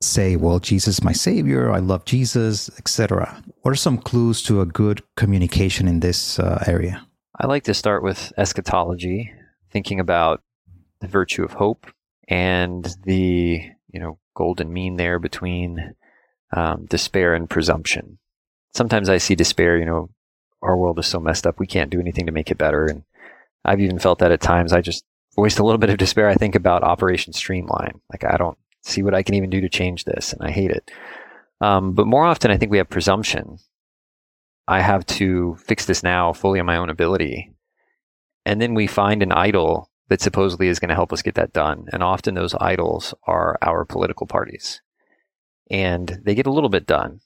say, 0.00 0.36
well, 0.36 0.60
Jesus 0.60 0.98
is 0.98 1.04
my 1.04 1.12
savior, 1.12 1.72
I 1.72 1.78
love 1.78 2.04
Jesus, 2.04 2.70
etc. 2.78 3.42
What 3.62 3.72
are 3.72 3.76
some 3.76 3.98
clues 3.98 4.42
to 4.44 4.60
a 4.60 4.66
good 4.66 5.02
communication 5.16 5.88
in 5.88 6.00
this 6.00 6.38
uh, 6.38 6.62
area? 6.66 7.04
I 7.38 7.46
like 7.46 7.64
to 7.64 7.74
start 7.74 8.02
with 8.02 8.32
eschatology, 8.36 9.32
thinking 9.70 10.00
about 10.00 10.42
the 11.00 11.08
virtue 11.08 11.44
of 11.44 11.52
hope 11.52 11.86
and 12.28 12.88
the 13.04 13.62
you 13.88 14.00
know 14.00 14.18
golden 14.34 14.72
mean 14.72 14.96
there 14.96 15.18
between 15.18 15.94
um, 16.52 16.86
despair 16.86 17.34
and 17.34 17.50
presumption. 17.50 18.18
Sometimes 18.74 19.08
I 19.08 19.18
see 19.18 19.34
despair, 19.34 19.78
you 19.78 19.84
know, 19.84 20.10
our 20.62 20.76
world 20.76 20.98
is 20.98 21.06
so 21.06 21.20
messed 21.20 21.46
up, 21.46 21.58
we 21.58 21.66
can't 21.66 21.90
do 21.90 22.00
anything 22.00 22.26
to 22.26 22.32
make 22.32 22.50
it 22.50 22.58
better. 22.58 22.86
And 22.86 23.04
I've 23.64 23.80
even 23.80 23.98
felt 23.98 24.18
that 24.20 24.32
at 24.32 24.40
times. 24.40 24.72
I 24.72 24.80
just 24.80 25.04
voiced 25.34 25.58
a 25.58 25.64
little 25.64 25.78
bit 25.78 25.90
of 25.90 25.98
despair. 25.98 26.28
I 26.28 26.34
think 26.34 26.54
about 26.54 26.82
Operation 26.82 27.32
Streamline. 27.32 28.00
Like, 28.10 28.24
I 28.24 28.36
don't 28.36 28.56
see 28.82 29.02
what 29.02 29.14
I 29.14 29.22
can 29.22 29.34
even 29.34 29.50
do 29.50 29.60
to 29.60 29.68
change 29.68 30.04
this, 30.04 30.32
and 30.32 30.42
I 30.42 30.50
hate 30.50 30.70
it. 30.70 30.90
Um, 31.60 31.92
but 31.92 32.06
more 32.06 32.24
often, 32.24 32.50
I 32.50 32.56
think 32.56 32.70
we 32.70 32.78
have 32.78 32.88
presumption. 32.88 33.58
I 34.68 34.80
have 34.80 35.06
to 35.06 35.56
fix 35.56 35.86
this 35.86 36.02
now 36.02 36.32
fully 36.32 36.60
on 36.60 36.66
my 36.66 36.76
own 36.76 36.90
ability. 36.90 37.52
And 38.44 38.60
then 38.60 38.74
we 38.74 38.86
find 38.86 39.22
an 39.22 39.32
idol 39.32 39.90
that 40.08 40.20
supposedly 40.20 40.68
is 40.68 40.78
going 40.78 40.88
to 40.88 40.94
help 40.94 41.12
us 41.12 41.22
get 41.22 41.34
that 41.34 41.52
done. 41.52 41.86
And 41.92 42.02
often 42.02 42.34
those 42.34 42.54
idols 42.60 43.14
are 43.26 43.58
our 43.62 43.84
political 43.84 44.26
parties. 44.26 44.80
And 45.70 46.20
they 46.24 46.34
get 46.34 46.46
a 46.46 46.52
little 46.52 46.68
bit 46.68 46.86
done. 46.86 47.20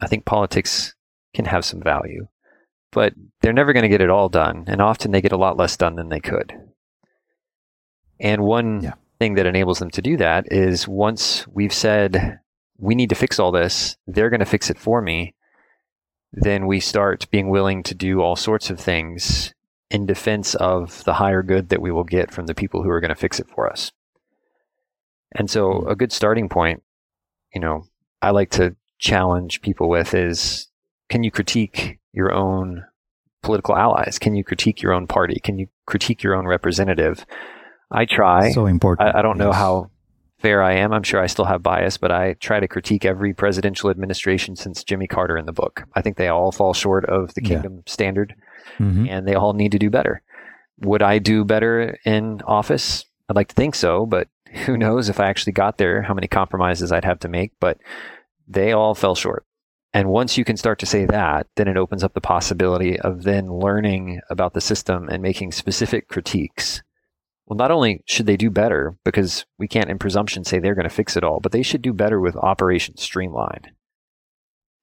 I 0.00 0.08
think 0.08 0.24
politics 0.24 0.94
can 1.32 1.44
have 1.44 1.64
some 1.64 1.80
value, 1.80 2.26
but 2.90 3.14
they're 3.40 3.52
never 3.52 3.72
going 3.72 3.84
to 3.84 3.88
get 3.88 4.00
it 4.00 4.10
all 4.10 4.28
done. 4.28 4.64
And 4.66 4.82
often 4.82 5.12
they 5.12 5.20
get 5.20 5.32
a 5.32 5.36
lot 5.36 5.56
less 5.56 5.76
done 5.76 5.94
than 5.94 6.08
they 6.08 6.20
could. 6.20 6.52
And 8.18 8.42
one 8.42 8.82
yeah. 8.82 8.94
thing 9.18 9.34
that 9.34 9.46
enables 9.46 9.78
them 9.78 9.90
to 9.90 10.02
do 10.02 10.16
that 10.16 10.50
is 10.50 10.88
once 10.88 11.46
we've 11.48 11.72
said, 11.72 12.40
we 12.78 12.94
need 12.94 13.10
to 13.10 13.14
fix 13.14 13.38
all 13.38 13.52
this, 13.52 13.96
they're 14.06 14.30
going 14.30 14.40
to 14.40 14.46
fix 14.46 14.70
it 14.70 14.78
for 14.78 15.00
me. 15.00 15.34
Then 16.32 16.66
we 16.66 16.80
start 16.80 17.30
being 17.30 17.50
willing 17.50 17.82
to 17.84 17.94
do 17.94 18.20
all 18.20 18.36
sorts 18.36 18.70
of 18.70 18.80
things 18.80 19.54
in 19.90 20.06
defense 20.06 20.54
of 20.54 21.04
the 21.04 21.14
higher 21.14 21.42
good 21.42 21.68
that 21.68 21.82
we 21.82 21.92
will 21.92 22.04
get 22.04 22.32
from 22.32 22.46
the 22.46 22.54
people 22.54 22.82
who 22.82 22.88
are 22.88 23.00
going 23.00 23.10
to 23.10 23.14
fix 23.14 23.38
it 23.38 23.48
for 23.54 23.70
us. 23.70 23.92
And 25.32 25.50
so, 25.50 25.80
hmm. 25.80 25.88
a 25.88 25.96
good 25.96 26.12
starting 26.12 26.48
point, 26.48 26.82
you 27.54 27.60
know, 27.60 27.84
I 28.20 28.30
like 28.30 28.50
to 28.52 28.76
challenge 28.98 29.60
people 29.60 29.88
with 29.88 30.14
is 30.14 30.68
can 31.08 31.22
you 31.22 31.30
critique 31.30 31.98
your 32.12 32.32
own 32.32 32.84
political 33.42 33.76
allies? 33.76 34.18
Can 34.18 34.34
you 34.34 34.44
critique 34.44 34.80
your 34.80 34.92
own 34.92 35.06
party? 35.06 35.40
Can 35.42 35.58
you 35.58 35.66
critique 35.86 36.22
your 36.22 36.34
own 36.34 36.46
representative? 36.46 37.26
I 37.90 38.06
try. 38.06 38.52
So 38.52 38.66
important. 38.66 39.14
I, 39.14 39.18
I 39.18 39.22
don't 39.22 39.36
know 39.36 39.52
how 39.52 39.90
fair 40.42 40.62
I 40.62 40.74
am. 40.74 40.92
I'm 40.92 41.04
sure 41.04 41.20
I 41.20 41.28
still 41.28 41.44
have 41.44 41.62
bias, 41.62 41.96
but 41.96 42.10
I 42.10 42.34
try 42.34 42.60
to 42.60 42.68
critique 42.68 43.04
every 43.04 43.32
presidential 43.32 43.88
administration 43.88 44.56
since 44.56 44.84
Jimmy 44.84 45.06
Carter 45.06 45.38
in 45.38 45.46
the 45.46 45.52
book. 45.52 45.84
I 45.94 46.02
think 46.02 46.16
they 46.16 46.28
all 46.28 46.52
fall 46.52 46.74
short 46.74 47.04
of 47.06 47.32
the 47.34 47.40
kingdom 47.40 47.76
yeah. 47.76 47.82
standard 47.92 48.34
mm-hmm. 48.78 49.06
and 49.08 49.26
they 49.26 49.34
all 49.34 49.52
need 49.52 49.72
to 49.72 49.78
do 49.78 49.88
better. 49.88 50.20
Would 50.80 51.02
I 51.02 51.18
do 51.18 51.44
better 51.44 51.98
in 52.04 52.42
office? 52.42 53.04
I'd 53.28 53.36
like 53.36 53.48
to 53.48 53.54
think 53.54 53.74
so, 53.74 54.04
but 54.04 54.28
who 54.66 54.76
knows 54.76 55.08
if 55.08 55.20
I 55.20 55.28
actually 55.28 55.52
got 55.52 55.78
there, 55.78 56.02
how 56.02 56.14
many 56.14 56.26
compromises 56.26 56.92
I'd 56.92 57.04
have 57.04 57.20
to 57.20 57.28
make. 57.28 57.52
But 57.60 57.78
they 58.48 58.72
all 58.72 58.94
fell 58.94 59.14
short. 59.14 59.46
And 59.94 60.08
once 60.08 60.38
you 60.38 60.44
can 60.44 60.56
start 60.56 60.78
to 60.80 60.86
say 60.86 61.04
that, 61.06 61.46
then 61.56 61.68
it 61.68 61.76
opens 61.76 62.02
up 62.02 62.14
the 62.14 62.20
possibility 62.20 62.98
of 62.98 63.22
then 63.22 63.52
learning 63.52 64.20
about 64.30 64.54
the 64.54 64.60
system 64.60 65.08
and 65.08 65.22
making 65.22 65.52
specific 65.52 66.08
critiques. 66.08 66.82
Well, 67.52 67.58
not 67.58 67.70
only 67.70 68.02
should 68.06 68.24
they 68.24 68.38
do 68.38 68.48
better, 68.48 68.96
because 69.04 69.44
we 69.58 69.68
can't 69.68 69.90
in 69.90 69.98
presumption 69.98 70.42
say 70.42 70.58
they're 70.58 70.74
going 70.74 70.88
to 70.88 70.94
fix 70.94 71.18
it 71.18 71.22
all, 71.22 71.38
but 71.38 71.52
they 71.52 71.60
should 71.62 71.82
do 71.82 71.92
better 71.92 72.18
with 72.18 72.34
Operation 72.34 72.96
Streamline. 72.96 73.72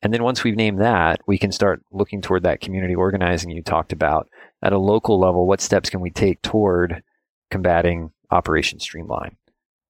And 0.04 0.14
then 0.14 0.22
once 0.22 0.44
we've 0.44 0.56
named 0.56 0.80
that, 0.80 1.20
we 1.26 1.40
can 1.40 1.52
start 1.52 1.82
looking 1.92 2.22
toward 2.22 2.44
that 2.44 2.62
community 2.62 2.94
organizing 2.94 3.50
you 3.50 3.64
talked 3.64 3.92
about. 3.92 4.30
At 4.62 4.72
a 4.72 4.78
local 4.78 5.20
level, 5.20 5.48
what 5.48 5.62
steps 5.62 5.90
can 5.90 6.00
we 6.00 6.12
take 6.12 6.44
toward 6.44 7.02
combating 7.50 8.12
Operation 8.30 8.80
Streamline? 8.80 9.36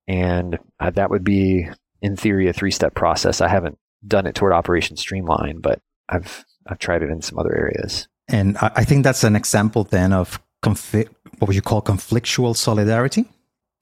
And 0.07 0.57
uh, 0.79 0.91
that 0.91 1.09
would 1.09 1.25
be, 1.25 1.67
in 2.01 2.15
theory, 2.15 2.47
a 2.47 2.53
three 2.53 2.71
step 2.71 2.95
process. 2.95 3.41
I 3.41 3.49
haven't 3.49 3.77
done 4.07 4.25
it 4.25 4.35
toward 4.35 4.53
Operation 4.53 4.95
Streamline, 4.95 5.59
but 5.59 5.81
I've, 6.07 6.45
I've 6.65 6.79
tried 6.79 7.03
it 7.03 7.09
in 7.09 7.21
some 7.21 7.39
other 7.39 7.53
areas. 7.53 8.07
And 8.29 8.55
I 8.57 8.85
think 8.85 9.03
that's 9.03 9.25
an 9.25 9.35
example 9.35 9.83
then 9.83 10.13
of 10.13 10.39
confi- 10.63 11.09
what 11.37 11.47
would 11.47 11.55
you 11.55 11.61
call 11.61 11.81
conflictual 11.81 12.55
solidarity 12.55 13.25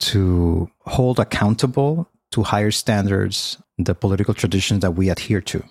to 0.00 0.70
hold 0.86 1.18
accountable 1.18 2.08
to 2.30 2.42
higher 2.42 2.70
standards 2.70 3.58
the 3.78 3.94
political 3.94 4.34
traditions 4.34 4.80
that 4.80 4.92
we 4.92 5.08
adhere 5.08 5.40
to 5.40 5.62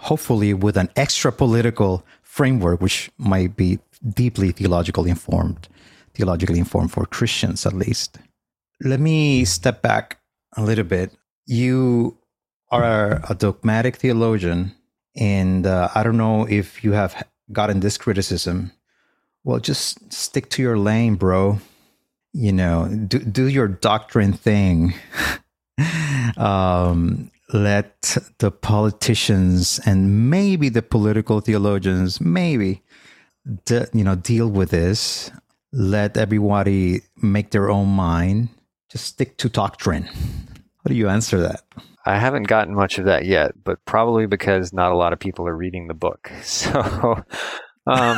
hopefully 0.00 0.54
with 0.54 0.76
an 0.76 0.90
extra 0.96 1.32
political 1.32 2.04
framework, 2.22 2.80
which 2.80 3.10
might 3.18 3.56
be 3.56 3.78
deeply 4.14 4.52
theologically 4.52 5.10
informed, 5.10 5.68
theologically 6.14 6.58
informed 6.58 6.92
for 6.92 7.06
Christians 7.06 7.66
at 7.66 7.72
least. 7.72 8.18
Let 8.82 9.00
me 9.00 9.44
step 9.44 9.82
back 9.82 10.18
a 10.56 10.62
little 10.62 10.84
bit. 10.84 11.12
You 11.46 12.18
are 12.70 13.22
a 13.28 13.34
dogmatic 13.34 13.96
theologian, 13.96 14.74
and 15.16 15.66
uh, 15.66 15.88
I 15.94 16.02
don't 16.02 16.16
know 16.16 16.46
if 16.46 16.84
you 16.84 16.92
have 16.92 17.26
gotten 17.52 17.80
this 17.80 17.96
criticism. 17.96 18.72
Well, 19.46 19.60
just 19.60 20.12
stick 20.12 20.50
to 20.50 20.62
your 20.62 20.76
lane, 20.76 21.14
bro. 21.14 21.60
You 22.32 22.50
know, 22.50 22.88
do 22.88 23.20
do 23.20 23.46
your 23.46 23.68
doctrine 23.68 24.32
thing. 24.32 24.92
um, 26.36 27.30
let 27.52 28.16
the 28.38 28.50
politicians 28.50 29.78
and 29.86 30.28
maybe 30.30 30.68
the 30.68 30.82
political 30.82 31.40
theologians 31.40 32.20
maybe 32.20 32.82
de- 33.66 33.86
you 33.92 34.02
know 34.02 34.16
deal 34.16 34.48
with 34.48 34.70
this. 34.70 35.30
Let 35.72 36.16
everybody 36.16 37.02
make 37.22 37.52
their 37.52 37.70
own 37.70 37.86
mind. 37.90 38.48
Just 38.90 39.04
stick 39.04 39.36
to 39.38 39.48
doctrine. 39.48 40.06
How 40.06 40.88
do 40.88 40.94
you 40.96 41.08
answer 41.08 41.38
that? 41.38 41.62
I 42.04 42.18
haven't 42.18 42.48
gotten 42.48 42.74
much 42.74 42.98
of 42.98 43.04
that 43.04 43.26
yet 43.26 43.52
but 43.62 43.84
probably 43.84 44.26
because 44.26 44.72
not 44.72 44.90
a 44.90 44.96
lot 44.96 45.12
of 45.12 45.20
people 45.20 45.46
are 45.46 45.56
reading 45.56 45.86
the 45.86 45.94
book. 45.94 46.32
So 46.42 47.22
um, 47.86 48.16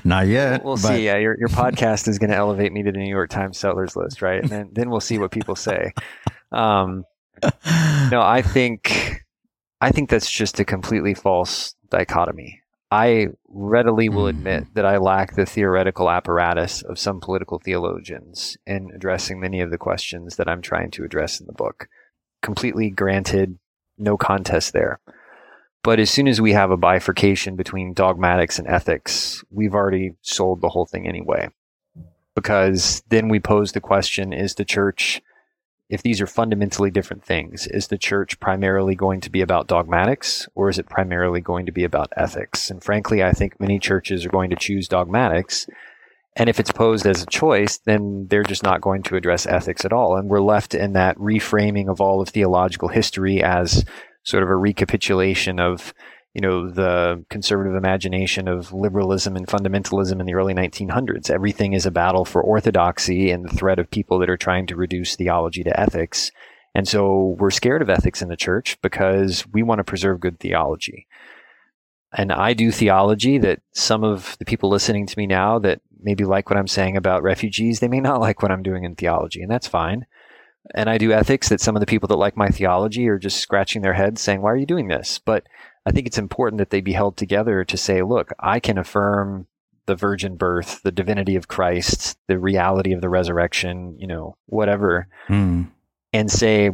not 0.04 0.26
yet 0.26 0.64
we'll 0.64 0.76
but... 0.76 0.88
see 0.88 1.04
yeah 1.04 1.16
your, 1.16 1.38
your 1.38 1.48
podcast 1.48 2.08
is 2.08 2.18
going 2.18 2.30
to 2.30 2.36
elevate 2.36 2.72
me 2.72 2.82
to 2.82 2.92
the 2.92 2.98
new 2.98 3.10
york 3.10 3.30
times 3.30 3.58
settlers 3.58 3.96
list 3.96 4.22
right 4.22 4.42
and 4.42 4.50
then, 4.50 4.68
then 4.72 4.90
we'll 4.90 5.00
see 5.00 5.18
what 5.18 5.30
people 5.30 5.56
say 5.56 5.92
um, 6.52 7.04
no, 8.10 8.22
I 8.22 8.42
think 8.42 9.24
I 9.80 9.90
think 9.90 10.10
that's 10.10 10.30
just 10.30 10.60
a 10.60 10.64
completely 10.64 11.14
false 11.14 11.74
dichotomy. 11.90 12.60
I 12.90 13.28
readily 13.48 14.08
will 14.08 14.24
mm-hmm. 14.24 14.38
admit 14.38 14.74
that 14.74 14.84
I 14.84 14.98
lack 14.98 15.34
the 15.34 15.46
theoretical 15.46 16.10
apparatus 16.10 16.82
of 16.82 16.98
some 16.98 17.20
political 17.20 17.58
theologians 17.58 18.56
in 18.66 18.90
addressing 18.94 19.40
many 19.40 19.60
of 19.60 19.70
the 19.70 19.78
questions 19.78 20.36
that 20.36 20.48
I'm 20.48 20.62
trying 20.62 20.90
to 20.92 21.04
address 21.04 21.40
in 21.40 21.46
the 21.46 21.52
book. 21.52 21.88
Completely 22.42 22.90
granted, 22.90 23.58
no 23.96 24.16
contest 24.16 24.72
there. 24.72 25.00
But 25.82 25.98
as 25.98 26.10
soon 26.10 26.28
as 26.28 26.40
we 26.40 26.52
have 26.52 26.70
a 26.70 26.76
bifurcation 26.76 27.56
between 27.56 27.92
dogmatics 27.92 28.58
and 28.58 28.68
ethics, 28.68 29.42
we've 29.50 29.74
already 29.74 30.12
sold 30.22 30.60
the 30.60 30.68
whole 30.68 30.86
thing 30.86 31.08
anyway. 31.08 31.48
Because 32.34 33.02
then 33.08 33.28
we 33.28 33.40
pose 33.40 33.72
the 33.72 33.80
question 33.80 34.32
is 34.32 34.54
the 34.54 34.64
church 34.64 35.20
if 35.92 36.02
these 36.02 36.22
are 36.22 36.26
fundamentally 36.26 36.90
different 36.90 37.22
things, 37.22 37.66
is 37.66 37.88
the 37.88 37.98
church 37.98 38.40
primarily 38.40 38.94
going 38.94 39.20
to 39.20 39.28
be 39.28 39.42
about 39.42 39.66
dogmatics 39.66 40.48
or 40.54 40.70
is 40.70 40.78
it 40.78 40.88
primarily 40.88 41.42
going 41.42 41.66
to 41.66 41.72
be 41.72 41.84
about 41.84 42.10
ethics? 42.16 42.70
And 42.70 42.82
frankly, 42.82 43.22
I 43.22 43.32
think 43.32 43.60
many 43.60 43.78
churches 43.78 44.24
are 44.24 44.30
going 44.30 44.48
to 44.48 44.56
choose 44.56 44.88
dogmatics. 44.88 45.66
And 46.34 46.48
if 46.48 46.58
it's 46.58 46.72
posed 46.72 47.04
as 47.04 47.22
a 47.22 47.26
choice, 47.26 47.76
then 47.76 48.26
they're 48.30 48.42
just 48.42 48.62
not 48.62 48.80
going 48.80 49.02
to 49.02 49.16
address 49.16 49.44
ethics 49.44 49.84
at 49.84 49.92
all. 49.92 50.16
And 50.16 50.30
we're 50.30 50.40
left 50.40 50.74
in 50.74 50.94
that 50.94 51.18
reframing 51.18 51.90
of 51.90 52.00
all 52.00 52.22
of 52.22 52.30
theological 52.30 52.88
history 52.88 53.42
as 53.42 53.84
sort 54.24 54.42
of 54.42 54.48
a 54.48 54.56
recapitulation 54.56 55.58
of 55.58 55.94
you 56.34 56.40
know, 56.40 56.70
the 56.70 57.24
conservative 57.28 57.74
imagination 57.74 58.48
of 58.48 58.72
liberalism 58.72 59.36
and 59.36 59.46
fundamentalism 59.46 60.18
in 60.18 60.26
the 60.26 60.34
early 60.34 60.54
1900s. 60.54 61.28
Everything 61.28 61.74
is 61.74 61.84
a 61.84 61.90
battle 61.90 62.24
for 62.24 62.42
orthodoxy 62.42 63.30
and 63.30 63.44
the 63.44 63.54
threat 63.54 63.78
of 63.78 63.90
people 63.90 64.18
that 64.18 64.30
are 64.30 64.38
trying 64.38 64.66
to 64.66 64.76
reduce 64.76 65.14
theology 65.14 65.62
to 65.62 65.78
ethics. 65.78 66.30
And 66.74 66.88
so 66.88 67.36
we're 67.38 67.50
scared 67.50 67.82
of 67.82 67.90
ethics 67.90 68.22
in 68.22 68.28
the 68.28 68.36
church 68.36 68.78
because 68.80 69.46
we 69.52 69.62
want 69.62 69.80
to 69.80 69.84
preserve 69.84 70.20
good 70.20 70.40
theology. 70.40 71.06
And 72.16 72.32
I 72.32 72.54
do 72.54 72.70
theology 72.70 73.36
that 73.38 73.60
some 73.72 74.02
of 74.02 74.36
the 74.38 74.46
people 74.46 74.70
listening 74.70 75.06
to 75.06 75.18
me 75.18 75.26
now 75.26 75.58
that 75.58 75.82
maybe 76.00 76.24
like 76.24 76.48
what 76.48 76.58
I'm 76.58 76.68
saying 76.68 76.96
about 76.96 77.22
refugees, 77.22 77.80
they 77.80 77.88
may 77.88 78.00
not 78.00 78.20
like 78.22 78.42
what 78.42 78.50
I'm 78.50 78.62
doing 78.62 78.84
in 78.84 78.94
theology, 78.94 79.42
and 79.42 79.50
that's 79.50 79.66
fine. 79.66 80.06
And 80.74 80.88
I 80.88 80.98
do 80.98 81.12
ethics 81.12 81.48
that 81.50 81.60
some 81.60 81.76
of 81.76 81.80
the 81.80 81.86
people 81.86 82.08
that 82.08 82.16
like 82.16 82.36
my 82.36 82.48
theology 82.48 83.08
are 83.08 83.18
just 83.18 83.38
scratching 83.38 83.82
their 83.82 83.92
heads 83.92 84.20
saying, 84.20 84.42
Why 84.42 84.52
are 84.52 84.56
you 84.56 84.66
doing 84.66 84.88
this? 84.88 85.18
But 85.18 85.44
I 85.84 85.90
think 85.90 86.06
it's 86.06 86.18
important 86.18 86.58
that 86.58 86.70
they 86.70 86.80
be 86.80 86.92
held 86.92 87.16
together 87.16 87.64
to 87.64 87.76
say, 87.76 88.02
look, 88.02 88.32
I 88.38 88.60
can 88.60 88.78
affirm 88.78 89.46
the 89.86 89.96
virgin 89.96 90.36
birth, 90.36 90.82
the 90.82 90.92
divinity 90.92 91.34
of 91.34 91.48
Christ, 91.48 92.16
the 92.28 92.38
reality 92.38 92.92
of 92.92 93.00
the 93.00 93.08
resurrection, 93.08 93.96
you 93.98 94.06
know, 94.06 94.36
whatever, 94.46 95.08
mm. 95.28 95.68
and 96.12 96.30
say, 96.30 96.70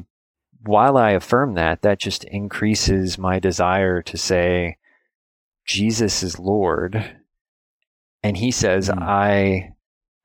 while 0.63 0.99
I 0.99 1.13
affirm 1.13 1.55
that, 1.55 1.83
that 1.83 1.99
just 1.99 2.25
increases 2.25 3.17
my 3.17 3.39
desire 3.39 4.03
to 4.03 4.17
say, 4.19 4.77
Jesus 5.65 6.23
is 6.23 6.39
Lord. 6.39 7.17
And 8.23 8.37
he 8.37 8.51
says, 8.51 8.91
mm. 8.91 9.01
I 9.01 9.73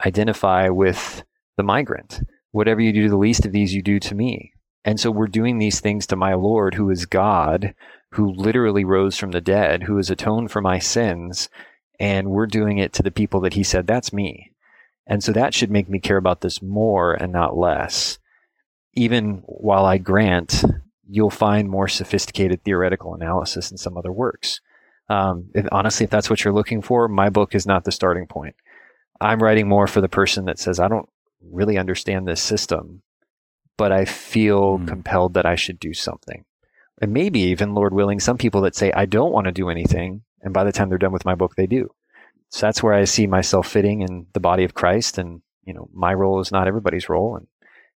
identify 0.05 0.67
with 0.69 1.23
the 1.55 1.63
migrant. 1.63 2.21
Whatever 2.53 2.81
you 2.81 2.93
do 2.93 3.03
to 3.03 3.09
the 3.09 3.17
least 3.17 3.45
of 3.45 3.51
these, 3.51 3.73
you 3.73 3.81
do 3.81 3.99
to 3.99 4.15
me. 4.15 4.53
And 4.85 4.99
so 4.99 5.09
we're 5.09 5.27
doing 5.27 5.57
these 5.57 5.79
things 5.79 6.05
to 6.07 6.15
my 6.15 6.35
Lord, 6.35 6.75
who 6.75 6.89
is 6.89 7.07
God, 7.07 7.73
who 8.11 8.31
literally 8.31 8.85
rose 8.85 9.17
from 9.17 9.31
the 9.31 9.41
dead, 9.41 9.83
who 9.83 9.97
has 9.97 10.09
atoned 10.09 10.51
for 10.51 10.61
my 10.61 10.77
sins. 10.77 11.49
And 11.99 12.29
we're 12.29 12.45
doing 12.45 12.77
it 12.77 12.93
to 12.93 13.03
the 13.03 13.11
people 13.11 13.41
that 13.41 13.55
he 13.55 13.63
said, 13.63 13.87
that's 13.87 14.13
me. 14.13 14.51
And 15.07 15.23
so 15.23 15.31
that 15.31 15.55
should 15.55 15.71
make 15.71 15.89
me 15.89 15.99
care 15.99 16.17
about 16.17 16.41
this 16.41 16.61
more 16.61 17.13
and 17.13 17.33
not 17.33 17.57
less. 17.57 18.19
Even 18.93 19.41
while 19.45 19.85
I 19.85 19.97
grant, 19.97 20.63
you'll 21.09 21.31
find 21.31 21.67
more 21.67 21.87
sophisticated 21.87 22.63
theoretical 22.63 23.15
analysis 23.15 23.71
in 23.71 23.77
some 23.77 23.97
other 23.97 24.11
works. 24.11 24.61
Um, 25.09 25.49
if, 25.55 25.65
honestly, 25.71 26.03
if 26.03 26.09
that's 26.11 26.29
what 26.29 26.43
you're 26.43 26.53
looking 26.53 26.83
for, 26.83 27.07
my 27.07 27.29
book 27.29 27.55
is 27.55 27.65
not 27.65 27.83
the 27.83 27.91
starting 27.91 28.27
point. 28.27 28.55
I'm 29.19 29.41
writing 29.41 29.67
more 29.67 29.87
for 29.87 30.01
the 30.01 30.09
person 30.09 30.45
that 30.45 30.59
says, 30.59 30.79
I 30.79 30.87
don't 30.87 31.09
really 31.51 31.77
understand 31.77 32.27
this 32.27 32.41
system, 32.41 33.01
but 33.77 33.91
I 33.91 34.05
feel 34.05 34.79
mm. 34.79 34.87
compelled 34.87 35.33
that 35.35 35.45
I 35.45 35.55
should 35.55 35.79
do 35.79 35.93
something. 35.93 36.45
And 37.01 37.13
maybe 37.13 37.39
even, 37.39 37.73
Lord 37.73 37.93
willing, 37.93 38.19
some 38.19 38.37
people 38.37 38.61
that 38.61 38.75
say, 38.75 38.91
I 38.91 39.05
don't 39.05 39.31
want 39.31 39.45
to 39.45 39.51
do 39.51 39.69
anything. 39.69 40.21
And 40.41 40.53
by 40.53 40.63
the 40.63 40.71
time 40.71 40.89
they're 40.89 40.97
done 40.97 41.11
with 41.11 41.25
my 41.25 41.35
book, 41.35 41.55
they 41.55 41.67
do. 41.67 41.89
So 42.49 42.67
that's 42.67 42.83
where 42.83 42.93
I 42.93 43.05
see 43.05 43.25
myself 43.25 43.67
fitting 43.67 44.01
in 44.01 44.27
the 44.33 44.39
body 44.39 44.63
of 44.63 44.73
Christ. 44.75 45.17
And, 45.17 45.41
you 45.63 45.73
know, 45.73 45.89
my 45.91 46.13
role 46.13 46.39
is 46.39 46.51
not 46.51 46.67
everybody's 46.67 47.09
role. 47.09 47.35
And 47.35 47.47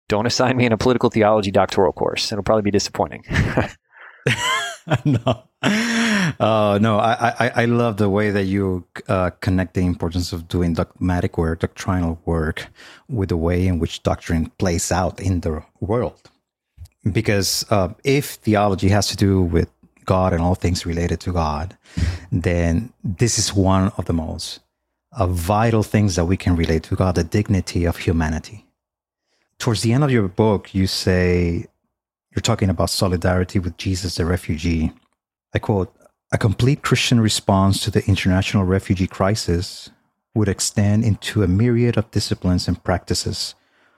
don't 0.09 0.27
assign 0.27 0.57
me 0.57 0.67
in 0.67 0.73
a 0.73 0.79
political 0.79 1.11
theology 1.11 1.51
doctoral 1.51 1.93
course. 1.93 2.31
It'll 2.31 2.45
probably 2.45 2.63
be 2.63 2.71
disappointing. 2.71 3.25
no. 5.05 5.45
Uh, 6.41 6.79
no, 6.81 6.99
I, 6.99 7.35
I, 7.39 7.53
I 7.63 7.65
love 7.67 7.97
the 7.99 8.09
way 8.09 8.31
that 8.31 8.45
you 8.45 8.85
uh, 9.09 9.31
connect 9.41 9.75
the 9.75 9.87
importance 9.87 10.33
of 10.33 10.49
doing 10.49 10.75
dogmatic 10.75 11.39
work, 11.39 11.61
doctrinal 11.61 12.19
work, 12.25 12.67
with 13.09 13.29
the 13.29 13.37
way 13.37 13.67
in 13.67 13.79
which 13.79 14.03
doctrine 14.03 14.51
plays 14.59 14.91
out 14.91 15.21
in 15.21 15.41
the 15.41 15.63
world. 15.81 16.31
Because 17.13 17.65
uh, 17.71 17.91
if 18.03 18.35
theology 18.35 18.89
has 18.89 19.07
to 19.09 19.17
do 19.17 19.43
with 19.43 19.69
God 20.05 20.33
and 20.33 20.43
all 20.43 20.55
things 20.55 20.85
related 20.85 21.21
to 21.21 21.33
God, 21.33 21.77
then 22.33 22.93
this 23.05 23.39
is 23.39 23.55
one 23.55 23.93
of 23.97 24.07
the 24.07 24.13
most 24.13 24.61
uh, 25.13 25.27
vital 25.27 25.83
things 25.83 26.17
that 26.17 26.25
we 26.25 26.37
can 26.37 26.57
relate 26.57 26.83
to 26.85 26.97
God 26.97 27.15
the 27.15 27.25
dignity 27.25 27.85
of 27.85 27.99
humanity. 27.99 28.67
Towards 29.59 29.83
the 29.83 29.93
end 29.93 30.05
of 30.05 30.11
your 30.11 30.29
book, 30.29 30.75
you 30.75 30.87
say 30.87 31.67
you're 32.35 32.43
talking 32.43 32.71
about 32.71 32.91
solidarity 32.91 33.59
with 33.59 33.77
Jesus, 33.77 34.17
the 34.17 34.25
refugee. 34.25 34.93
I 35.55 35.61
quote, 35.61 35.95
a 36.33 36.39
complete 36.39 36.83
Christian 36.83 37.21
response 37.21 37.81
to 37.81 37.91
the 37.91 38.05
international 38.07 38.65
refugee 38.65 39.07
crisis 39.07 39.91
would 40.35 40.49
extend 40.49 41.05
into 41.05 41.45
a 41.45 41.49
myriad 41.49 41.97
of 41.97 42.11
disciplines 42.11 42.67
and 42.67 42.83
practices, 42.83 43.55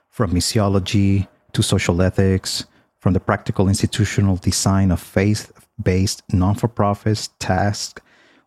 from 0.07 0.31
missiology 0.31 1.27
to 1.53 1.63
social 1.63 1.99
ethics, 2.01 2.65
from 2.99 3.13
the 3.13 3.19
practical 3.19 3.67
institutional 3.67 4.35
design 4.35 4.91
of 4.91 5.01
faith 5.01 5.51
based 5.81 6.21
non 6.31 6.53
for 6.53 6.67
profits 6.67 7.29
tasked 7.39 8.01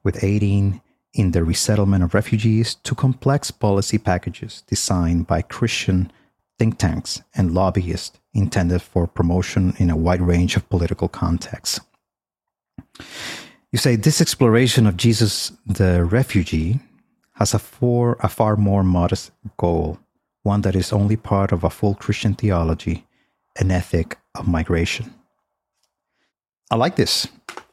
with 0.04 0.22
aiding 0.22 0.80
in 1.12 1.32
the 1.32 1.42
resettlement 1.42 2.04
of 2.04 2.14
refugees 2.14 2.76
to 2.76 2.94
complex 2.94 3.50
policy 3.50 3.98
packages 3.98 4.62
designed 4.68 5.26
by 5.26 5.42
Christian 5.42 6.12
think 6.58 6.78
tanks 6.78 7.22
and 7.34 7.52
lobbyists 7.54 8.20
intended 8.34 8.82
for 8.82 9.06
promotion 9.06 9.74
in 9.78 9.90
a 9.90 9.96
wide 9.96 10.20
range 10.20 10.56
of 10.56 10.68
political 10.68 11.08
contexts. 11.08 11.80
You 13.72 13.78
say 13.78 13.96
this 13.96 14.20
exploration 14.20 14.86
of 14.86 14.96
Jesus 14.96 15.52
the 15.66 16.04
refugee 16.04 16.80
has 17.34 17.54
a, 17.54 17.58
for, 17.58 18.16
a 18.20 18.28
far 18.28 18.56
more 18.56 18.82
modest 18.82 19.32
goal, 19.56 19.98
one 20.42 20.60
that 20.62 20.76
is 20.76 20.92
only 20.92 21.16
part 21.16 21.52
of 21.52 21.64
a 21.64 21.70
full 21.70 21.94
Christian 21.94 22.34
theology, 22.34 23.06
an 23.56 23.70
ethic 23.70 24.18
of 24.34 24.46
migration. 24.46 25.14
I 26.70 26.76
like 26.76 26.96
this. 26.96 27.26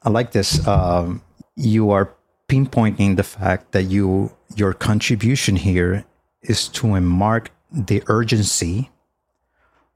I 0.03 0.09
like 0.09 0.31
this. 0.31 0.65
Um, 0.67 1.21
you 1.55 1.91
are 1.91 2.13
pinpointing 2.47 3.15
the 3.17 3.23
fact 3.23 3.71
that 3.73 3.83
you 3.83 4.31
your 4.55 4.73
contribution 4.73 5.55
here 5.55 6.05
is 6.41 6.67
to 6.69 6.99
mark 7.01 7.51
the 7.71 8.01
urgency 8.07 8.89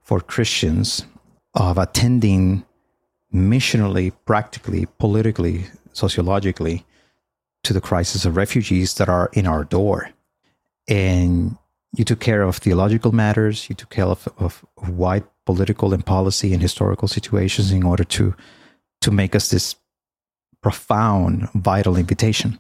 for 0.02 0.20
Christians 0.20 1.06
of 1.54 1.78
attending 1.78 2.66
missionally, 3.34 4.12
practically, 4.26 4.88
politically, 5.00 5.66
sociologically 5.94 6.86
to 7.64 7.74
the 7.74 7.82
crisis 7.82 8.26
of 8.26 8.36
refugees 8.36 8.96
that 8.96 9.10
are 9.10 9.30
in 9.34 9.48
our 9.48 9.64
door. 9.64 10.10
And 10.88 11.58
you 11.94 12.04
took 12.04 12.20
care 12.20 12.42
of 12.42 12.58
theological 12.58 13.12
matters, 13.12 13.70
you 13.70 13.76
took 13.76 13.90
care 13.90 14.06
of, 14.06 14.28
of 14.38 14.66
wide 14.88 15.24
political 15.46 15.94
and 15.94 16.06
policy 16.06 16.54
and 16.54 16.62
historical 16.62 17.08
situations 17.08 17.72
in 17.72 17.84
order 17.84 18.04
to 18.04 18.36
to 19.02 19.12
make 19.12 19.36
us 19.36 19.50
this 19.50 19.76
profound, 20.62 21.50
vital 21.56 21.98
invitation. 21.98 22.60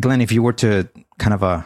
Glenn, 0.00 0.20
if 0.20 0.32
you 0.32 0.42
were 0.42 0.52
to 0.54 0.88
kind 1.18 1.32
of 1.32 1.42
a 1.42 1.46
uh, 1.46 1.62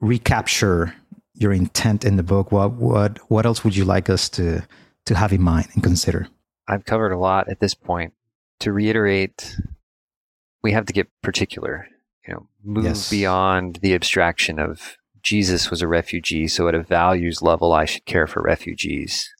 recapture 0.00 0.92
your 1.34 1.52
intent 1.52 2.04
in 2.04 2.16
the 2.16 2.22
book, 2.22 2.50
what 2.50 2.72
what 2.72 3.18
what 3.30 3.46
else 3.46 3.62
would 3.64 3.76
you 3.76 3.84
like 3.84 4.10
us 4.10 4.28
to 4.30 4.62
to 5.06 5.14
have 5.14 5.32
in 5.32 5.42
mind 5.42 5.68
and 5.74 5.82
consider? 5.82 6.28
I've 6.68 6.84
covered 6.84 7.12
a 7.12 7.18
lot 7.18 7.48
at 7.48 7.60
this 7.60 7.74
point. 7.74 8.12
To 8.60 8.72
reiterate 8.72 9.56
we 10.62 10.72
have 10.72 10.86
to 10.86 10.92
get 10.92 11.08
particular, 11.22 11.88
you 12.26 12.34
know, 12.34 12.48
move 12.62 12.84
yes. 12.84 13.10
beyond 13.10 13.76
the 13.76 13.94
abstraction 13.94 14.58
of 14.58 14.96
Jesus 15.22 15.70
was 15.70 15.82
a 15.82 15.88
refugee, 15.88 16.48
so 16.48 16.68
at 16.68 16.74
a 16.74 16.82
values 16.82 17.42
level, 17.42 17.72
I 17.72 17.84
should 17.84 18.04
care 18.04 18.26
for 18.26 18.42
refugees. 18.42 19.34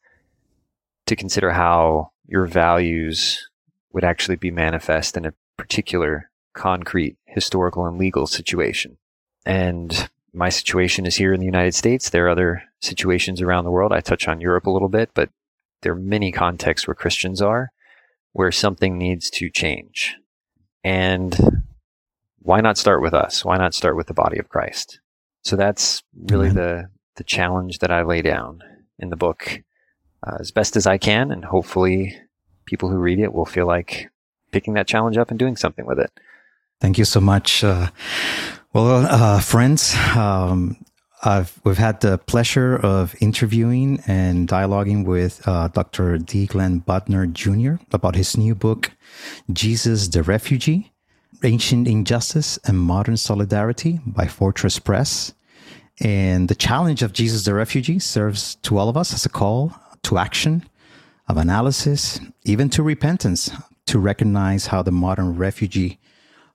To 1.07 1.17
consider 1.17 1.53
how 1.53 2.13
your 2.27 2.47
values 2.47 3.49
would 3.93 4.05
actually 4.05 4.37
be 4.37 4.51
manifest 4.51 5.17
in 5.17 5.25
a 5.25 5.33
particular 5.57 6.31
concrete 6.53 7.17
historical 7.27 7.87
and 7.87 7.99
legal 7.99 8.27
situation. 8.27 8.99
And 9.47 10.09
my 10.35 10.51
situation 10.51 11.07
is 11.07 11.17
here 11.17 11.33
in 11.33 11.41
the 11.41 11.47
United 11.47 11.75
States. 11.75 12.11
There 12.11 12.27
are 12.27 12.31
other 12.31 12.63
situations 12.81 13.41
around 13.41 13.65
the 13.65 13.71
world. 13.71 13.93
I 13.93 14.01
touch 14.01 14.29
on 14.29 14.41
Europe 14.41 14.67
a 14.67 14.71
little 14.71 14.89
bit, 14.89 15.11
but 15.15 15.31
there 15.83 15.93
are 15.93 15.97
many 15.97 16.33
contexts 16.33 16.87
where 16.87 16.95
Christians 16.95 17.41
are 17.41 17.71
where 18.33 18.53
something 18.53 18.97
needs 18.97 19.31
to 19.31 19.51
change. 19.51 20.17
And 20.85 21.65
why 22.41 22.61
not 22.61 22.79
start 22.79 23.03
with 23.03 23.15
us? 23.15 23.45
Why 23.45 23.57
not 23.57 23.75
start 23.75 23.97
with 23.97 24.07
the 24.07 24.15
body 24.15 24.39
of 24.39 24.49
Christ? 24.49 25.01
So 25.43 25.57
that's 25.57 26.03
really 26.15 26.51
the 26.51 26.89
the 27.17 27.25
challenge 27.25 27.81
that 27.81 27.91
I 27.91 28.03
lay 28.03 28.23
down 28.23 28.63
in 28.99 29.11
the 29.11 29.17
book 29.17 29.63
uh, 30.27 30.37
as 30.41 30.51
best 30.51 30.77
as 30.77 30.87
I 30.87 30.99
can, 30.99 31.31
and 31.31 31.45
hopefully, 31.45 32.17
people 32.65 32.89
who 32.89 32.97
read 32.97 33.19
it 33.19 33.33
will 33.33 33.45
feel 33.45 33.67
like 33.67 34.09
picking 34.51 34.75
that 34.75 34.87
challenge 34.87 35.17
up 35.17 35.31
and 35.31 35.39
doing 35.39 35.57
something 35.57 35.87
with 35.87 35.99
it. 35.99 36.11
Thank 36.81 36.99
you 36.99 37.05
so 37.05 37.21
much. 37.21 37.65
Uh, 37.65 37.91
well, 38.73 39.07
uh, 39.07 39.41
friends, 39.41 39.97
um, 40.17 40.77
I've, 41.25 41.61
we've 41.65 41.79
had 41.79 42.01
the 42.01 42.19
pleasure 42.19 42.77
of 42.77 43.17
interviewing 43.21 44.01
and 44.07 44.47
dialoguing 44.47 45.05
with 45.05 45.47
uh, 45.49 45.67
Dr. 45.69 46.17
D. 46.19 46.47
Glenn 46.47 46.81
Butner 46.81 47.33
Jr. 47.33 47.83
about 47.93 48.15
his 48.15 48.37
new 48.37 48.55
book, 48.55 48.93
Jesus 49.53 50.07
the 50.09 50.23
Refugee 50.23 50.93
Ancient 51.43 51.89
Injustice 51.89 52.59
and 52.65 52.79
Modern 52.79 53.17
Solidarity 53.17 54.01
by 54.07 54.27
Fortress 54.27 54.79
Press. 54.79 55.35
And 56.01 56.49
the 56.49 56.55
challenge 56.55 57.03
of 57.03 57.13
Jesus 57.13 57.45
the 57.45 57.55
Refugee 57.55 57.99
serves 57.99 58.55
to 58.57 58.79
all 58.79 58.89
of 58.89 58.97
us 58.97 59.13
as 59.13 59.27
a 59.27 59.29
call 59.29 59.75
to 60.05 60.19
action, 60.19 60.69
of 61.29 61.37
analysis, 61.37 62.21
even 62.45 62.71
to 62.71 62.83
repentance, 62.83 63.51
to 63.87 63.99
recognize 63.99 64.67
how 64.67 64.83
the 64.83 64.93
modern 64.93 65.37
refugee 65.37 65.99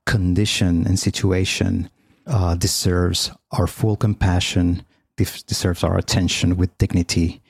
condition 0.05 0.87
and 0.87 0.97
situation 0.97 1.89
uh, 2.27 2.55
deserves 2.55 3.31
our 3.51 3.67
full 3.67 3.95
compassion, 3.95 4.85
deserves 5.15 5.83
our 5.83 5.97
attention 5.97 6.57
with 6.57 6.77
dignity 6.77 7.41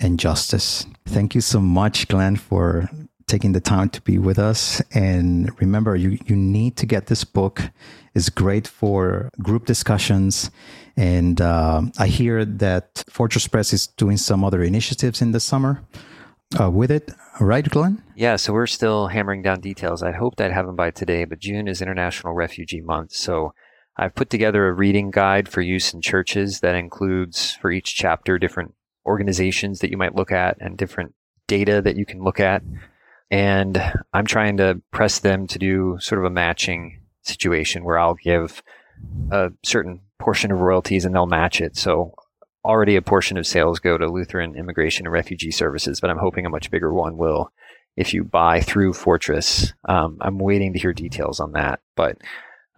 and 0.00 0.18
justice. 0.18 0.86
Thank 1.06 1.34
you 1.34 1.40
so 1.40 1.60
much, 1.60 2.08
Glenn, 2.08 2.36
for 2.36 2.88
taking 3.26 3.52
the 3.52 3.60
time 3.60 3.88
to 3.90 4.00
be 4.02 4.18
with 4.18 4.38
us. 4.38 4.82
And 4.92 5.50
remember, 5.60 5.96
you, 5.96 6.18
you 6.26 6.36
need 6.36 6.76
to 6.76 6.86
get 6.86 7.06
this 7.06 7.24
book. 7.24 7.70
It's 8.14 8.28
great 8.28 8.66
for 8.66 9.30
group 9.40 9.64
discussions. 9.64 10.50
And 10.96 11.40
uh, 11.40 11.82
I 11.98 12.08
hear 12.08 12.44
that 12.44 13.04
Fortress 13.08 13.46
Press 13.46 13.72
is 13.72 13.86
doing 13.86 14.16
some 14.16 14.44
other 14.44 14.62
initiatives 14.62 15.22
in 15.22 15.32
the 15.32 15.40
summer 15.40 15.82
uh, 16.60 16.70
with 16.70 16.90
it. 16.90 17.10
Right, 17.40 17.66
Glenn? 17.68 18.02
Yeah, 18.14 18.36
so 18.36 18.52
we're 18.52 18.66
still 18.66 19.06
hammering 19.06 19.42
down 19.42 19.60
details. 19.60 20.02
I'd 20.02 20.16
hoped 20.16 20.40
I'd 20.40 20.52
have 20.52 20.66
them 20.66 20.76
by 20.76 20.90
today, 20.90 21.24
but 21.24 21.38
June 21.38 21.66
is 21.66 21.80
International 21.80 22.34
Refugee 22.34 22.82
Month. 22.82 23.12
So 23.12 23.54
I've 23.96 24.14
put 24.14 24.30
together 24.30 24.66
a 24.66 24.72
reading 24.72 25.10
guide 25.10 25.48
for 25.48 25.60
use 25.60 25.92
in 25.92 26.00
churches 26.00 26.60
that 26.60 26.74
includes 26.74 27.52
for 27.52 27.70
each 27.70 27.94
chapter 27.94 28.38
different 28.38 28.74
organizations 29.04 29.80
that 29.80 29.90
you 29.90 29.96
might 29.96 30.14
look 30.14 30.32
at 30.32 30.56
and 30.60 30.78
different 30.78 31.14
data 31.46 31.82
that 31.82 31.96
you 31.96 32.06
can 32.06 32.22
look 32.22 32.40
at. 32.40 32.62
And 33.30 33.82
I'm 34.12 34.26
trying 34.26 34.56
to 34.58 34.80
press 34.90 35.18
them 35.18 35.46
to 35.48 35.58
do 35.58 35.96
sort 36.00 36.20
of 36.20 36.24
a 36.24 36.34
matching 36.34 37.00
situation 37.22 37.84
where 37.84 37.98
I'll 37.98 38.14
give 38.14 38.62
a 39.30 39.50
certain 39.64 40.00
portion 40.18 40.52
of 40.52 40.60
royalties 40.60 41.04
and 41.04 41.14
they'll 41.14 41.26
match 41.26 41.60
it. 41.60 41.76
So 41.76 42.14
already 42.64 42.96
a 42.96 43.02
portion 43.02 43.36
of 43.36 43.46
sales 43.46 43.80
go 43.80 43.98
to 43.98 44.10
Lutheran 44.10 44.54
Immigration 44.54 45.06
and 45.06 45.12
Refugee 45.12 45.50
Services, 45.50 46.00
but 46.00 46.10
I'm 46.10 46.18
hoping 46.18 46.46
a 46.46 46.50
much 46.50 46.70
bigger 46.70 46.92
one 46.92 47.16
will 47.16 47.52
if 47.96 48.14
you 48.14 48.24
buy 48.24 48.60
through 48.60 48.94
Fortress. 48.94 49.72
Um, 49.86 50.18
I'm 50.20 50.38
waiting 50.38 50.72
to 50.72 50.78
hear 50.78 50.92
details 50.92 51.40
on 51.40 51.52
that, 51.52 51.80
but 51.96 52.18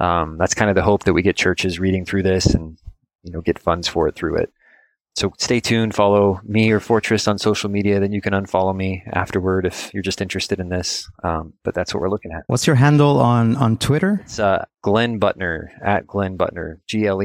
um, 0.01 0.37
that's 0.39 0.55
kind 0.55 0.71
of 0.71 0.77
the 0.77 0.83
hope 0.83 1.05
that 1.05 1.13
we 1.13 1.23
get 1.23 1.37
churches 1.37 1.79
reading 1.79 2.05
through 2.05 2.23
this 2.23 2.47
and 2.47 2.79
you 3.23 3.33
know 3.33 3.41
get 3.41 3.59
funds 3.59 3.89
for 3.89 4.09
it 4.09 4.15
through 4.15 4.37
it. 4.37 4.53
So 5.17 5.33
stay 5.39 5.61
tuned. 5.61 5.95
Follow 5.95 6.41
me 6.43 6.73
or 6.73 6.81
Fortress 6.81 7.29
on 7.29 7.39
social 7.39 7.71
media. 7.71 8.01
Then 8.01 8.13
you 8.13 8.21
can 8.21 8.33
unfollow 8.33 8.75
me 8.75 9.05
afterward 9.13 9.65
if 9.65 9.95
you're 9.95 10.03
just 10.03 10.21
interested 10.21 10.59
in 10.59 10.71
this. 10.71 11.09
Um, 11.23 11.53
but 11.63 11.73
that's 11.73 11.95
what 11.95 12.01
we're 12.01 12.11
looking 12.11 12.33
at. 12.33 12.43
What's 12.49 12.67
your 12.67 12.77
handle 12.77 13.21
on 13.21 13.57
on 13.57 13.77
Twitter? 13.79 14.21
It's 14.25 14.41
uh, 14.41 14.65
Glenn 14.83 15.21
Butner 15.21 15.69
at 15.83 16.07
Glenn 16.07 16.37
Butner. 16.37 16.79
G 16.89 17.07
L 17.07 17.23